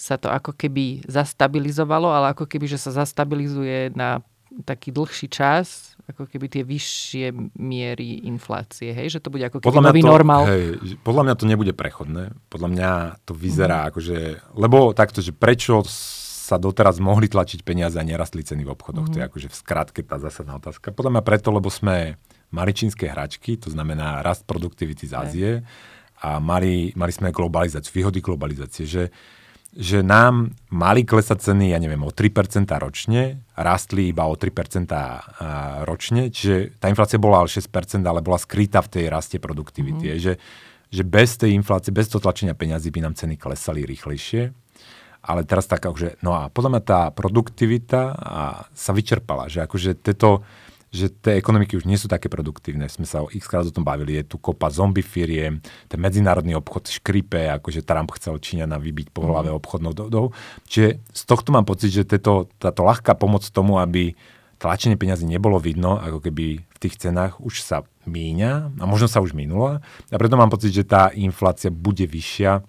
sa 0.00 0.16
to 0.16 0.32
ako 0.32 0.56
keby 0.56 1.04
zastabilizovalo, 1.04 2.08
ale 2.08 2.32
ako 2.32 2.48
keby, 2.48 2.64
že 2.64 2.80
sa 2.80 3.04
zastabilizuje 3.04 3.92
na 3.92 4.24
taký 4.64 4.90
dlhší 4.90 5.28
čas, 5.28 5.94
ako 6.10 6.26
keby 6.26 6.50
tie 6.50 6.64
vyššie 6.66 7.30
miery 7.54 8.26
inflácie, 8.26 8.90
hej? 8.90 9.14
Že 9.14 9.20
to 9.22 9.28
bude 9.30 9.44
ako 9.46 9.56
keby 9.60 9.68
podľa 9.70 9.84
nový 9.92 10.02
to, 10.02 10.10
normál. 10.10 10.42
Hej, 10.48 10.64
podľa 11.06 11.22
mňa 11.28 11.34
to 11.38 11.44
nebude 11.46 11.72
prechodné. 11.76 12.34
Podľa 12.50 12.68
mňa 12.72 12.90
to 13.28 13.32
vyzerá 13.36 13.86
mm. 13.86 13.88
akože... 13.94 14.18
Lebo 14.58 14.90
takto, 14.96 15.22
že 15.22 15.30
prečo 15.30 15.86
sa 16.50 16.58
doteraz 16.58 16.98
mohli 16.98 17.30
tlačiť 17.30 17.62
peniaze 17.62 17.94
a 17.94 18.02
nerastli 18.02 18.42
ceny 18.42 18.66
v 18.66 18.74
obchodoch. 18.74 19.06
Mm. 19.06 19.12
To 19.14 19.16
je 19.16 19.22
mhm. 19.22 19.30
akože 19.30 19.48
v 19.48 19.56
skratke 19.56 20.00
tá 20.02 20.18
zásadná 20.18 20.58
otázka. 20.58 20.90
Podľa 20.90 21.14
mňa 21.14 21.22
preto, 21.22 21.54
lebo 21.54 21.70
sme 21.70 22.18
mali 22.50 22.74
čínske 22.74 23.06
hračky, 23.06 23.54
to 23.54 23.70
znamená 23.70 24.26
rast 24.26 24.42
produktivity 24.42 25.06
z 25.06 25.14
Ázie 25.14 25.50
a 26.18 26.42
mali, 26.42 26.90
mali 26.98 27.12
sme 27.14 27.30
globalizáciu, 27.30 27.94
výhody 27.94 28.18
globalizácie, 28.18 28.84
že, 28.90 29.14
že 29.70 30.02
nám 30.02 30.50
mali 30.74 31.06
klesať 31.06 31.54
ceny, 31.54 31.70
ja 31.70 31.78
neviem, 31.78 32.02
o 32.02 32.10
3% 32.10 32.66
ročne, 32.82 33.46
rastli 33.54 34.10
iba 34.10 34.26
o 34.26 34.34
3% 34.34 34.90
ročne, 35.86 36.34
čiže 36.34 36.82
tá 36.82 36.90
inflácia 36.90 37.22
bola 37.22 37.46
ale 37.46 37.48
6%, 37.48 38.02
ale 38.02 38.18
bola 38.18 38.42
skrytá 38.42 38.82
v 38.82 38.98
tej 38.98 39.04
raste 39.06 39.38
produktivity. 39.38 40.10
Mm. 40.10 40.18
Že, 40.18 40.32
že 40.90 41.02
bez 41.06 41.38
tej 41.38 41.54
inflácie, 41.54 41.94
bez 41.94 42.10
toho 42.10 42.18
tlačenia 42.18 42.58
peňazí 42.58 42.90
by 42.90 43.00
nám 43.06 43.14
ceny 43.14 43.38
klesali 43.38 43.86
rýchlejšie 43.86 44.69
ale 45.20 45.44
teraz 45.44 45.68
tak, 45.68 45.84
že 45.96 46.16
no 46.24 46.32
a 46.32 46.48
podľa 46.48 46.70
mňa 46.76 46.82
tá 46.82 47.00
produktivita 47.12 48.00
a, 48.16 48.44
sa 48.72 48.90
vyčerpala, 48.96 49.52
že 49.52 49.60
akože 49.64 50.00
tieto, 50.00 50.42
že 50.90 51.12
tie 51.12 51.36
ekonomiky 51.36 51.76
už 51.76 51.84
nie 51.84 52.00
sú 52.00 52.08
také 52.08 52.26
produktívne. 52.32 52.88
Sme 52.88 53.04
sa 53.04 53.22
x 53.28 53.44
krát 53.46 53.68
o 53.68 53.72
tom 53.72 53.84
bavili, 53.84 54.18
je 54.18 54.34
tu 54.34 54.36
kopa 54.40 54.72
zombie 54.72 55.04
firiem, 55.04 55.60
ten 55.86 56.00
medzinárodný 56.00 56.56
obchod 56.56 56.88
škripe, 56.88 57.52
akože 57.60 57.84
Trump 57.84 58.10
chcel 58.16 58.40
Číňana 58.40 58.80
vybiť 58.80 59.12
po 59.12 59.28
hlave 59.28 59.52
mm. 59.52 59.58
obchodnou 59.60 59.92
dohodou. 59.92 60.32
Čiže 60.66 60.98
z 61.12 61.22
tohto 61.28 61.52
mám 61.52 61.68
pocit, 61.68 61.92
že 61.92 62.08
tieto, 62.08 62.48
táto 62.56 62.82
ľahká 62.82 63.14
pomoc 63.14 63.44
tomu, 63.44 63.76
aby 63.78 64.16
tlačenie 64.60 65.00
peňazí 65.00 65.24
nebolo 65.24 65.56
vidno, 65.56 65.96
ako 65.96 66.20
keby 66.20 66.60
v 66.60 66.78
tých 66.80 67.00
cenách 67.00 67.40
už 67.40 67.64
sa 67.64 67.84
míňa 68.04 68.76
a 68.76 68.84
možno 68.84 69.08
sa 69.08 69.24
už 69.24 69.32
minula. 69.32 69.80
A 70.12 70.16
preto 70.20 70.36
mám 70.36 70.52
pocit, 70.52 70.72
že 70.72 70.84
tá 70.84 71.08
inflácia 71.16 71.72
bude 71.72 72.04
vyššia 72.04 72.60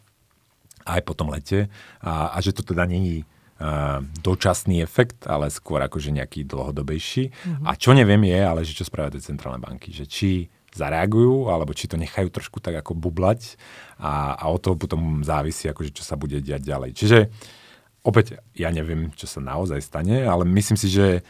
aj 0.86 1.02
po 1.06 1.14
tom 1.14 1.30
lete 1.32 1.68
a, 2.02 2.34
a 2.34 2.38
že 2.42 2.56
to 2.56 2.62
teda 2.66 2.86
není 2.90 3.24
uh, 3.24 4.00
dočasný 4.22 4.82
efekt, 4.82 5.26
ale 5.30 5.54
skôr 5.54 5.82
akože 5.86 6.14
nejaký 6.14 6.46
dlhodobejší. 6.48 7.32
Mm-hmm. 7.32 7.66
A 7.68 7.72
čo 7.78 7.94
neviem 7.94 8.22
je, 8.26 8.40
ale 8.42 8.62
že 8.66 8.76
čo 8.76 8.88
spravia 8.88 9.14
tie 9.14 9.24
centrálne 9.24 9.62
banky, 9.62 9.94
že 9.94 10.10
či 10.10 10.50
zareagujú, 10.72 11.52
alebo 11.52 11.76
či 11.76 11.92
to 11.92 12.00
nechajú 12.00 12.32
trošku 12.32 12.64
tak 12.64 12.80
ako 12.80 12.96
bublať 12.96 13.60
a, 14.00 14.40
a 14.40 14.48
o 14.48 14.56
to 14.56 14.80
potom 14.80 15.20
závisí, 15.22 15.68
akože 15.68 15.92
čo 15.92 16.04
sa 16.08 16.16
bude 16.16 16.40
diať 16.40 16.64
ďalej. 16.64 16.92
Čiže 16.96 17.18
opäť 18.08 18.40
ja 18.56 18.72
neviem, 18.72 19.12
čo 19.14 19.28
sa 19.28 19.44
naozaj 19.44 19.84
stane, 19.84 20.24
ale 20.24 20.48
myslím 20.48 20.80
si, 20.80 20.88
že 20.88 21.28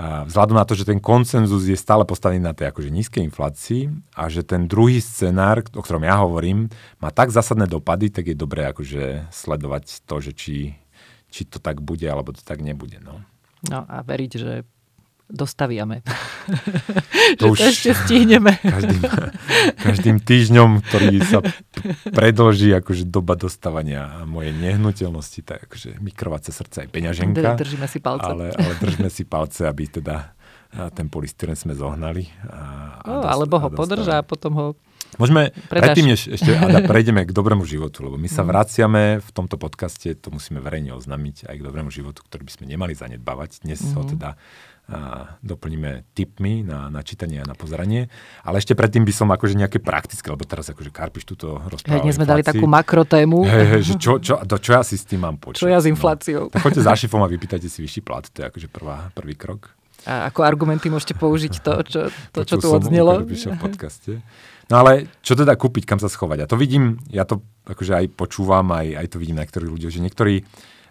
vzhľadom 0.00 0.56
na 0.56 0.64
to, 0.64 0.72
že 0.72 0.88
ten 0.88 0.96
koncenzus 0.96 1.68
je 1.68 1.76
stále 1.76 2.08
postavený 2.08 2.40
na 2.40 2.56
tej 2.56 2.72
akože 2.72 2.88
nízkej 2.88 3.22
inflácii 3.28 3.82
a 4.16 4.32
že 4.32 4.40
ten 4.40 4.64
druhý 4.64 5.02
scenár, 5.02 5.60
o 5.76 5.82
ktorom 5.84 6.08
ja 6.08 6.16
hovorím, 6.24 6.72
má 7.04 7.12
tak 7.12 7.28
zásadné 7.28 7.68
dopady, 7.68 8.08
tak 8.08 8.32
je 8.32 8.36
dobré 8.38 8.64
akože 8.72 9.28
sledovať 9.28 10.06
to, 10.08 10.16
že 10.24 10.32
či, 10.32 10.56
či 11.28 11.42
to 11.44 11.60
tak 11.60 11.84
bude, 11.84 12.06
alebo 12.08 12.32
to 12.32 12.40
tak 12.40 12.64
nebude. 12.64 12.96
No, 13.04 13.20
no 13.68 13.84
a 13.84 14.00
veriť, 14.00 14.32
že 14.40 14.52
dostaviame. 15.30 16.02
To, 17.38 17.54
už 17.54 17.62
to 17.62 17.66
ešte 17.70 17.90
stihneme. 17.94 18.58
Každým, 18.74 19.00
každým 19.78 20.16
týždňom, 20.18 20.82
ktorý 20.82 21.22
sa 21.22 21.38
predlží 22.10 22.74
akože 22.74 23.06
doba 23.06 23.38
dostávania 23.38 24.26
mojej 24.26 24.50
nehnuteľnosti, 24.50 25.40
tak 25.46 25.70
akože 25.70 26.02
mi 26.02 26.10
krváca 26.10 26.50
srdce 26.50 26.84
aj 26.84 26.88
peňaženka. 26.90 27.54
Držíme 27.54 27.86
si 27.86 28.02
palce. 28.02 28.26
Ale, 28.26 28.50
ale 28.50 28.72
držíme 28.82 29.06
si 29.12 29.22
palce, 29.28 29.62
aby 29.70 29.84
teda 29.86 30.34
ten 30.90 31.06
polystyren 31.06 31.54
sme 31.54 31.78
zohnali. 31.78 32.26
A, 32.50 32.58
a 32.98 33.06
no, 33.06 33.14
dost, 33.22 33.30
alebo 33.30 33.54
ho 33.62 33.68
podrža 33.70 34.14
a 34.18 34.26
potom 34.26 34.52
ho 34.58 34.66
Môžeme, 35.18 35.50
predtým, 35.66 36.14
než 36.14 36.30
ešte 36.30 36.54
Ada, 36.54 36.86
prejdeme 36.90 37.26
k 37.26 37.34
dobrému 37.34 37.66
životu, 37.66 38.06
lebo 38.06 38.14
my 38.14 38.30
sa 38.30 38.46
mhm. 38.46 38.48
vraciame 38.54 39.02
v 39.18 39.30
tomto 39.34 39.58
podcaste, 39.58 40.14
to 40.14 40.30
musíme 40.30 40.62
verejne 40.62 40.94
oznámiť, 40.94 41.50
aj 41.50 41.56
k 41.58 41.62
dobrému 41.66 41.90
životu, 41.90 42.22
ktorý 42.22 42.46
by 42.46 42.52
sme 42.54 42.64
nemali 42.70 42.94
zanedbávať. 42.94 43.66
Dnes 43.66 43.82
mm-hmm. 43.82 43.96
ho 43.98 44.02
mhm. 44.06 44.10
teda 44.14 44.30
a 44.90 45.00
doplníme 45.38 46.10
tipmi 46.18 46.66
na, 46.66 46.90
na 46.90 47.06
čítanie 47.06 47.38
a 47.38 47.46
na 47.46 47.54
pozeranie. 47.54 48.10
Ale 48.42 48.58
ešte 48.58 48.74
predtým 48.74 49.06
by 49.06 49.12
som 49.14 49.30
akože 49.30 49.54
nejaké 49.54 49.78
praktické, 49.78 50.26
lebo 50.26 50.42
teraz 50.42 50.66
akože 50.66 50.90
Karpiš 50.90 51.30
túto 51.30 51.62
rozprával. 51.62 52.02
Hej, 52.02 52.18
sme 52.18 52.26
dali 52.26 52.42
takú 52.42 52.66
makrotému. 52.66 53.46
Hej, 53.46 53.66
hej, 53.70 53.82
že 53.86 53.94
čo, 54.02 54.18
čo, 54.18 54.42
do, 54.42 54.58
čo 54.58 54.70
ja 54.74 54.82
si 54.82 54.98
s 54.98 55.06
tým 55.06 55.22
mám 55.22 55.38
počať? 55.38 55.62
Čo 55.62 55.70
ja 55.70 55.78
s 55.78 55.86
infláciou? 55.86 56.50
No. 56.50 56.58
Choďte 56.58 56.82
za 56.82 56.98
šifom 56.98 57.22
a 57.22 57.30
vypýtajte 57.30 57.70
si 57.70 57.86
vyšší 57.86 58.02
plat, 58.02 58.26
to 58.26 58.42
je 58.42 58.46
akože 58.50 58.66
prvá, 58.66 59.14
prvý 59.14 59.38
krok. 59.38 59.70
A 60.10 60.32
ako 60.32 60.42
argumenty 60.42 60.90
môžete 60.90 61.14
použiť 61.14 61.62
to, 61.62 61.74
čo, 61.86 62.00
to, 62.34 62.40
to 62.42 62.56
čo 62.56 62.56
tu 62.58 62.68
odznelo. 62.72 63.22
v 63.22 63.60
podcaste. 63.60 64.18
No 64.72 64.80
ale 64.80 65.10
čo 65.20 65.34
teda 65.34 65.54
kúpiť, 65.58 65.84
kam 65.86 65.98
sa 65.98 66.06
schovať? 66.06 66.46
A 66.46 66.50
to 66.50 66.54
vidím, 66.54 67.02
ja 67.10 67.26
to 67.26 67.42
akože 67.66 67.92
aj 67.94 68.06
počúvam, 68.14 68.70
aj, 68.70 69.02
aj 69.02 69.06
to 69.12 69.16
vidím 69.18 69.36
na 69.38 69.44
niektorých 69.44 69.70
ľuďoch, 69.70 69.92
že 69.92 70.00
niektorí 70.00 70.34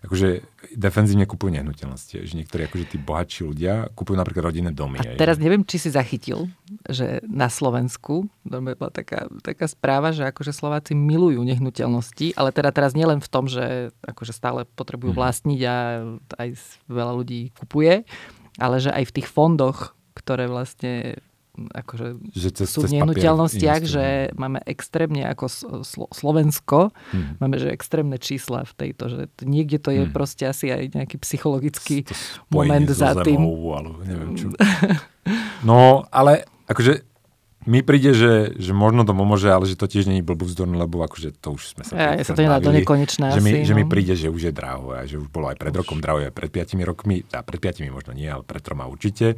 akože 0.05 0.43
defenzívne 0.75 1.27
kupujú 1.27 1.55
nehnuteľnosti. 1.59 2.23
Že 2.23 2.33
niektorí 2.43 2.67
akože 2.69 2.85
tí 2.95 2.97
bohatší 2.99 3.41
ľudia 3.47 3.73
kupujú 3.93 4.15
napríklad 4.15 4.53
rodinné 4.53 4.71
domy. 4.71 5.01
A 5.01 5.19
teraz 5.19 5.41
neviem, 5.41 5.65
či 5.65 5.81
si 5.81 5.89
zachytil, 5.91 6.47
že 6.87 7.19
na 7.27 7.51
Slovensku 7.51 8.27
bola 8.45 8.91
taká, 8.91 9.27
taká 9.43 9.67
správa, 9.67 10.15
že 10.15 10.27
akože 10.27 10.55
Slováci 10.55 10.93
milujú 10.95 11.43
nehnuteľnosti, 11.43 12.37
ale 12.39 12.55
teda 12.55 12.69
teraz 12.71 12.95
nielen 12.95 13.19
v 13.19 13.29
tom, 13.31 13.45
že 13.49 13.91
akože 14.05 14.31
stále 14.31 14.63
potrebujú 14.77 15.11
mhm. 15.15 15.19
vlastniť 15.19 15.59
a 15.67 15.75
aj 16.39 16.49
veľa 16.87 17.13
ľudí 17.19 17.51
kupuje, 17.57 18.07
ale 18.59 18.75
že 18.79 18.91
aj 18.91 19.03
v 19.09 19.15
tých 19.19 19.27
fondoch, 19.27 19.95
ktoré 20.15 20.51
vlastne 20.51 21.23
akože 21.67 22.07
že 22.31 22.49
cez, 22.55 22.71
sú 22.71 22.87
v 22.87 22.95
nehnuteľnostiach, 22.95 23.81
že 23.83 24.31
máme 24.39 24.63
extrémne 24.63 25.27
ako 25.27 25.45
Slo- 25.83 26.11
Slovensko, 26.13 26.95
hmm. 27.11 27.43
máme 27.43 27.59
že 27.59 27.73
extrémne 27.73 28.15
čísla 28.15 28.63
v 28.63 28.73
tejto, 28.79 29.03
že 29.11 29.21
niekde 29.43 29.83
to 29.83 29.91
je 29.91 30.07
hmm. 30.07 30.15
proste 30.15 30.47
asi 30.47 30.71
aj 30.71 30.95
nejaký 30.95 31.19
psychologický 31.19 32.07
moment 32.47 32.87
za 32.87 33.17
tým. 33.19 33.43
ale 33.43 33.89
neviem 34.07 34.31
čo. 34.39 34.47
No, 35.61 36.09
ale 36.09 36.49
akože 36.65 37.05
mi 37.67 37.83
príde, 37.83 38.15
že, 38.15 38.55
že 38.55 38.71
možno 38.71 39.03
to 39.03 39.11
pomôže, 39.11 39.51
ale 39.51 39.67
že 39.67 39.75
to 39.75 39.85
tiež 39.85 40.07
je 40.07 40.23
blbúzdorné, 40.23 40.79
lebo 40.79 41.03
akože 41.03 41.35
to 41.37 41.59
už 41.59 41.75
sme 41.75 41.83
sa 41.83 41.93
ja, 41.93 42.23
sa 42.23 42.31
to 42.31 42.41
nedá 42.41 42.57
do 42.63 42.71
nekonečná 42.71 43.35
že, 43.35 43.43
asi, 43.43 43.45
mi, 43.45 43.51
no. 43.61 43.67
že 43.67 43.73
mi 43.75 43.83
príde, 43.85 44.13
že 44.15 44.31
už 44.31 44.49
je 44.49 44.53
draho 44.55 44.95
a 44.95 45.03
že 45.03 45.19
už 45.19 45.27
bolo 45.27 45.51
aj 45.51 45.59
pred 45.59 45.75
už. 45.75 45.83
rokom 45.83 45.99
draho, 45.99 46.23
aj 46.23 46.31
pred 46.31 46.49
piatimi 46.49 46.87
rokmi, 46.87 47.27
a 47.29 47.43
pred 47.43 47.59
piatimi 47.59 47.91
možno 47.91 48.15
nie, 48.15 48.25
ale 48.31 48.47
pred 48.47 48.63
troma 48.63 48.87
určite. 48.87 49.35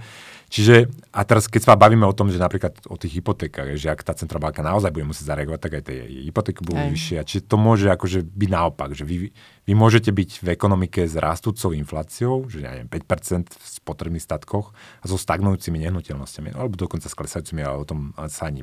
Čiže, 0.52 0.92
a 1.16 1.24
teraz 1.24 1.48
keď 1.48 1.62
sa 1.64 1.80
bavíme 1.80 2.04
o 2.04 2.12
tom, 2.12 2.28
že 2.28 2.36
napríklad 2.36 2.76
o 2.92 3.00
tých 3.00 3.24
hypotékach, 3.24 3.72
že 3.80 3.88
ak 3.88 4.04
tá 4.04 4.12
centrálna 4.12 4.52
banka 4.52 4.60
naozaj 4.60 4.92
bude 4.92 5.08
musieť 5.08 5.32
zareagovať, 5.32 5.60
tak 5.64 5.74
aj 5.80 5.84
tie 5.88 6.28
hypotéky 6.28 6.60
budú 6.60 6.92
vyššie. 6.92 7.16
A 7.16 7.24
čiže 7.24 7.48
to 7.48 7.56
môže 7.56 7.88
akože 7.88 8.28
byť 8.28 8.50
naopak, 8.52 8.92
že 8.92 9.08
vy, 9.08 9.32
vy 9.64 9.74
môžete 9.80 10.12
byť 10.12 10.44
v 10.44 10.48
ekonomike 10.52 11.08
s 11.08 11.16
rastúcou 11.16 11.72
infláciou, 11.72 12.52
že 12.52 12.68
ja 12.68 12.76
neviem, 12.76 12.92
5% 12.92 13.48
v 13.48 13.66
spotrebných 13.80 14.28
statkoch 14.28 14.76
a 15.00 15.06
so 15.08 15.16
stagnujúcimi 15.16 15.80
nehnuteľnosťami, 15.88 16.52
alebo 16.52 16.76
dokonca 16.76 17.08
s 17.08 17.16
klesajúcimi, 17.16 17.64
ale 17.64 17.80
o 17.80 17.88
tom 17.88 18.12
sa 18.28 18.52
ani 18.52 18.60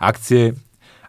Akcie, 0.00 0.56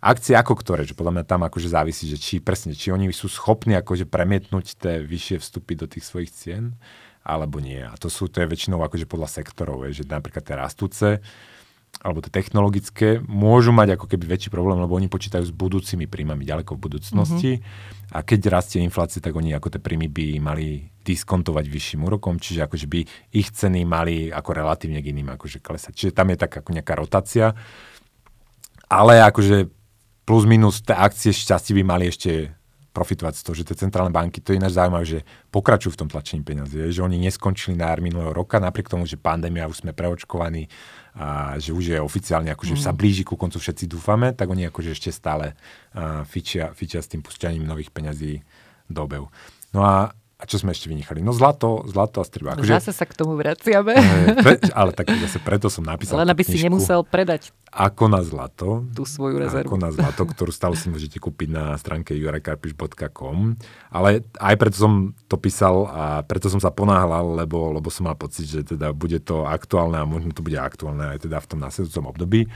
akcie 0.04 0.36
ako 0.36 0.60
ktoré, 0.60 0.84
že 0.84 1.00
podľa 1.00 1.16
mňa 1.16 1.26
tam 1.32 1.48
akože 1.48 1.72
závisí, 1.72 2.12
že 2.12 2.20
či 2.20 2.44
presne, 2.44 2.76
či 2.76 2.92
oni 2.92 3.08
sú 3.16 3.32
schopní 3.32 3.80
akože 3.80 4.04
premietnúť 4.04 4.76
tie 4.76 5.00
vyššie 5.00 5.40
vstupy 5.40 5.80
do 5.80 5.88
tých 5.88 6.04
svojich 6.04 6.32
cien 6.36 6.76
alebo 7.30 7.62
nie. 7.62 7.86
A 7.86 7.94
to 8.02 8.10
sú, 8.10 8.26
to 8.26 8.42
je 8.42 8.50
väčšinou 8.50 8.82
akože 8.82 9.06
podľa 9.06 9.30
sektorov, 9.30 9.86
je, 9.86 10.02
že 10.02 10.10
napríklad 10.10 10.42
tie 10.42 10.58
rastúce, 10.58 11.08
alebo 12.00 12.24
tie 12.24 12.32
technologické, 12.32 13.20
môžu 13.26 13.76
mať 13.76 13.98
ako 13.98 14.06
keby 14.08 14.38
väčší 14.38 14.50
problém, 14.54 14.80
lebo 14.80 14.96
oni 14.96 15.12
počítajú 15.12 15.44
s 15.44 15.54
budúcimi 15.54 16.08
príjmami 16.08 16.48
ďaleko 16.48 16.78
v 16.78 16.84
budúcnosti. 16.86 17.52
Mm-hmm. 17.60 18.14
A 18.16 18.24
keď 18.24 18.40
rastie 18.50 18.80
inflácia, 18.80 19.20
tak 19.20 19.36
oni 19.36 19.52
ako 19.52 19.74
tie 19.74 19.82
príjmy 19.84 20.08
by 20.08 20.26
mali 20.40 20.90
diskontovať 21.04 21.66
vyšším 21.68 22.06
úrokom, 22.06 22.40
čiže 22.40 22.66
akože 22.66 22.88
by 22.88 23.00
ich 23.36 23.50
ceny 23.52 23.84
mali 23.84 24.32
ako 24.32 24.50
relatívne 24.54 25.02
k 25.02 25.12
iným 25.12 25.34
akože 25.36 25.60
klesať. 25.60 25.94
Čiže 25.98 26.16
tam 26.16 26.32
je 26.32 26.38
tak 26.40 26.52
ako 26.62 26.70
nejaká 26.72 26.94
rotácia. 26.96 27.58
Ale 28.90 29.22
akože 29.22 29.70
plus 30.24 30.46
minus 30.46 30.86
tie 30.86 30.94
akcie 30.94 31.34
šťastie 31.34 31.74
by 31.82 31.84
mali 31.84 32.06
ešte 32.10 32.54
profitovať 33.00 33.40
z 33.40 33.44
toho, 33.48 33.56
že 33.56 33.64
tie 33.64 33.88
centrálne 33.88 34.12
banky, 34.12 34.44
to 34.44 34.52
je 34.52 34.60
ináč 34.60 34.76
zaujímavé, 34.76 35.06
že 35.08 35.20
pokračujú 35.56 35.96
v 35.96 36.00
tom 36.04 36.10
tlačení 36.12 36.44
peniazy, 36.44 36.92
že 36.92 37.00
oni 37.00 37.16
neskončili 37.16 37.80
na 37.80 37.96
minulého 37.96 38.36
roka, 38.36 38.60
napriek 38.60 38.92
tomu, 38.92 39.08
že 39.08 39.16
pandémia 39.16 39.72
už 39.72 39.88
sme 39.88 39.96
preočkovaní 39.96 40.68
a 41.16 41.56
že 41.56 41.72
už 41.72 41.96
je 41.96 42.00
oficiálne, 42.04 42.52
akože 42.52 42.76
mm. 42.76 42.84
sa 42.84 42.92
blíži 42.92 43.24
ku 43.24 43.40
koncu, 43.40 43.56
všetci 43.56 43.88
dúfame, 43.88 44.36
tak 44.36 44.52
oni 44.52 44.68
akože 44.68 44.92
ešte 44.92 45.16
stále 45.16 45.56
uh, 45.96 46.28
fičia, 46.28 46.76
fičia 46.76 47.00
s 47.00 47.08
tým 47.08 47.24
pušťaním 47.24 47.64
nových 47.64 47.96
peňazí 47.96 48.44
do 48.92 49.00
obehu. 49.08 49.28
No 49.72 49.88
a 49.88 50.12
a 50.40 50.48
čo 50.48 50.56
sme 50.56 50.72
ešte 50.72 50.88
vynechali? 50.88 51.20
No 51.20 51.36
zlato, 51.36 51.84
zlato 51.92 52.24
a 52.24 52.26
striebro. 52.26 52.56
Akože, 52.56 52.72
zase 52.80 52.96
sa 52.96 53.04
k 53.04 53.12
tomu 53.12 53.36
vraciame. 53.36 53.92
Pre, 54.40 54.56
ale 54.72 54.96
tak 54.96 55.12
zase 55.12 55.36
preto 55.44 55.68
som 55.68 55.84
napísal 55.84 56.24
Len 56.24 56.32
aby 56.32 56.48
si 56.48 56.64
nemusel 56.64 57.04
predať 57.04 57.52
ako 57.70 58.10
na 58.10 58.22
zlato. 58.26 58.82
Tú 58.98 59.06
svoju 59.06 59.38
rezervu. 59.38 59.78
Ako 59.78 59.78
na 59.78 59.94
zlato, 59.94 60.26
ktorú 60.26 60.50
stále 60.50 60.74
si 60.74 60.90
môžete 60.90 61.22
kúpiť 61.22 61.54
na 61.54 61.78
stránke 61.78 62.18
jurakarpiš.com. 62.18 63.62
Ale 63.94 64.26
aj 64.42 64.56
preto 64.58 64.78
som 64.82 65.14
to 65.30 65.38
písal 65.38 65.86
a 65.86 66.26
preto 66.26 66.50
som 66.50 66.58
sa 66.58 66.74
ponáhľal, 66.74 67.38
lebo, 67.38 67.70
lebo 67.70 67.94
som 67.94 68.10
mal 68.10 68.18
pocit, 68.18 68.50
že 68.50 68.66
teda 68.66 68.90
bude 68.90 69.22
to 69.22 69.46
aktuálne 69.46 70.02
a 70.02 70.10
možno 70.10 70.34
to 70.34 70.42
bude 70.42 70.58
aktuálne 70.58 71.14
aj 71.14 71.30
teda 71.30 71.38
v 71.38 71.50
tom 71.50 71.60
následujúcom 71.62 72.06
období. 72.10 72.50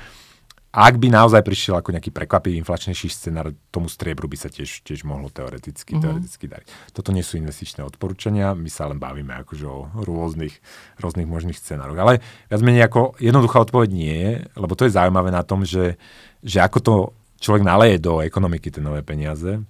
Ak 0.74 0.98
by 0.98 1.06
naozaj 1.14 1.46
prišiel 1.46 1.78
ako 1.78 1.94
nejaký 1.94 2.10
prekvapivý 2.10 2.58
inflačnejší 2.58 3.06
scenár, 3.14 3.54
tomu 3.70 3.86
striebru 3.86 4.26
by 4.26 4.42
sa 4.42 4.50
tiež, 4.50 4.82
tiež 4.82 5.06
mohlo 5.06 5.30
teoreticky, 5.30 5.94
mm-hmm. 5.94 6.02
teoreticky 6.02 6.46
dariť. 6.50 6.68
Toto 6.98 7.14
nie 7.14 7.22
sú 7.22 7.38
investičné 7.38 7.86
odporúčania, 7.86 8.58
my 8.58 8.74
sa 8.74 8.90
len 8.90 8.98
bavíme 8.98 9.38
akože 9.46 9.70
o 9.70 9.94
rôznych, 10.02 10.58
rôznych 10.98 11.30
možných 11.30 11.62
scenároch. 11.62 12.02
Ale 12.02 12.14
viac 12.50 12.62
menej 12.66 12.90
ako 12.90 13.22
jednoduchá 13.22 13.62
odpoveď 13.70 13.90
nie 13.94 14.16
je, 14.18 14.32
lebo 14.58 14.74
to 14.74 14.90
je 14.90 14.98
zaujímavé 14.98 15.30
na 15.30 15.46
tom, 15.46 15.62
že, 15.62 16.02
že 16.42 16.58
ako 16.58 16.80
to 16.82 16.94
človek 17.38 17.62
naleje 17.62 18.02
do 18.02 18.26
ekonomiky 18.26 18.74
tie 18.74 18.82
nové 18.82 19.06
peniaze, 19.06 19.62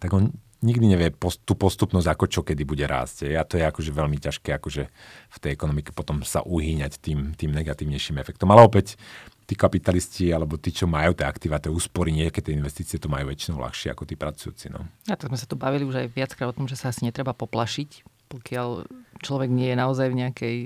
tak 0.00 0.08
on 0.16 0.32
nikdy 0.64 0.88
nevie 0.90 1.08
post, 1.14 1.44
tú 1.44 1.54
postupnosť, 1.54 2.08
ako 2.08 2.24
čo 2.26 2.40
kedy 2.42 2.64
bude 2.66 2.82
rásť. 2.88 3.36
A 3.36 3.44
to 3.46 3.60
je 3.60 3.64
akože 3.66 3.94
veľmi 3.94 4.18
ťažké 4.18 4.56
akože 4.58 4.82
v 5.28 5.36
tej 5.38 5.50
ekonomike 5.54 5.94
potom 5.94 6.24
sa 6.26 6.42
uhýňať 6.42 6.98
tým, 6.98 7.36
tým 7.38 7.54
negatívnejším 7.54 8.18
efektom. 8.18 8.50
Ale 8.50 8.66
opäť 8.66 8.98
tí 9.48 9.56
kapitalisti 9.56 10.28
alebo 10.28 10.60
tí, 10.60 10.68
čo 10.68 10.84
majú 10.84 11.16
tie 11.16 11.24
aktíva, 11.24 11.56
tie 11.56 11.72
úspory, 11.72 12.12
niekedy 12.12 12.52
tie 12.52 12.58
investície 12.60 13.00
to 13.00 13.08
majú 13.08 13.32
väčšinou 13.32 13.64
ľahšie 13.64 13.96
ako 13.96 14.04
tí 14.04 14.12
pracujúci. 14.12 14.68
No. 14.68 14.84
A 15.08 15.16
tak 15.16 15.32
sme 15.32 15.40
sa 15.40 15.48
tu 15.48 15.56
bavili 15.56 15.88
už 15.88 16.04
aj 16.04 16.12
viackrát 16.12 16.52
o 16.52 16.56
tom, 16.56 16.68
že 16.68 16.76
sa 16.76 16.92
asi 16.92 17.08
netreba 17.08 17.32
poplašiť, 17.32 18.04
pokiaľ 18.28 18.84
človek 19.24 19.48
nie 19.48 19.72
je 19.72 19.76
naozaj 19.80 20.06
v 20.12 20.18
nejakej 20.20 20.56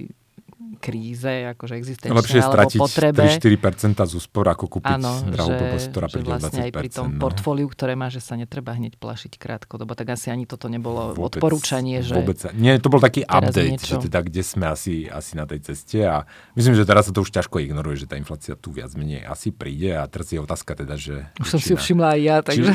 kríze, 0.83 1.55
akože 1.55 1.75
existenčnej 1.79 2.19
Lepšie 2.19 2.43
alebo 2.43 2.87
potrebe. 2.89 3.23
3-4% 3.39 4.03
z 4.03 4.13
úspor, 4.19 4.45
ako 4.51 4.65
kúpiť 4.67 4.99
áno, 4.99 5.23
drahú 5.31 5.51
blbosť, 5.55 5.87
ktorá 5.95 6.07
že 6.11 6.19
vlastne 6.27 6.59
20%, 6.59 6.67
aj 6.67 6.71
pri 6.75 6.89
tom 6.91 7.07
no. 7.15 7.21
portfóliu, 7.23 7.67
ktoré 7.71 7.95
má, 7.95 8.11
že 8.11 8.19
sa 8.19 8.35
netreba 8.35 8.75
hneď 8.75 8.99
plašiť 8.99 9.39
krátkodobo, 9.39 9.95
tak 9.95 10.19
asi 10.19 10.35
ani 10.35 10.51
toto 10.51 10.67
nebolo 10.67 11.15
vôbec, 11.15 11.39
odporúčanie, 11.39 12.03
že... 12.03 12.19
Vôbec. 12.19 12.43
Nie, 12.59 12.83
to 12.83 12.91
bol 12.91 12.99
taký 12.99 13.23
update, 13.23 13.79
niečo... 13.79 14.03
že 14.03 14.11
teda 14.11 14.27
kde 14.27 14.43
sme 14.43 14.67
asi, 14.75 15.07
asi 15.07 15.39
na 15.39 15.47
tej 15.47 15.63
ceste 15.71 16.03
a 16.03 16.27
myslím, 16.59 16.75
že 16.75 16.83
teraz 16.83 17.07
sa 17.07 17.13
to 17.15 17.23
už 17.23 17.31
ťažko 17.31 17.63
ignoruje, 17.63 18.03
že 18.03 18.11
tá 18.11 18.19
inflácia 18.19 18.59
tu 18.59 18.75
viac 18.75 18.91
menej 18.99 19.23
asi 19.23 19.55
príde 19.55 19.95
a 19.95 20.03
teraz 20.11 20.35
je 20.35 20.43
otázka 20.43 20.75
teda, 20.75 20.99
že... 20.99 21.31
Už 21.39 21.49
som 21.55 21.61
si 21.63 21.79
všimla 21.79 22.19
aj 22.19 22.21
ja, 22.21 22.37
takže... 22.43 22.71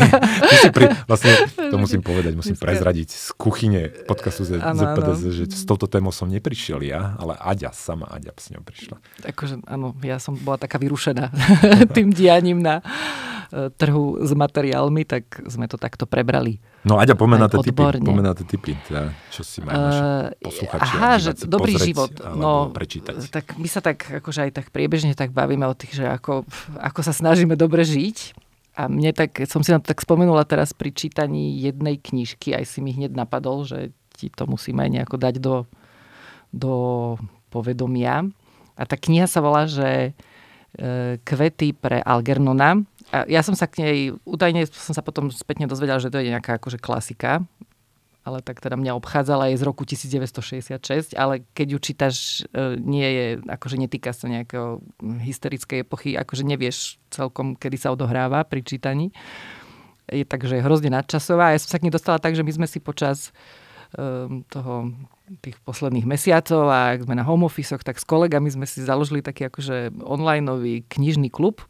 Či, 0.64 0.68
pri, 0.72 0.86
vlastne, 1.04 1.32
to 1.72 1.76
musím 1.76 2.00
povedať, 2.00 2.32
musím 2.32 2.56
prezradiť 2.56 3.08
z 3.12 3.28
kuchyne 3.36 3.82
podcastu 4.08 4.48
z, 4.48 4.58
ano, 4.58 4.80
ZPDZ, 4.80 5.22
že 5.28 5.44
s 5.50 5.64
touto 5.68 5.84
témou 5.84 6.10
som 6.10 6.26
neprišiel 6.26 6.80
ja, 6.80 7.20
ale 7.20 7.29
Aďa, 7.38 7.70
sama 7.70 8.08
Aďa 8.10 8.34
s 8.34 8.50
ňou 8.50 8.62
prišla. 8.64 8.96
Akože, 9.28 9.62
áno, 9.68 9.94
ja 10.02 10.18
som 10.18 10.34
bola 10.34 10.58
taká 10.58 10.80
vyrušená 10.80 11.30
tým 11.96 12.10
dianím 12.10 12.58
na 12.64 12.82
uh, 12.82 13.68
trhu 13.74 14.18
s 14.24 14.32
materiálmi, 14.34 15.06
tak 15.06 15.44
sme 15.46 15.70
to 15.70 15.76
takto 15.76 16.08
prebrali. 16.08 16.58
No 16.82 16.96
Aďa, 16.96 17.14
pomená 17.14 17.46
tie 17.46 17.60
typy, 17.60 17.82
pomená 18.00 18.32
tie 18.32 18.46
typy 18.48 18.72
teda, 18.88 19.12
čo 19.28 19.44
si 19.44 19.60
majú 19.60 19.76
naši 19.76 20.02
uh, 20.02 20.26
posluchači. 20.40 20.92
Aha, 20.96 21.12
že 21.20 21.30
dobrý 21.44 21.74
pozrieť, 21.76 21.88
život. 21.92 22.12
No, 22.34 22.72
prečítať. 22.72 23.14
Tak 23.28 23.60
my 23.60 23.68
sa 23.68 23.84
tak, 23.84 24.08
akože 24.24 24.48
aj 24.48 24.50
tak 24.56 24.66
priebežne 24.72 25.12
tak 25.12 25.36
bavíme 25.36 25.68
o 25.68 25.74
tých, 25.76 26.00
že 26.00 26.04
ako, 26.08 26.48
ako 26.80 27.00
sa 27.04 27.12
snažíme 27.12 27.54
dobre 27.54 27.84
žiť. 27.84 28.48
A 28.80 28.88
mne 28.88 29.12
tak, 29.12 29.44
som 29.50 29.60
si 29.60 29.74
na 29.74 29.82
to 29.82 29.92
tak 29.92 30.00
spomenula 30.00 30.46
teraz 30.48 30.72
pri 30.72 30.94
čítaní 30.94 31.58
jednej 31.60 32.00
knižky, 32.00 32.56
aj 32.56 32.64
si 32.64 32.78
mi 32.80 32.96
hneď 32.96 33.12
napadol, 33.12 33.66
že 33.68 33.92
ti 34.14 34.32
to 34.32 34.44
musíme 34.48 34.80
aj 34.80 34.90
nejako 34.94 35.16
dať 35.20 35.34
do 35.42 35.68
do 36.54 37.16
povedomia. 37.50 38.26
A 38.78 38.82
tá 38.86 38.96
kniha 38.96 39.26
sa 39.26 39.42
volá, 39.42 39.66
že 39.66 40.14
e, 40.78 41.18
Kvety 41.20 41.74
pre 41.74 42.00
Algernona. 42.00 42.80
A 43.10 43.26
ja 43.26 43.42
som 43.42 43.58
sa 43.58 43.66
k 43.66 43.82
nej, 43.82 43.98
údajne 44.22 44.70
som 44.70 44.94
sa 44.94 45.02
potom 45.02 45.28
spätne 45.34 45.66
dozvedel, 45.66 45.98
že 45.98 46.08
to 46.08 46.22
je 46.22 46.30
nejaká 46.30 46.62
akože 46.62 46.78
klasika, 46.78 47.42
ale 48.20 48.44
tak 48.44 48.60
teda 48.60 48.76
mňa 48.76 48.92
obchádzala 49.00 49.50
aj 49.50 49.54
z 49.58 49.62
roku 49.66 49.82
1966, 49.82 51.16
ale 51.16 51.42
keď 51.56 51.66
ju 51.74 51.78
čítaš, 51.80 52.16
e, 52.52 52.78
nie 52.78 53.08
je, 53.08 53.26
akože 53.48 53.76
netýka 53.80 54.12
sa 54.12 54.30
nejakého 54.30 54.84
hysterickej 55.00 55.82
epochy, 55.82 56.14
akože 56.14 56.44
nevieš 56.44 57.00
celkom, 57.10 57.56
kedy 57.56 57.76
sa 57.80 57.90
odohráva 57.90 58.44
pri 58.46 58.62
čítaní. 58.62 59.10
Je 60.10 60.26
takže 60.26 60.60
hrozne 60.60 60.90
nadčasová. 60.90 61.54
Ja 61.54 61.62
som 61.62 61.70
sa 61.74 61.78
k 61.78 61.86
nej 61.86 61.94
dostala 61.94 62.18
tak, 62.18 62.34
že 62.34 62.42
my 62.42 62.52
sme 62.52 62.66
si 62.66 62.82
počas 62.82 63.30
um, 63.30 63.38
toho 64.50 64.74
tých 65.42 65.58
posledných 65.62 66.06
mesiacov 66.06 66.66
a 66.70 66.94
ak 66.94 67.06
sme 67.06 67.14
na 67.18 67.26
home 67.26 67.46
office 67.46 67.74
tak 67.82 67.98
s 67.98 68.06
kolegami 68.06 68.50
sme 68.50 68.66
si 68.66 68.82
založili 68.82 69.22
taký 69.22 69.46
akože 69.46 70.02
online 70.02 70.46
knižný 70.86 71.30
klub, 71.30 71.62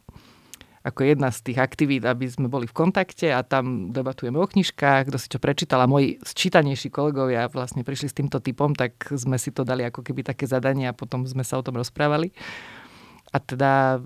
ako 0.81 1.05
jedna 1.05 1.29
z 1.29 1.45
tých 1.45 1.61
aktivít, 1.61 2.03
aby 2.09 2.25
sme 2.25 2.49
boli 2.49 2.65
v 2.65 2.73
kontakte 2.73 3.29
a 3.29 3.45
tam 3.45 3.93
debatujeme 3.93 4.41
o 4.41 4.49
knižkách, 4.49 5.13
kto 5.13 5.17
si 5.21 5.29
čo 5.29 5.37
prečítal 5.37 5.85
a 5.85 5.89
moji 5.89 6.17
sčítanejší 6.25 6.89
kolegovia 6.89 7.45
vlastne 7.53 7.85
prišli 7.85 8.09
s 8.09 8.17
týmto 8.17 8.41
typom, 8.41 8.73
tak 8.73 8.97
sme 9.13 9.37
si 9.37 9.53
to 9.53 9.61
dali 9.61 9.85
ako 9.85 10.01
keby 10.01 10.25
také 10.25 10.49
zadanie 10.49 10.89
a 10.89 10.97
potom 10.97 11.21
sme 11.29 11.45
sa 11.45 11.61
o 11.61 11.65
tom 11.65 11.77
rozprávali. 11.77 12.33
A 13.31 13.39
teda 13.39 14.03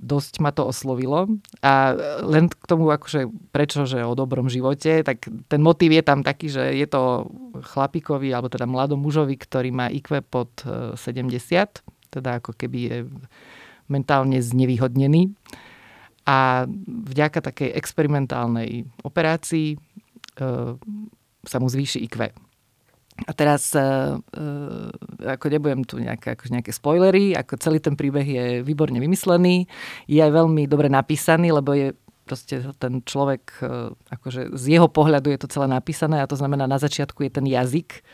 dosť 0.00 0.40
ma 0.40 0.48
to 0.48 0.64
oslovilo. 0.64 1.28
A 1.60 1.92
len 2.24 2.48
k 2.48 2.64
tomu, 2.64 2.88
akože 2.88 3.28
prečo, 3.52 3.84
že 3.84 4.00
o 4.00 4.16
dobrom 4.16 4.48
živote, 4.48 5.04
tak 5.04 5.28
ten 5.28 5.60
motív 5.60 5.92
je 5.92 6.02
tam 6.02 6.24
taký, 6.24 6.48
že 6.48 6.64
je 6.72 6.86
to 6.88 7.28
chlapíkovi, 7.60 8.32
alebo 8.32 8.48
teda 8.48 8.64
mladom 8.64 9.04
mužovi, 9.04 9.36
ktorý 9.36 9.68
má 9.68 9.92
IQ 9.92 10.24
pod 10.24 10.48
70, 10.96 10.96
e, 10.96 11.68
teda 12.08 12.40
ako 12.40 12.56
keby 12.56 12.78
je 12.88 12.98
mentálne 13.92 14.40
znevýhodnený. 14.40 15.36
A 16.24 16.64
vďaka 16.88 17.38
takej 17.38 17.76
experimentálnej 17.76 18.88
operácii 19.04 19.76
e, 19.76 19.78
sa 21.44 21.56
mu 21.60 21.68
zvýši 21.68 22.00
IQ. 22.08 22.45
A 23.24 23.32
teraz, 23.32 23.72
uh, 23.72 24.20
ako 25.24 25.44
nebudem 25.48 25.88
tu 25.88 25.96
nejaké, 25.96 26.36
ako 26.36 26.52
nejaké 26.52 26.72
spoilery, 26.76 27.32
ako 27.32 27.56
celý 27.56 27.80
ten 27.80 27.96
príbeh 27.96 28.26
je 28.26 28.44
výborne 28.60 29.00
vymyslený, 29.00 29.64
je 30.04 30.20
aj 30.20 30.32
veľmi 30.36 30.68
dobre 30.68 30.92
napísaný, 30.92 31.56
lebo 31.56 31.72
je 31.72 31.96
proste 32.28 32.60
ten 32.76 33.00
človek, 33.00 33.42
uh, 33.64 33.88
akože 34.12 34.52
z 34.52 34.64
jeho 34.76 34.92
pohľadu 34.92 35.32
je 35.32 35.40
to 35.40 35.48
celé 35.48 35.64
napísané 35.70 36.20
a 36.20 36.28
to 36.28 36.36
znamená, 36.36 36.68
na 36.68 36.76
začiatku 36.76 37.24
je 37.24 37.32
ten 37.32 37.46
jazyk, 37.48 38.04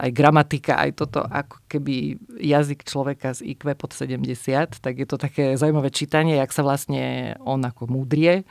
aj 0.00 0.10
gramatika, 0.12 0.76
aj 0.76 0.90
toto, 1.00 1.24
ako 1.24 1.64
keby 1.64 2.20
jazyk 2.36 2.84
človeka 2.84 3.32
z 3.32 3.56
IQ 3.56 3.72
pod 3.72 3.96
70, 3.96 4.84
tak 4.84 4.94
je 5.00 5.08
to 5.08 5.16
také 5.16 5.56
zaujímavé 5.56 5.88
čítanie, 5.88 6.36
jak 6.36 6.52
sa 6.52 6.60
vlastne 6.60 7.34
on 7.40 7.64
ako 7.64 7.88
múdrie 7.88 8.44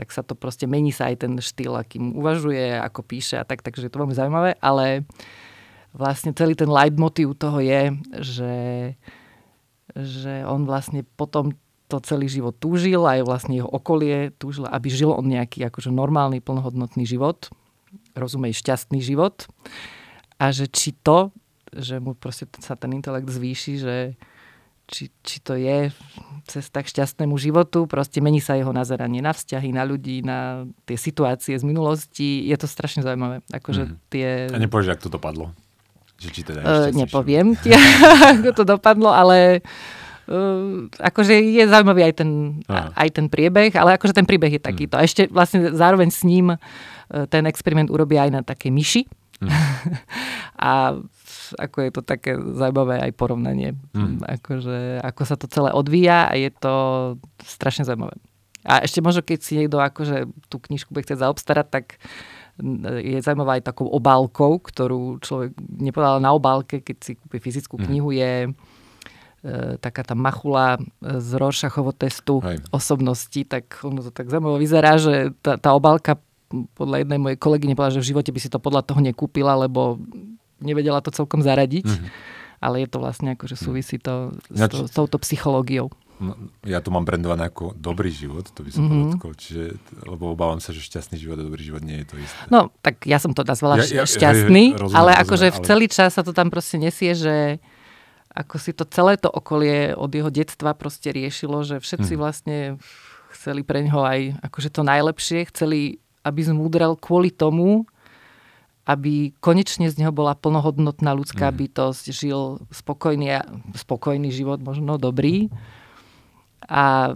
tak 0.00 0.16
sa 0.16 0.24
to 0.24 0.32
proste 0.32 0.64
mení 0.64 0.96
sa 0.96 1.12
aj 1.12 1.28
ten 1.28 1.36
štýl, 1.36 1.76
akým 1.76 2.16
uvažuje, 2.16 2.72
ako 2.72 3.04
píše 3.04 3.36
a 3.36 3.44
tak, 3.44 3.60
takže 3.60 3.84
je 3.84 3.92
to 3.92 4.00
veľmi 4.00 4.16
zaujímavé, 4.16 4.56
ale 4.64 5.04
vlastne 5.92 6.32
celý 6.32 6.56
ten 6.56 6.72
leitmotiv 6.72 7.36
toho 7.36 7.60
je, 7.60 7.92
že, 8.24 8.56
že 9.92 10.34
on 10.48 10.64
vlastne 10.64 11.04
potom 11.20 11.52
to 11.92 12.00
celý 12.00 12.32
život 12.32 12.56
túžil, 12.56 13.04
aj 13.04 13.28
vlastne 13.28 13.60
jeho 13.60 13.68
okolie 13.68 14.32
túžil, 14.40 14.64
aby 14.72 14.88
žil 14.88 15.12
on 15.12 15.28
nejaký 15.28 15.68
akože 15.68 15.92
normálny, 15.92 16.40
plnohodnotný 16.40 17.04
život, 17.04 17.52
rozumej, 18.16 18.56
šťastný 18.56 19.04
život. 19.04 19.44
A 20.40 20.48
že 20.48 20.64
či 20.64 20.96
to, 20.96 21.28
že 21.76 22.00
mu 22.00 22.16
proste 22.16 22.48
sa 22.64 22.72
ten 22.72 22.96
intelekt 22.96 23.28
zvýši, 23.28 23.74
že 23.76 23.96
či, 24.90 25.14
či 25.22 25.38
to 25.38 25.54
je 25.54 25.94
cesta 26.50 26.82
k 26.82 26.90
šťastnému 26.90 27.38
životu, 27.38 27.86
proste 27.86 28.18
mení 28.18 28.42
sa 28.42 28.58
jeho 28.58 28.74
nazeranie 28.74 29.22
na 29.22 29.30
vzťahy, 29.30 29.70
na 29.70 29.86
ľudí, 29.86 30.26
na 30.26 30.66
tie 30.82 30.98
situácie 30.98 31.54
z 31.54 31.62
minulosti. 31.62 32.42
Je 32.50 32.56
to 32.58 32.66
strašne 32.66 33.06
zaujímavé. 33.06 33.46
Akože 33.54 33.86
mm. 33.86 33.94
tie... 34.10 34.28
A 34.50 34.58
nepovieš, 34.58 34.98
ako 34.98 35.02
to 35.06 35.12
dopadlo? 35.14 35.44
Že 36.18 36.28
či 36.34 36.40
teda 36.42 36.60
uh, 36.60 36.88
nepoviem 36.90 37.54
ti, 37.62 37.70
ako 38.34 38.50
to 38.52 38.64
dopadlo, 38.66 39.14
ale 39.14 39.62
uh, 40.26 40.90
akože 40.98 41.38
je 41.38 41.64
zaujímavý 41.70 42.10
aj 42.10 42.14
ten, 42.18 42.60
aj 42.68 43.08
ten 43.14 43.26
priebeh, 43.30 43.70
ale 43.78 43.94
akože 43.94 44.18
ten 44.18 44.26
príbeh 44.26 44.58
je 44.58 44.62
takýto. 44.62 44.98
Mm. 44.98 45.00
A 45.00 45.06
ešte 45.06 45.22
vlastne 45.30 45.70
zároveň 45.70 46.10
s 46.10 46.26
ním 46.26 46.52
uh, 46.52 46.58
ten 47.30 47.46
experiment 47.46 47.88
urobia 47.94 48.26
aj 48.26 48.30
na 48.34 48.40
také 48.42 48.74
myši. 48.74 49.06
Mm. 49.38 49.48
a 50.68 50.98
ako 51.56 51.76
je 51.86 51.90
to 51.90 52.02
také 52.04 52.36
zaujímavé 52.36 53.00
aj 53.00 53.12
porovnanie. 53.16 53.74
Mm. 53.96 54.22
Akože, 54.22 55.00
ako 55.02 55.22
sa 55.24 55.36
to 55.40 55.46
celé 55.50 55.70
odvíja 55.72 56.30
a 56.30 56.34
je 56.36 56.50
to 56.52 56.74
strašne 57.42 57.88
zaujímavé. 57.88 58.14
A 58.60 58.84
ešte 58.84 59.00
možno, 59.00 59.24
keď 59.24 59.38
si 59.40 59.56
niekto 59.56 59.80
akože 59.80 60.28
tú 60.52 60.60
knižku 60.60 60.92
bude 60.92 61.08
chcieť 61.08 61.24
zaobstarať, 61.24 61.66
tak 61.72 61.96
je 63.00 63.18
zaujímavá 63.24 63.56
aj 63.56 63.72
takou 63.72 63.88
obálkou, 63.88 64.60
ktorú 64.60 65.16
človek 65.24 65.56
nepovedal 65.80 66.20
na 66.20 66.36
obálke, 66.36 66.84
keď 66.84 66.96
si 67.00 67.12
kúpi 67.16 67.40
fyzickú 67.40 67.80
mm. 67.80 67.84
knihu, 67.88 68.12
je 68.12 68.32
e, 68.44 68.50
taká 69.80 70.04
tá 70.04 70.12
machula 70.12 70.76
z 71.00 71.30
Rorschachovho 71.40 71.96
testu 71.96 72.44
Hej. 72.44 72.60
osobnosti, 72.68 73.40
tak 73.48 73.80
ono 73.80 74.04
to 74.04 74.12
tak 74.12 74.28
zaujímavé 74.28 74.60
vyzerá, 74.60 75.00
že 75.00 75.32
tá, 75.40 75.56
tá 75.56 75.72
obálka 75.72 76.20
podľa 76.74 77.06
jednej 77.06 77.18
mojej 77.22 77.38
kolegyne 77.38 77.78
povedala, 77.78 77.96
že 77.96 78.02
v 78.02 78.10
živote 78.10 78.30
by 78.34 78.40
si 78.42 78.50
to 78.50 78.58
podľa 78.58 78.82
toho 78.82 79.00
nekúpila, 79.00 79.54
lebo 79.54 80.02
nevedela 80.60 81.00
to 81.04 81.10
celkom 81.10 81.40
zaradiť. 81.40 81.86
Mm-hmm. 81.86 82.10
Ale 82.60 82.84
je 82.84 82.88
to 82.92 83.00
vlastne 83.00 83.32
ako, 83.32 83.48
že 83.48 83.56
súvisí 83.56 83.96
to 83.96 84.36
s, 84.52 84.60
to, 84.68 84.84
s 84.84 84.92
touto 84.92 85.16
psychológiou. 85.24 85.88
No, 86.20 86.36
ja 86.68 86.84
to 86.84 86.92
mám 86.92 87.08
brandované 87.08 87.48
ako 87.48 87.72
dobrý 87.72 88.12
život, 88.12 88.44
to 88.52 88.60
by 88.60 88.68
som 88.68 88.84
mm-hmm. 88.84 89.16
podotkol, 89.16 89.32
čiže, 89.32 89.80
lebo 90.04 90.36
obávam 90.36 90.60
sa, 90.60 90.76
že 90.76 90.84
šťastný 90.84 91.16
život 91.16 91.40
a 91.40 91.48
dobrý 91.48 91.64
život 91.64 91.80
nie 91.80 92.04
je 92.04 92.12
to 92.12 92.20
isté. 92.20 92.44
No, 92.52 92.68
tak 92.84 93.08
ja 93.08 93.16
som 93.16 93.32
to 93.32 93.40
nazvala 93.40 93.80
ja, 93.80 94.04
ja, 94.04 94.04
šťastný, 94.04 94.64
ja, 94.68 94.76
ja, 94.76 94.80
rozumiem, 94.84 95.00
ale 95.00 95.10
akože 95.16 95.48
v 95.48 95.58
celý 95.64 95.86
čas 95.88 96.12
sa 96.12 96.20
to 96.20 96.36
tam 96.36 96.52
proste 96.52 96.76
nesie, 96.76 97.16
že 97.16 97.56
ako 98.36 98.54
si 98.60 98.76
to 98.76 98.84
celé 98.84 99.16
to 99.16 99.32
okolie 99.32 99.96
od 99.96 100.12
jeho 100.12 100.28
detstva 100.28 100.76
proste 100.76 101.08
riešilo, 101.10 101.64
že 101.64 101.80
všetci 101.80 102.12
mm. 102.14 102.20
vlastne 102.20 102.58
chceli 103.32 103.64
pre 103.64 103.80
ňoho 103.88 104.02
aj 104.04 104.20
akože 104.44 104.68
to 104.70 104.84
najlepšie, 104.84 105.48
chceli, 105.50 105.98
aby 106.22 106.40
zmúdrel 106.44 107.00
kvôli 107.00 107.32
tomu, 107.32 107.88
aby 108.88 109.36
konečne 109.38 109.86
z 109.92 109.98
neho 110.00 110.12
bola 110.12 110.32
plnohodnotná 110.34 111.12
ľudská 111.12 111.52
mm. 111.52 111.56
bytosť, 111.56 112.04
žil 112.10 112.64
spokojný, 112.72 113.44
spokojný 113.76 114.32
život, 114.32 114.58
možno 114.64 114.96
dobrý. 114.96 115.52
A 116.70 117.12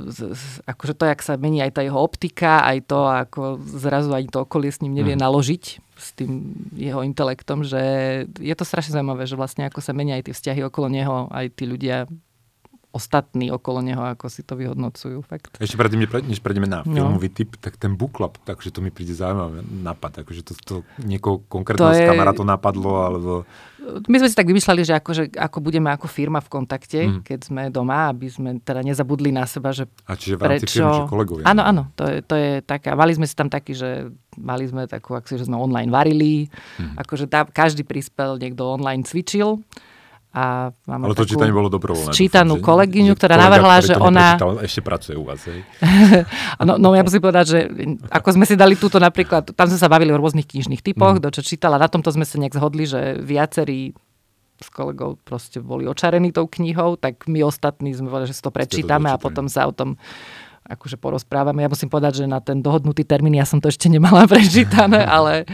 akože 0.67 0.95
to, 0.97 1.05
jak 1.07 1.21
sa 1.21 1.37
mení 1.37 1.63
aj 1.63 1.79
tá 1.79 1.81
jeho 1.85 2.01
optika, 2.01 2.65
aj 2.65 2.79
to, 2.91 3.01
ako 3.07 3.41
zrazu 3.61 4.11
ani 4.11 4.27
to 4.27 4.43
okolie 4.43 4.73
s 4.73 4.81
ním 4.81 4.97
nevie 4.97 5.15
mm. 5.15 5.23
naložiť, 5.23 5.65
s 5.95 6.09
tým 6.19 6.59
jeho 6.75 7.07
intelektom, 7.07 7.63
že 7.63 7.81
je 8.41 8.55
to 8.57 8.65
strašne 8.67 8.93
zaujímavé, 8.93 9.25
že 9.31 9.39
vlastne 9.39 9.69
ako 9.69 9.79
sa 9.79 9.95
menia 9.95 10.19
aj 10.19 10.31
tie 10.31 10.35
vzťahy 10.35 10.61
okolo 10.67 10.91
neho, 10.91 11.31
aj 11.31 11.55
tí 11.55 11.65
ľudia 11.71 12.11
ostatní 12.95 13.51
okolo 13.51 13.83
neho, 13.83 13.99
ako 14.07 14.31
si 14.31 14.47
to 14.47 14.55
vyhodnocujú. 14.55 15.19
Fakt. 15.27 15.59
Ešte 15.59 15.75
predtým, 15.75 16.07
než 16.31 16.39
prejdeme 16.39 16.71
na 16.71 16.87
filmový 16.87 17.27
no. 17.27 17.35
typ, 17.35 17.59
tak 17.59 17.75
ten 17.75 17.99
book 17.99 18.15
club, 18.15 18.39
takže 18.47 18.71
to 18.71 18.79
mi 18.79 18.95
príde 18.95 19.11
zaujímavý 19.11 19.67
nápad. 19.67 20.23
Akože 20.23 20.47
to, 20.47 20.53
to 20.63 20.75
niekoho 21.03 21.43
konkrétneho 21.51 21.91
to 21.91 21.99
z 21.99 22.07
kamarátov 22.07 22.47
napadlo, 22.47 23.03
alebo... 23.03 23.33
My 24.09 24.17
sme 24.17 24.33
si 24.33 24.39
tak 24.39 24.49
vymýšľali, 24.49 24.81
že 24.81 24.95
akože, 24.97 25.23
ako 25.37 25.59
budeme 25.61 25.93
ako 25.93 26.09
firma 26.09 26.41
v 26.41 26.49
kontakte, 26.49 27.01
mm. 27.05 27.21
keď 27.21 27.39
sme 27.45 27.63
doma, 27.69 28.09
aby 28.15 28.31
sme 28.31 28.57
teda 28.63 28.81
nezabudli 28.81 29.29
na 29.29 29.45
seba, 29.45 29.77
že 29.77 29.91
A 30.09 30.17
čiže 30.17 30.41
v 30.41 30.43
rámci 30.47 30.65
prečo... 30.65 30.81
firmy, 30.81 30.95
že 30.95 31.11
kolegovia. 31.11 31.45
Áno, 31.45 31.63
áno, 31.67 31.83
to 31.93 32.09
je, 32.09 32.17
to 32.25 32.35
je 32.39 32.51
taká. 32.65 32.97
Mali 32.97 33.13
sme 33.13 33.29
si 33.29 33.37
tam 33.37 33.53
taký, 33.53 33.77
že 33.77 34.09
mali 34.41 34.65
sme 34.65 34.89
takú 34.89 35.13
akciu, 35.13 35.37
že 35.37 35.45
sme 35.45 35.61
online 35.61 35.93
varili, 35.93 36.49
mm. 36.81 36.97
akože 36.97 37.29
tá, 37.29 37.45
každý 37.45 37.85
prispel, 37.85 38.41
niekto 38.41 38.65
online 38.65 39.05
cvičil 39.05 39.61
a 40.35 40.75
máme 40.91 41.07
Ale 41.07 41.15
to 41.15 41.31
čítanie 41.31 41.55
bolo 41.55 41.71
dobrovoľné. 41.71 42.11
Čítanú 42.11 42.59
kolegyňu, 42.59 43.15
ktorá 43.15 43.39
navrhla, 43.39 43.79
že 43.87 43.95
ona... 43.95 44.35
ešte 44.67 44.83
pracuje 44.83 45.15
u 45.15 45.23
vás, 45.23 45.39
hej? 45.47 45.63
no, 46.67 46.75
no 46.75 46.91
ja 46.91 47.07
musím 47.07 47.23
povedať, 47.23 47.47
že 47.47 47.59
ako 48.11 48.35
sme 48.35 48.45
si 48.45 48.59
dali 48.59 48.75
túto 48.75 48.99
napríklad, 48.99 49.55
tam 49.55 49.71
sme 49.71 49.79
sa 49.79 49.87
bavili 49.87 50.11
o 50.11 50.19
rôznych 50.19 50.51
knižných 50.51 50.83
typoch, 50.83 51.23
mm. 51.23 51.23
do 51.23 51.31
čo 51.31 51.47
čítala, 51.47 51.79
na 51.79 51.87
tomto 51.87 52.11
sme 52.11 52.27
sa 52.27 52.35
nejak 52.43 52.59
zhodli, 52.59 52.83
že 52.83 53.23
viacerí 53.23 53.95
s 54.59 54.69
kolegou 54.75 55.23
proste 55.23 55.63
boli 55.63 55.87
očarení 55.87 56.35
tou 56.35 56.51
knihou, 56.51 56.99
tak 56.99 57.31
my 57.31 57.47
ostatní 57.47 57.95
sme 57.95 58.11
povedali, 58.11 58.35
že 58.35 58.39
si 58.39 58.43
to 58.43 58.51
prečítame 58.51 59.11
to 59.11 59.15
a 59.15 59.23
potom 59.23 59.47
sa 59.47 59.71
o 59.71 59.73
tom 59.75 59.95
akože 60.67 60.97
porozprávame. 60.97 61.63
Ja 61.63 61.71
musím 61.71 61.93
povedať, 61.93 62.25
že 62.25 62.27
na 62.27 62.41
ten 62.41 62.59
dohodnutý 62.59 63.05
termín 63.07 63.37
ja 63.37 63.47
som 63.47 63.63
to 63.63 63.71
ešte 63.71 63.87
nemala 63.87 64.27
prečítané, 64.31 65.07
ale 65.17 65.47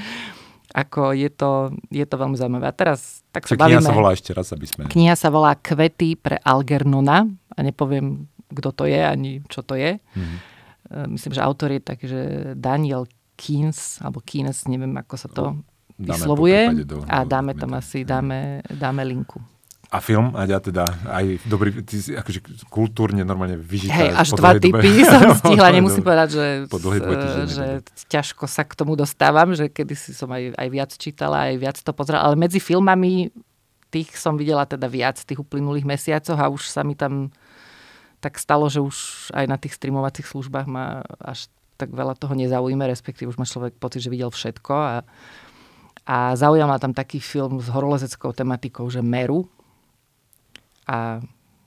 ako 0.75 1.13
je 1.17 1.31
to, 1.31 1.75
je 1.91 2.05
to 2.07 2.15
veľmi 2.17 2.37
zaujímavé. 2.39 2.71
A 2.71 2.75
teraz 2.75 3.27
tak 3.35 3.47
sa 3.47 3.59
bavíme. 3.59 3.83
Kniha 3.83 3.91
sa 3.91 3.95
volá 3.95 4.11
ešte 4.15 4.31
raz, 4.31 4.49
aby 4.55 4.67
sme... 4.67 4.83
Kniha 4.87 5.15
sa 5.19 5.29
volá 5.29 5.59
Kvety 5.59 6.15
pre 6.19 6.39
Algernona 6.43 7.27
a 7.29 7.59
nepoviem, 7.63 8.27
kto 8.51 8.71
to 8.75 8.85
je, 8.87 9.01
ani 9.03 9.43
čo 9.47 9.63
to 9.63 9.79
je. 9.79 9.99
Mm-hmm. 9.99 10.39
Myslím, 11.15 11.33
že 11.39 11.45
autor 11.45 11.71
je 11.71 11.81
takže 11.83 12.21
Daniel 12.59 13.07
Keynes, 13.39 14.03
alebo 14.03 14.19
Keynes, 14.21 14.67
neviem, 14.67 14.91
ako 14.99 15.15
sa 15.15 15.29
to 15.31 15.45
dáme 15.95 16.19
vyslovuje. 16.19 16.61
Do, 16.83 17.07
a 17.07 17.23
dáme 17.23 17.55
tam 17.55 17.79
asi, 17.79 18.03
dáme, 18.03 18.65
dáme 18.67 19.07
linku. 19.07 19.39
A 19.91 19.99
film, 19.99 20.39
a 20.39 20.47
ja 20.47 20.63
teda 20.63 20.87
aj 21.03 21.43
dobrý, 21.51 21.83
ty 21.83 21.99
si 21.99 22.15
akože 22.15 22.63
kultúrne 22.71 23.27
normálne 23.27 23.59
vyžitá. 23.59 23.99
Hej, 23.99 24.11
až 24.15 24.29
dva 24.39 24.55
typy 24.55 25.03
som 25.03 25.35
stihla, 25.43 25.75
nemusím 25.75 26.07
povedať, 26.07 26.29
že, 26.31 26.47
po 26.71 26.79
týždne, 26.79 27.47
že 27.51 27.67
ťažko 28.07 28.47
sa 28.47 28.63
k 28.63 28.79
tomu 28.79 28.95
dostávam, 28.95 29.51
že 29.51 29.67
kedy 29.67 29.99
si 29.99 30.15
som 30.15 30.31
aj, 30.31 30.55
aj 30.55 30.69
viac 30.71 30.91
čítala, 30.95 31.51
aj 31.51 31.57
viac 31.59 31.77
to 31.83 31.91
pozerala, 31.91 32.31
ale 32.31 32.39
medzi 32.39 32.63
filmami 32.63 33.35
tých 33.91 34.15
som 34.15 34.39
videla 34.39 34.63
teda 34.63 34.87
viac 34.87 35.19
tých 35.19 35.43
uplynulých 35.43 35.83
mesiacoch 35.83 36.39
a 36.39 36.47
už 36.47 36.71
sa 36.71 36.87
mi 36.87 36.95
tam 36.95 37.35
tak 38.23 38.39
stalo, 38.39 38.71
že 38.71 38.79
už 38.79 39.29
aj 39.35 39.45
na 39.51 39.59
tých 39.59 39.75
streamovacích 39.75 40.29
službách 40.29 40.71
ma 40.71 41.03
až 41.19 41.51
tak 41.81 41.91
veľa 41.91 42.15
toho 42.15 42.37
nezaujíma, 42.37 42.87
respektíve 42.87 43.33
už 43.33 43.41
má 43.41 43.49
človek 43.49 43.75
pocit, 43.81 44.05
že 44.05 44.13
videl 44.13 44.29
všetko 44.29 44.73
a, 44.77 45.03
a 46.05 46.17
zaujal 46.37 46.69
ma 46.69 46.77
tam 46.77 46.93
taký 46.93 47.19
film 47.19 47.59
s 47.59 47.73
horolezeckou 47.73 48.37
tematikou, 48.37 48.87
že 48.93 49.01
Meru, 49.01 49.49
a 50.91 51.21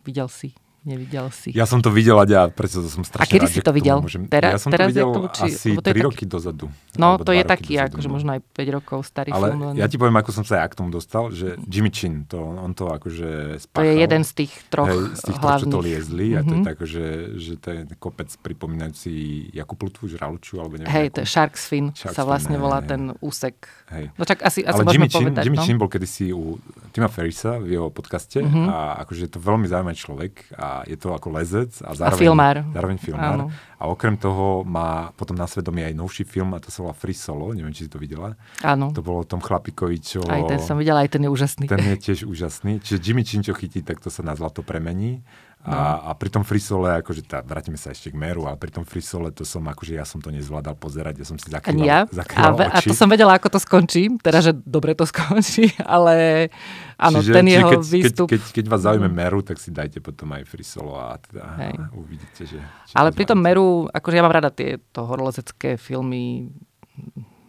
videl 0.03 0.27
si 0.27 0.53
Nevidel 0.83 1.31
si. 1.31 1.55
Ja 1.55 1.63
som 1.63 1.79
to 1.79 1.87
videl 1.87 2.19
a 2.19 2.27
ja 2.27 2.51
preto 2.51 2.83
som 2.83 3.07
strašne 3.07 3.23
A 3.23 3.31
kedy 3.31 3.47
rád, 3.47 3.55
si 3.55 3.59
to 3.63 3.71
videl? 3.71 4.03
Môžem... 4.03 4.27
Teraz, 4.27 4.51
ja 4.51 4.59
som 4.59 4.67
teraz 4.67 4.87
to 4.87 4.89
videl 4.91 5.09
tomu, 5.15 5.27
či... 5.31 5.47
asi 5.47 5.69
3 5.79 5.79
taký... 5.79 5.99
roky 6.03 6.23
dozadu. 6.27 6.67
No, 6.99 7.15
to 7.15 7.31
je 7.31 7.43
taký, 7.47 7.79
dozadu, 7.79 7.87
akože 7.87 8.07
no. 8.11 8.13
možno 8.19 8.29
aj 8.35 8.41
5 8.51 8.75
rokov 8.75 8.99
starý 9.07 9.31
Ale 9.31 9.47
film. 9.55 9.61
Ale 9.63 9.79
ja 9.79 9.87
ti 9.87 9.95
poviem, 9.95 10.17
ako 10.19 10.31
som 10.35 10.43
sa 10.43 10.59
aj 10.59 10.75
k 10.75 10.75
tomu 10.83 10.89
dostal, 10.91 11.31
že 11.31 11.55
Jimmy 11.71 11.87
Chin, 11.87 12.27
to, 12.27 12.35
on 12.35 12.75
to 12.75 12.91
akože 12.91 13.63
spáchal. 13.63 13.79
To 13.79 13.87
je 13.87 13.93
jeden 13.95 14.21
z 14.27 14.31
tých 14.43 14.53
troch 14.67 14.91
hej, 14.91 14.99
z 15.15 15.21
tých 15.23 15.39
hlavných. 15.39 15.63
troch, 15.63 15.71
čo 15.71 15.75
to 15.79 15.79
liezli. 15.79 16.27
Mm-hmm. 16.27 16.39
A 16.39 16.41
to 16.43 16.51
je 16.51 16.59
mhm. 16.59 16.67
tak, 16.67 16.77
že, 16.83 17.05
že 17.39 17.53
to 17.55 17.67
je 17.71 17.79
kopec 17.95 18.29
pripomínajúci 18.43 19.11
Jakuplutu, 19.55 20.11
Žraloču, 20.11 20.59
alebo 20.59 20.83
neviem. 20.83 20.91
Hej, 20.91 21.15
to 21.15 21.19
je 21.23 21.27
Shark's 21.31 21.63
Fin, 21.63 21.95
Shark's 21.95 22.11
sa 22.11 22.27
vlastne 22.27 22.59
volá 22.59 22.83
ten 22.83 23.15
úsek. 23.23 23.71
Hej. 23.87 24.11
No 24.19 24.27
čak 24.27 24.43
asi, 24.43 24.67
asi 24.67 24.83
Jimmy 24.83 25.07
Chin, 25.07 25.31
povedať, 25.31 25.43
Jimmy 25.47 25.59
no? 25.61 25.63
Chin 25.63 25.77
bol 25.79 25.87
kedysi 25.87 26.35
u 26.35 26.59
Tima 26.91 27.07
Ferrisa 27.07 27.55
v 27.63 27.79
jeho 27.79 27.87
podcaste 27.87 28.43
mm-hmm. 28.43 28.67
a 28.67 28.99
akože 29.07 29.29
je 29.29 29.31
to 29.31 29.39
veľmi 29.39 29.71
zaujímavý 29.71 29.95
človek 29.95 30.33
a 30.59 30.72
je 30.89 30.97
to 30.97 31.13
ako 31.13 31.29
lezec 31.37 31.69
a 31.85 31.93
zároveň, 31.93 32.17
a 32.17 32.23
filmár. 32.25 32.55
zároveň 32.73 32.97
filmár. 32.97 33.35
Áno. 33.37 33.45
A 33.77 33.83
okrem 33.91 34.17
toho 34.17 34.65
má 34.65 35.13
potom 35.13 35.37
na 35.37 35.45
svedomí 35.45 35.85
aj 35.85 35.93
novší 35.93 36.23
film 36.25 36.55
a 36.55 36.63
to 36.63 36.73
sa 36.73 36.81
volá 36.81 36.95
Free 36.97 37.13
Solo, 37.13 37.53
neviem, 37.53 37.75
či 37.75 37.85
si 37.85 37.91
to 37.91 38.01
videla. 38.01 38.33
Áno. 38.65 38.89
To 38.95 39.05
bolo 39.05 39.21
o 39.21 39.27
tom 39.27 39.43
chlapikovi, 39.43 39.99
čo... 40.01 40.25
Aj 40.25 40.41
ten 40.49 40.57
som 40.57 40.79
videla, 40.79 41.05
aj 41.05 41.13
ten 41.13 41.21
je 41.21 41.29
úžasný. 41.29 41.65
Ten 41.69 41.83
je 41.83 41.97
tiež 41.99 42.25
úžasný. 42.25 42.81
Čiže 42.81 42.97
Jimmy 42.97 43.27
Chin, 43.27 43.45
čo 43.45 43.53
chytí, 43.53 43.85
tak 43.85 44.01
to 44.01 44.07
sa 44.07 44.25
na 44.25 44.33
zlato 44.33 44.63
premení. 44.65 45.21
A, 45.63 45.71
no. 45.71 46.11
a 46.11 46.19
pri 46.19 46.27
tom 46.27 46.43
frisole, 46.43 46.91
akože 46.99 47.23
tá, 47.23 47.39
vrátime 47.39 47.79
sa 47.79 47.95
ešte 47.95 48.11
k 48.11 48.19
meru, 48.19 48.43
a 48.51 48.59
pri 48.59 48.67
tom 48.67 48.83
frisole 48.83 49.31
to 49.31 49.47
som, 49.47 49.63
akože 49.63 49.95
ja 49.95 50.03
som 50.03 50.19
to 50.19 50.27
nezvládal 50.27 50.75
pozerať, 50.75 51.23
ja 51.23 51.25
som 51.27 51.39
si 51.39 51.47
zakrýval, 51.47 51.87
ja? 51.87 51.99
zakrýval 52.11 52.51
a, 52.51 52.67
oči. 52.67 52.91
A 52.91 52.91
to 52.91 52.95
som 52.99 53.07
vedela, 53.07 53.39
ako 53.39 53.47
to 53.47 53.59
skončí, 53.63 54.11
teda, 54.19 54.43
že 54.43 54.51
dobre 54.51 54.91
to 54.91 55.07
skončí, 55.15 55.71
ale 55.79 56.51
áno, 56.99 57.23
čiže, 57.23 57.31
ten 57.31 57.47
čiže 57.47 57.55
jeho 57.55 57.69
keď, 57.71 57.81
výstup... 57.87 58.27
Keď, 58.27 58.41
keď, 58.43 58.51
keď 58.59 58.65
vás 58.67 58.81
zaujíme 58.83 59.07
mm. 59.07 59.15
meru, 59.15 59.39
tak 59.39 59.55
si 59.55 59.71
dajte 59.71 60.03
potom 60.03 60.35
aj 60.35 60.43
frisolo 60.43 60.99
a, 60.99 61.15
teda, 61.15 61.43
a 61.47 61.87
uvidíte, 61.95 62.43
že... 62.43 62.59
Ale 62.91 63.15
pri 63.15 63.23
tom 63.23 63.39
meru, 63.39 63.87
akože 63.87 64.19
ja 64.19 64.23
mám 64.27 64.35
rada 64.35 64.51
tieto 64.51 65.07
horolezecké 65.07 65.79
filmy, 65.79 66.51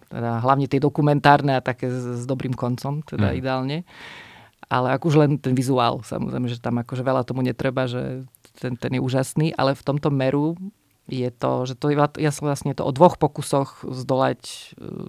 teda 0.06 0.38
hlavne 0.38 0.70
tie 0.70 0.78
dokumentárne 0.78 1.58
a 1.58 1.66
také 1.66 1.90
s, 1.90 2.22
s 2.22 2.24
dobrým 2.30 2.54
koncom, 2.54 3.02
teda 3.02 3.34
mm. 3.34 3.38
ideálne 3.42 3.82
ale 4.68 4.96
ako 4.96 5.04
už 5.12 5.16
len 5.20 5.32
ten 5.36 5.52
vizuál, 5.52 6.00
samozrejme, 6.04 6.48
že 6.48 6.62
tam 6.62 6.80
akože 6.80 7.02
veľa 7.04 7.22
tomu 7.26 7.44
netreba, 7.44 7.84
že 7.84 8.24
ten, 8.58 8.78
ten 8.78 8.96
je 8.96 9.00
úžasný, 9.02 9.52
ale 9.54 9.76
v 9.76 9.82
tomto 9.82 10.08
meru 10.08 10.56
je 11.04 11.28
to, 11.28 11.68
že 11.68 11.74
to 11.76 11.92
je 11.92 12.30
vlastne 12.40 12.72
to 12.72 12.80
o 12.80 12.92
dvoch 12.92 13.20
pokusoch 13.20 13.84
zdolať 13.84 14.40
e, 14.40 14.56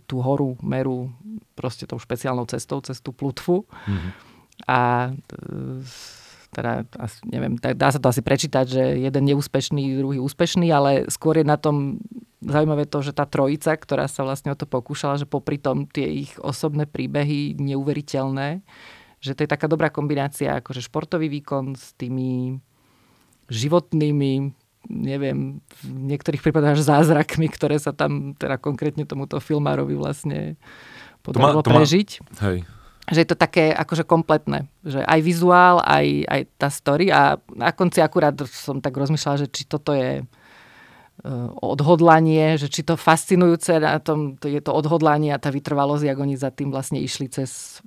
tú 0.03 0.19
horu, 0.19 0.59
meru 0.59 1.15
proste 1.55 1.87
tou 1.87 1.95
špeciálnou 1.95 2.43
cestou, 2.51 2.83
cez 2.83 2.99
tú 2.99 3.15
plutvu. 3.15 3.63
Mm-hmm. 3.63 4.11
A 4.67 4.79
e, 5.07 5.39
teda, 6.51 6.87
neviem, 7.27 7.55
dá 7.59 7.91
sa 7.91 7.99
to 7.99 8.11
asi 8.11 8.19
prečítať, 8.23 8.65
že 8.67 8.83
jeden 8.99 9.23
neúspešný, 9.27 9.99
druhý 9.99 10.19
úspešný, 10.19 10.67
ale 10.71 11.07
skôr 11.11 11.39
je 11.39 11.47
na 11.47 11.59
tom 11.59 11.99
zaujímavé 12.43 12.87
to, 12.87 13.03
že 13.03 13.11
tá 13.11 13.27
trojica, 13.27 13.75
ktorá 13.75 14.07
sa 14.07 14.23
vlastne 14.23 14.51
o 14.51 14.59
to 14.59 14.67
pokúšala, 14.67 15.19
že 15.19 15.27
popri 15.27 15.59
tom 15.59 15.87
tie 15.87 16.27
ich 16.27 16.35
osobné 16.39 16.87
príbehy 16.87 17.59
neuveriteľné, 17.59 18.63
že 19.19 19.33
to 19.33 19.43
je 19.45 19.49
taká 19.49 19.65
dobrá 19.65 19.89
kombinácia, 19.89 20.59
akože 20.59 20.85
športový 20.85 21.27
výkon 21.29 21.73
s 21.73 21.97
tými 21.97 22.59
životnými, 23.49 24.33
neviem, 24.89 25.61
v 25.61 25.81
niektorých 25.89 26.41
prípadoch 26.41 26.77
až 26.77 26.85
zázrakmi, 26.85 27.49
ktoré 27.49 27.77
sa 27.81 27.93
tam 27.93 28.37
teda 28.37 28.61
konkrétne 28.61 29.05
tomuto 29.05 29.41
filmárovi 29.41 29.97
vlastne 29.97 30.57
podarilo 31.25 31.61
to 31.61 31.69
má, 31.69 31.73
to 31.73 31.73
prežiť. 31.73 32.09
Má, 32.21 32.41
hej. 32.49 32.59
Že 33.05 33.19
je 33.21 33.29
to 33.29 33.37
také 33.37 33.69
akože 33.69 34.05
kompletné. 34.05 34.65
Že 34.81 35.05
aj 35.05 35.19
vizuál, 35.21 35.77
aj, 35.81 36.07
aj 36.25 36.41
tá 36.57 36.69
story. 36.73 37.13
A 37.13 37.37
na 37.53 37.69
konci 37.73 38.01
akurát 38.01 38.33
som 38.49 38.81
tak 38.81 38.97
rozmýšľala, 38.97 39.45
že 39.45 39.47
či 39.49 39.69
toto 39.69 39.93
je 39.93 40.21
e, 40.21 40.23
odhodlanie, 41.61 42.57
že 42.57 42.65
či 42.65 42.81
to 42.81 42.97
fascinujúce 42.97 43.77
na 43.77 44.01
tom, 44.01 44.37
to 44.41 44.49
je 44.49 44.57
to 44.57 44.73
odhodlanie 44.73 45.29
a 45.33 45.41
tá 45.41 45.53
vytrvalosť, 45.53 46.01
jak 46.05 46.17
oni 46.17 46.33
za 46.33 46.49
tým 46.49 46.73
vlastne 46.73 46.97
išli 46.97 47.29
cez 47.29 47.81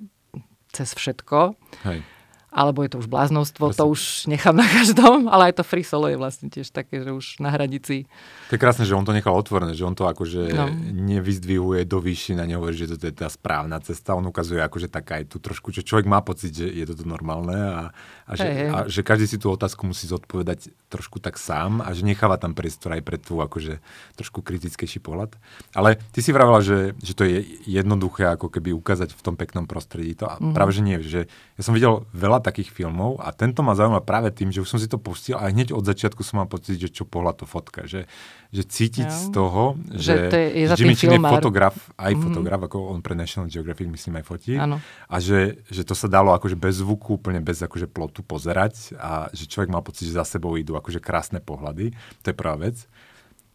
všetko. 0.95 1.55
Hej. 1.83 2.03
Alebo 2.49 2.81
je 2.81 2.89
to 2.89 2.97
už 3.05 3.07
bláznostvo, 3.07 3.69
to 3.77 3.85
už 3.85 4.25
nechám 4.25 4.57
na 4.57 4.65
každom, 4.65 5.25
ale 5.33 5.53
aj 5.53 5.61
to 5.61 5.63
free 5.63 5.85
solo 5.85 6.09
je 6.09 6.17
vlastne 6.17 6.49
tiež 6.49 6.73
také, 6.73 7.05
že 7.05 7.13
už 7.13 7.37
na 7.37 7.53
hranici. 7.53 8.09
To 8.49 8.57
je 8.57 8.61
krásne, 8.61 8.89
že 8.89 8.97
on 8.97 9.05
to 9.05 9.13
nechal 9.13 9.37
otvorené, 9.37 9.77
že 9.77 9.85
on 9.85 9.93
to 9.93 10.09
akože 10.09 10.49
no. 10.49 10.65
nevyzdvihuje 10.89 11.85
do 11.85 12.01
výši 12.01 12.33
na 12.33 12.49
nehovorí, 12.49 12.73
že 12.73 12.97
to 12.97 13.05
je 13.05 13.13
tá 13.13 13.29
správna 13.29 13.77
cesta, 13.85 14.17
on 14.17 14.25
ukazuje 14.25 14.57
akože 14.59 14.89
taká 14.89 15.21
aj 15.21 15.29
tu 15.29 15.37
trošku, 15.37 15.69
že 15.69 15.85
človek 15.85 16.09
má 16.09 16.25
pocit, 16.25 16.57
že 16.57 16.65
je 16.65 16.85
toto 16.89 17.05
normálne 17.05 17.53
a, 17.53 17.81
a, 18.25 18.31
že, 18.33 18.47
hey, 18.49 18.55
hey. 18.65 18.69
a 18.73 18.77
že 18.89 19.05
každý 19.05 19.29
si 19.29 19.37
tú 19.37 19.53
otázku 19.53 19.85
musí 19.85 20.09
zodpovedať 20.09 20.73
trošku 20.89 21.21
tak 21.21 21.37
sám 21.37 21.85
a 21.85 21.93
že 21.93 22.01
necháva 22.01 22.41
tam 22.41 22.57
priestor 22.57 22.97
aj 22.97 23.05
pre 23.05 23.21
tú 23.21 23.37
akože 23.45 23.77
trošku 24.17 24.41
kritickejší 24.41 24.97
pohľad. 24.99 25.37
Ale 25.77 26.01
ty 26.09 26.25
si 26.25 26.33
vravila, 26.33 26.65
že, 26.65 26.97
že 26.97 27.13
to 27.13 27.23
je 27.29 27.45
jednoduché 27.69 28.25
ako 28.33 28.49
keby 28.49 28.73
ukázať 28.73 29.13
v 29.13 29.21
tom 29.21 29.37
peknom 29.37 29.69
prostredí. 29.69 30.17
To, 30.17 30.25
a 30.25 30.41
mm-hmm. 30.41 30.55
práve, 30.57 30.71
že 30.73 30.81
nie, 30.81 30.97
že 31.05 31.29
ja 31.29 31.61
som 31.61 31.77
videl 31.77 32.09
veľa 32.11 32.38
takých 32.41 32.71
filmov 32.73 33.19
a 33.21 33.31
tento 33.31 33.61
ma 33.61 33.77
zaujíma 33.77 34.01
práve 34.03 34.33
tým, 34.33 34.49
že 34.49 34.63
už 34.63 34.69
som 34.69 34.79
si 34.79 34.87
to 34.87 34.97
pustil 34.97 35.37
a 35.37 35.47
hneď 35.47 35.75
od 35.75 35.83
začiatku 35.85 36.23
som 36.25 36.41
mal 36.41 36.47
pocit, 36.49 36.79
že 36.79 36.89
čo 36.89 37.07
pohľad 37.07 37.43
to 37.43 37.45
fotka. 37.45 37.85
Že, 37.85 38.09
že 38.49 38.63
cítiť 38.65 39.07
ja. 39.07 39.13
z 39.13 39.23
toho, 39.29 39.77
že, 39.93 39.99
že, 39.99 40.13
to 40.31 40.37
je, 40.37 40.47
je 40.49 40.65
Jimmy 40.79 40.95
Chin 40.97 41.13
je 41.15 41.21
fotograf, 41.21 41.75
aj 41.95 42.13
mm. 42.15 42.21
fotograf, 42.25 42.59
ako 42.65 42.77
on 42.95 42.99
pre 43.05 43.13
National 43.13 43.47
Geographic 43.47 43.87
myslím 43.87 44.19
aj 44.19 44.25
fotí. 44.25 44.53
Ano. 44.57 44.81
A 45.07 45.15
že, 45.21 45.61
že 45.69 45.85
to 45.85 45.93
sa 45.93 46.09
dalo 46.09 46.33
akože 46.33 46.57
bez 46.57 46.81
zvuku, 46.81 47.21
úplne 47.21 47.43
bez 47.43 47.61
akože 47.61 47.85
plotu 47.85 48.25
pozerať 48.25 48.97
a 48.97 49.29
že 49.35 49.45
človek 49.45 49.69
mal 49.69 49.85
pocit, 49.85 50.09
že 50.09 50.17
za 50.17 50.25
sebou 50.25 50.57
idú 50.57 50.75
akože 50.79 51.03
krásne 51.03 51.39
pohľady. 51.43 51.93
To 52.23 52.27
je 52.31 52.35
prvá 52.35 52.57
vec 52.57 52.89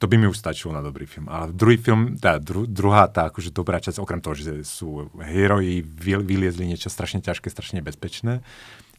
to 0.05 0.13
by 0.13 0.21
mi 0.21 0.29
už 0.29 0.37
stačilo 0.37 0.77
na 0.77 0.85
dobrý 0.85 1.09
film. 1.09 1.33
A 1.33 1.49
druhý 1.49 1.81
film, 1.81 2.21
tá 2.21 2.37
dru, 2.37 2.69
druhá 2.69 3.09
tá 3.09 3.33
akože 3.33 3.49
dobrá 3.57 3.81
časť, 3.81 3.97
okrem 3.97 4.21
toho, 4.21 4.37
že 4.37 4.61
sú 4.61 5.09
heroji, 5.17 5.81
vyliezli 6.21 6.69
niečo 6.69 6.93
strašne 6.93 7.25
ťažké, 7.25 7.49
strašne 7.49 7.81
bezpečné, 7.81 8.45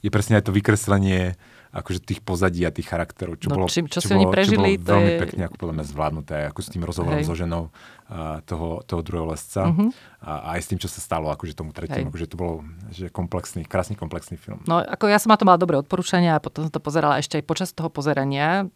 je 0.01 0.09
presne 0.09 0.41
aj 0.41 0.49
to 0.49 0.51
vykreslenie 0.57 1.37
akože 1.75 2.01
tých 2.01 2.23
pozadí 2.25 2.63
a 2.65 2.71
tých 2.71 2.87
charakterov, 2.87 3.35
čo, 3.37 3.51
no, 3.51 3.59
bolo, 3.59 3.67
čím, 3.67 3.85
čo, 3.85 3.99
čo, 3.99 4.07
si 4.07 4.13
bolo, 4.15 4.31
prežili, 4.31 4.79
čo 4.79 4.81
bolo 4.81 4.95
veľmi 4.95 5.11
je... 5.11 5.19
pekne 5.27 5.41
ako 5.45 5.55
podľa 5.59 5.73
mňa 5.75 5.85
zvládnuté, 5.91 6.35
ako 6.49 6.59
s 6.63 6.69
tým 6.71 6.83
rozhovorom 6.87 7.21
so 7.21 7.35
ženou 7.35 7.63
a 8.07 8.39
toho, 8.47 8.79
toho 8.87 9.01
druhého 9.03 9.27
lesca 9.27 9.67
uh-huh. 9.67 9.91
a, 10.23 10.31
a 10.39 10.47
aj 10.55 10.61
s 10.63 10.67
tým, 10.71 10.79
čo 10.79 10.87
sa 10.87 11.03
stalo 11.03 11.27
akože 11.35 11.51
tomu 11.51 11.75
tretiemu, 11.75 12.09
akože 12.09 12.31
to 12.31 12.37
bolo 12.39 12.63
že 12.95 13.11
komplexný, 13.11 13.67
krásny 13.67 13.99
komplexný 13.99 14.39
film. 14.39 14.63
No 14.65 14.79
ako 14.79 15.11
ja 15.11 15.19
som 15.19 15.33
na 15.33 15.37
to 15.37 15.43
mala 15.43 15.59
dobré 15.59 15.75
odporúčania 15.75 16.37
a 16.37 16.41
potom 16.41 16.63
som 16.63 16.71
to 16.71 16.79
pozerala 16.79 17.19
ešte 17.19 17.35
aj 17.35 17.43
počas 17.43 17.69
toho 17.75 17.91
pozerania, 17.91 18.71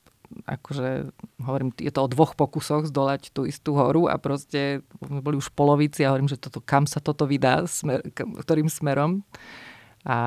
akože 0.46 1.14
hovorím, 1.42 1.70
je 1.78 1.92
to 1.94 2.06
o 2.06 2.12
dvoch 2.12 2.34
pokusoch 2.34 2.90
zdolať 2.90 3.34
tú 3.34 3.46
istú 3.46 3.76
horu 3.78 4.10
a 4.10 4.18
proste 4.22 4.82
boli 5.02 5.38
už 5.38 5.50
v 5.52 5.58
polovici 5.58 6.02
a 6.06 6.14
hovorím, 6.14 6.30
že 6.30 6.42
toto, 6.42 6.62
kam 6.62 6.86
sa 6.86 7.02
toto 7.02 7.26
vydá, 7.26 7.66
smer, 7.66 8.06
ktorým 8.14 8.70
smerom. 8.70 9.26
A 10.08 10.18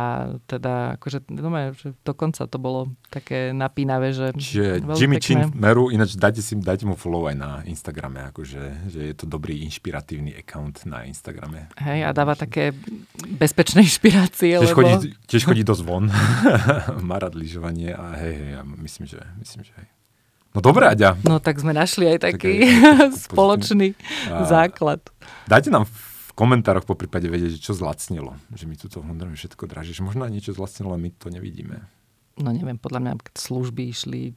teda 0.45 1.01
akože, 1.01 1.33
no, 1.33 1.49
že 1.73 1.97
dokonca 2.05 2.45
to 2.45 2.61
bolo 2.61 2.93
také 3.09 3.57
napínavé, 3.57 4.13
že... 4.13 4.37
Čiže 4.37 4.85
Jimmy. 5.01 5.17
Chin 5.17 5.49
Meru, 5.57 5.89
ináč 5.89 6.13
dajte, 6.21 6.45
si, 6.45 6.61
dajte 6.61 6.85
mu 6.85 6.93
follow 6.93 7.25
aj 7.25 7.37
na 7.41 7.51
Instagrame, 7.65 8.21
akože, 8.29 8.93
že 8.93 9.01
je 9.01 9.15
to 9.17 9.25
dobrý 9.25 9.65
inšpiratívny 9.65 10.37
account 10.37 10.85
na 10.85 11.09
Instagrame. 11.09 11.73
Hej, 11.81 12.05
a 12.05 12.11
dáva 12.13 12.37
také 12.37 12.77
bezpečné 13.41 13.89
inšpirácie, 13.89 14.61
tiež 14.61 14.77
lebo... 14.77 14.85
Chodí, 14.85 15.17
tiež 15.25 15.43
chodí 15.49 15.65
dosť 15.65 15.83
von, 15.89 16.13
má 17.09 17.17
rád 17.17 17.33
lyžovanie 17.33 17.97
a 17.97 18.13
hej, 18.21 18.35
hej, 18.37 18.51
ja 18.61 18.63
myslím, 18.77 19.09
že, 19.09 19.25
myslím, 19.41 19.65
že 19.65 19.73
hej. 19.81 19.89
No 20.53 20.61
dobré, 20.61 20.93
Aďa. 20.93 21.17
No 21.25 21.41
tak 21.41 21.65
sme 21.65 21.73
našli 21.73 22.13
aj 22.13 22.29
taký 22.29 22.61
spoločný 23.25 23.97
a 24.29 24.45
základ. 24.45 25.01
Dajte 25.49 25.73
nám 25.73 25.89
v 26.33 26.35
komentároch 26.35 26.89
po 26.89 26.97
prípade 26.97 27.29
vedieť, 27.29 27.61
čo 27.61 27.77
zlacnilo. 27.77 28.41
Že 28.57 28.65
my 28.65 28.75
tu 28.81 28.89
honorujeme 29.05 29.37
všetko 29.37 29.69
draží. 29.69 29.93
Že 29.93 30.09
možno 30.09 30.25
niečo 30.33 30.57
zlacnilo, 30.57 30.97
ale 30.97 31.05
my 31.05 31.11
to 31.13 31.29
nevidíme. 31.29 31.85
No 32.41 32.49
neviem, 32.57 32.81
podľa 32.81 33.01
mňa 33.05 33.13
služby 33.37 33.93
išli 33.93 34.33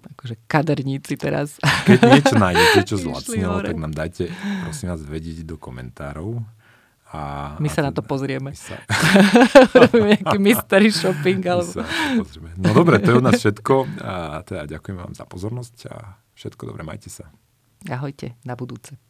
akože 0.00 0.46
kaderníci 0.46 1.18
teraz. 1.18 1.58
Keď 1.58 1.98
niečo 2.06 2.36
nájdete, 2.38 2.78
čo 2.86 2.96
zlacnilo, 3.10 3.66
tak 3.66 3.74
nám 3.76 3.90
dajte, 3.90 4.30
prosím 4.62 4.94
vás, 4.94 5.02
vedieť 5.02 5.42
do 5.42 5.58
komentárov. 5.58 6.38
A, 7.10 7.58
my 7.58 7.66
a 7.66 7.72
sa 7.74 7.82
teda, 7.82 7.90
na 7.90 7.92
to 7.98 8.02
pozrieme. 8.06 8.54
Sa... 8.54 8.78
Robíme 9.82 10.14
nejaký 10.14 10.38
mystery 10.38 10.94
shopping. 10.94 11.42
Alebo... 11.42 11.66
Sa 11.66 11.82
no 12.54 12.70
dobre, 12.70 13.02
to 13.02 13.10
je 13.10 13.16
od 13.18 13.26
nás 13.26 13.42
všetko. 13.42 13.74
A 13.98 14.46
teda 14.46 14.70
ďakujem 14.78 14.96
vám 15.02 15.12
za 15.18 15.26
pozornosť 15.26 15.76
a 15.90 16.14
všetko 16.38 16.70
dobre, 16.70 16.86
majte 16.86 17.10
sa. 17.10 17.26
Ahojte, 17.90 18.38
na 18.46 18.54
budúce. 18.54 19.09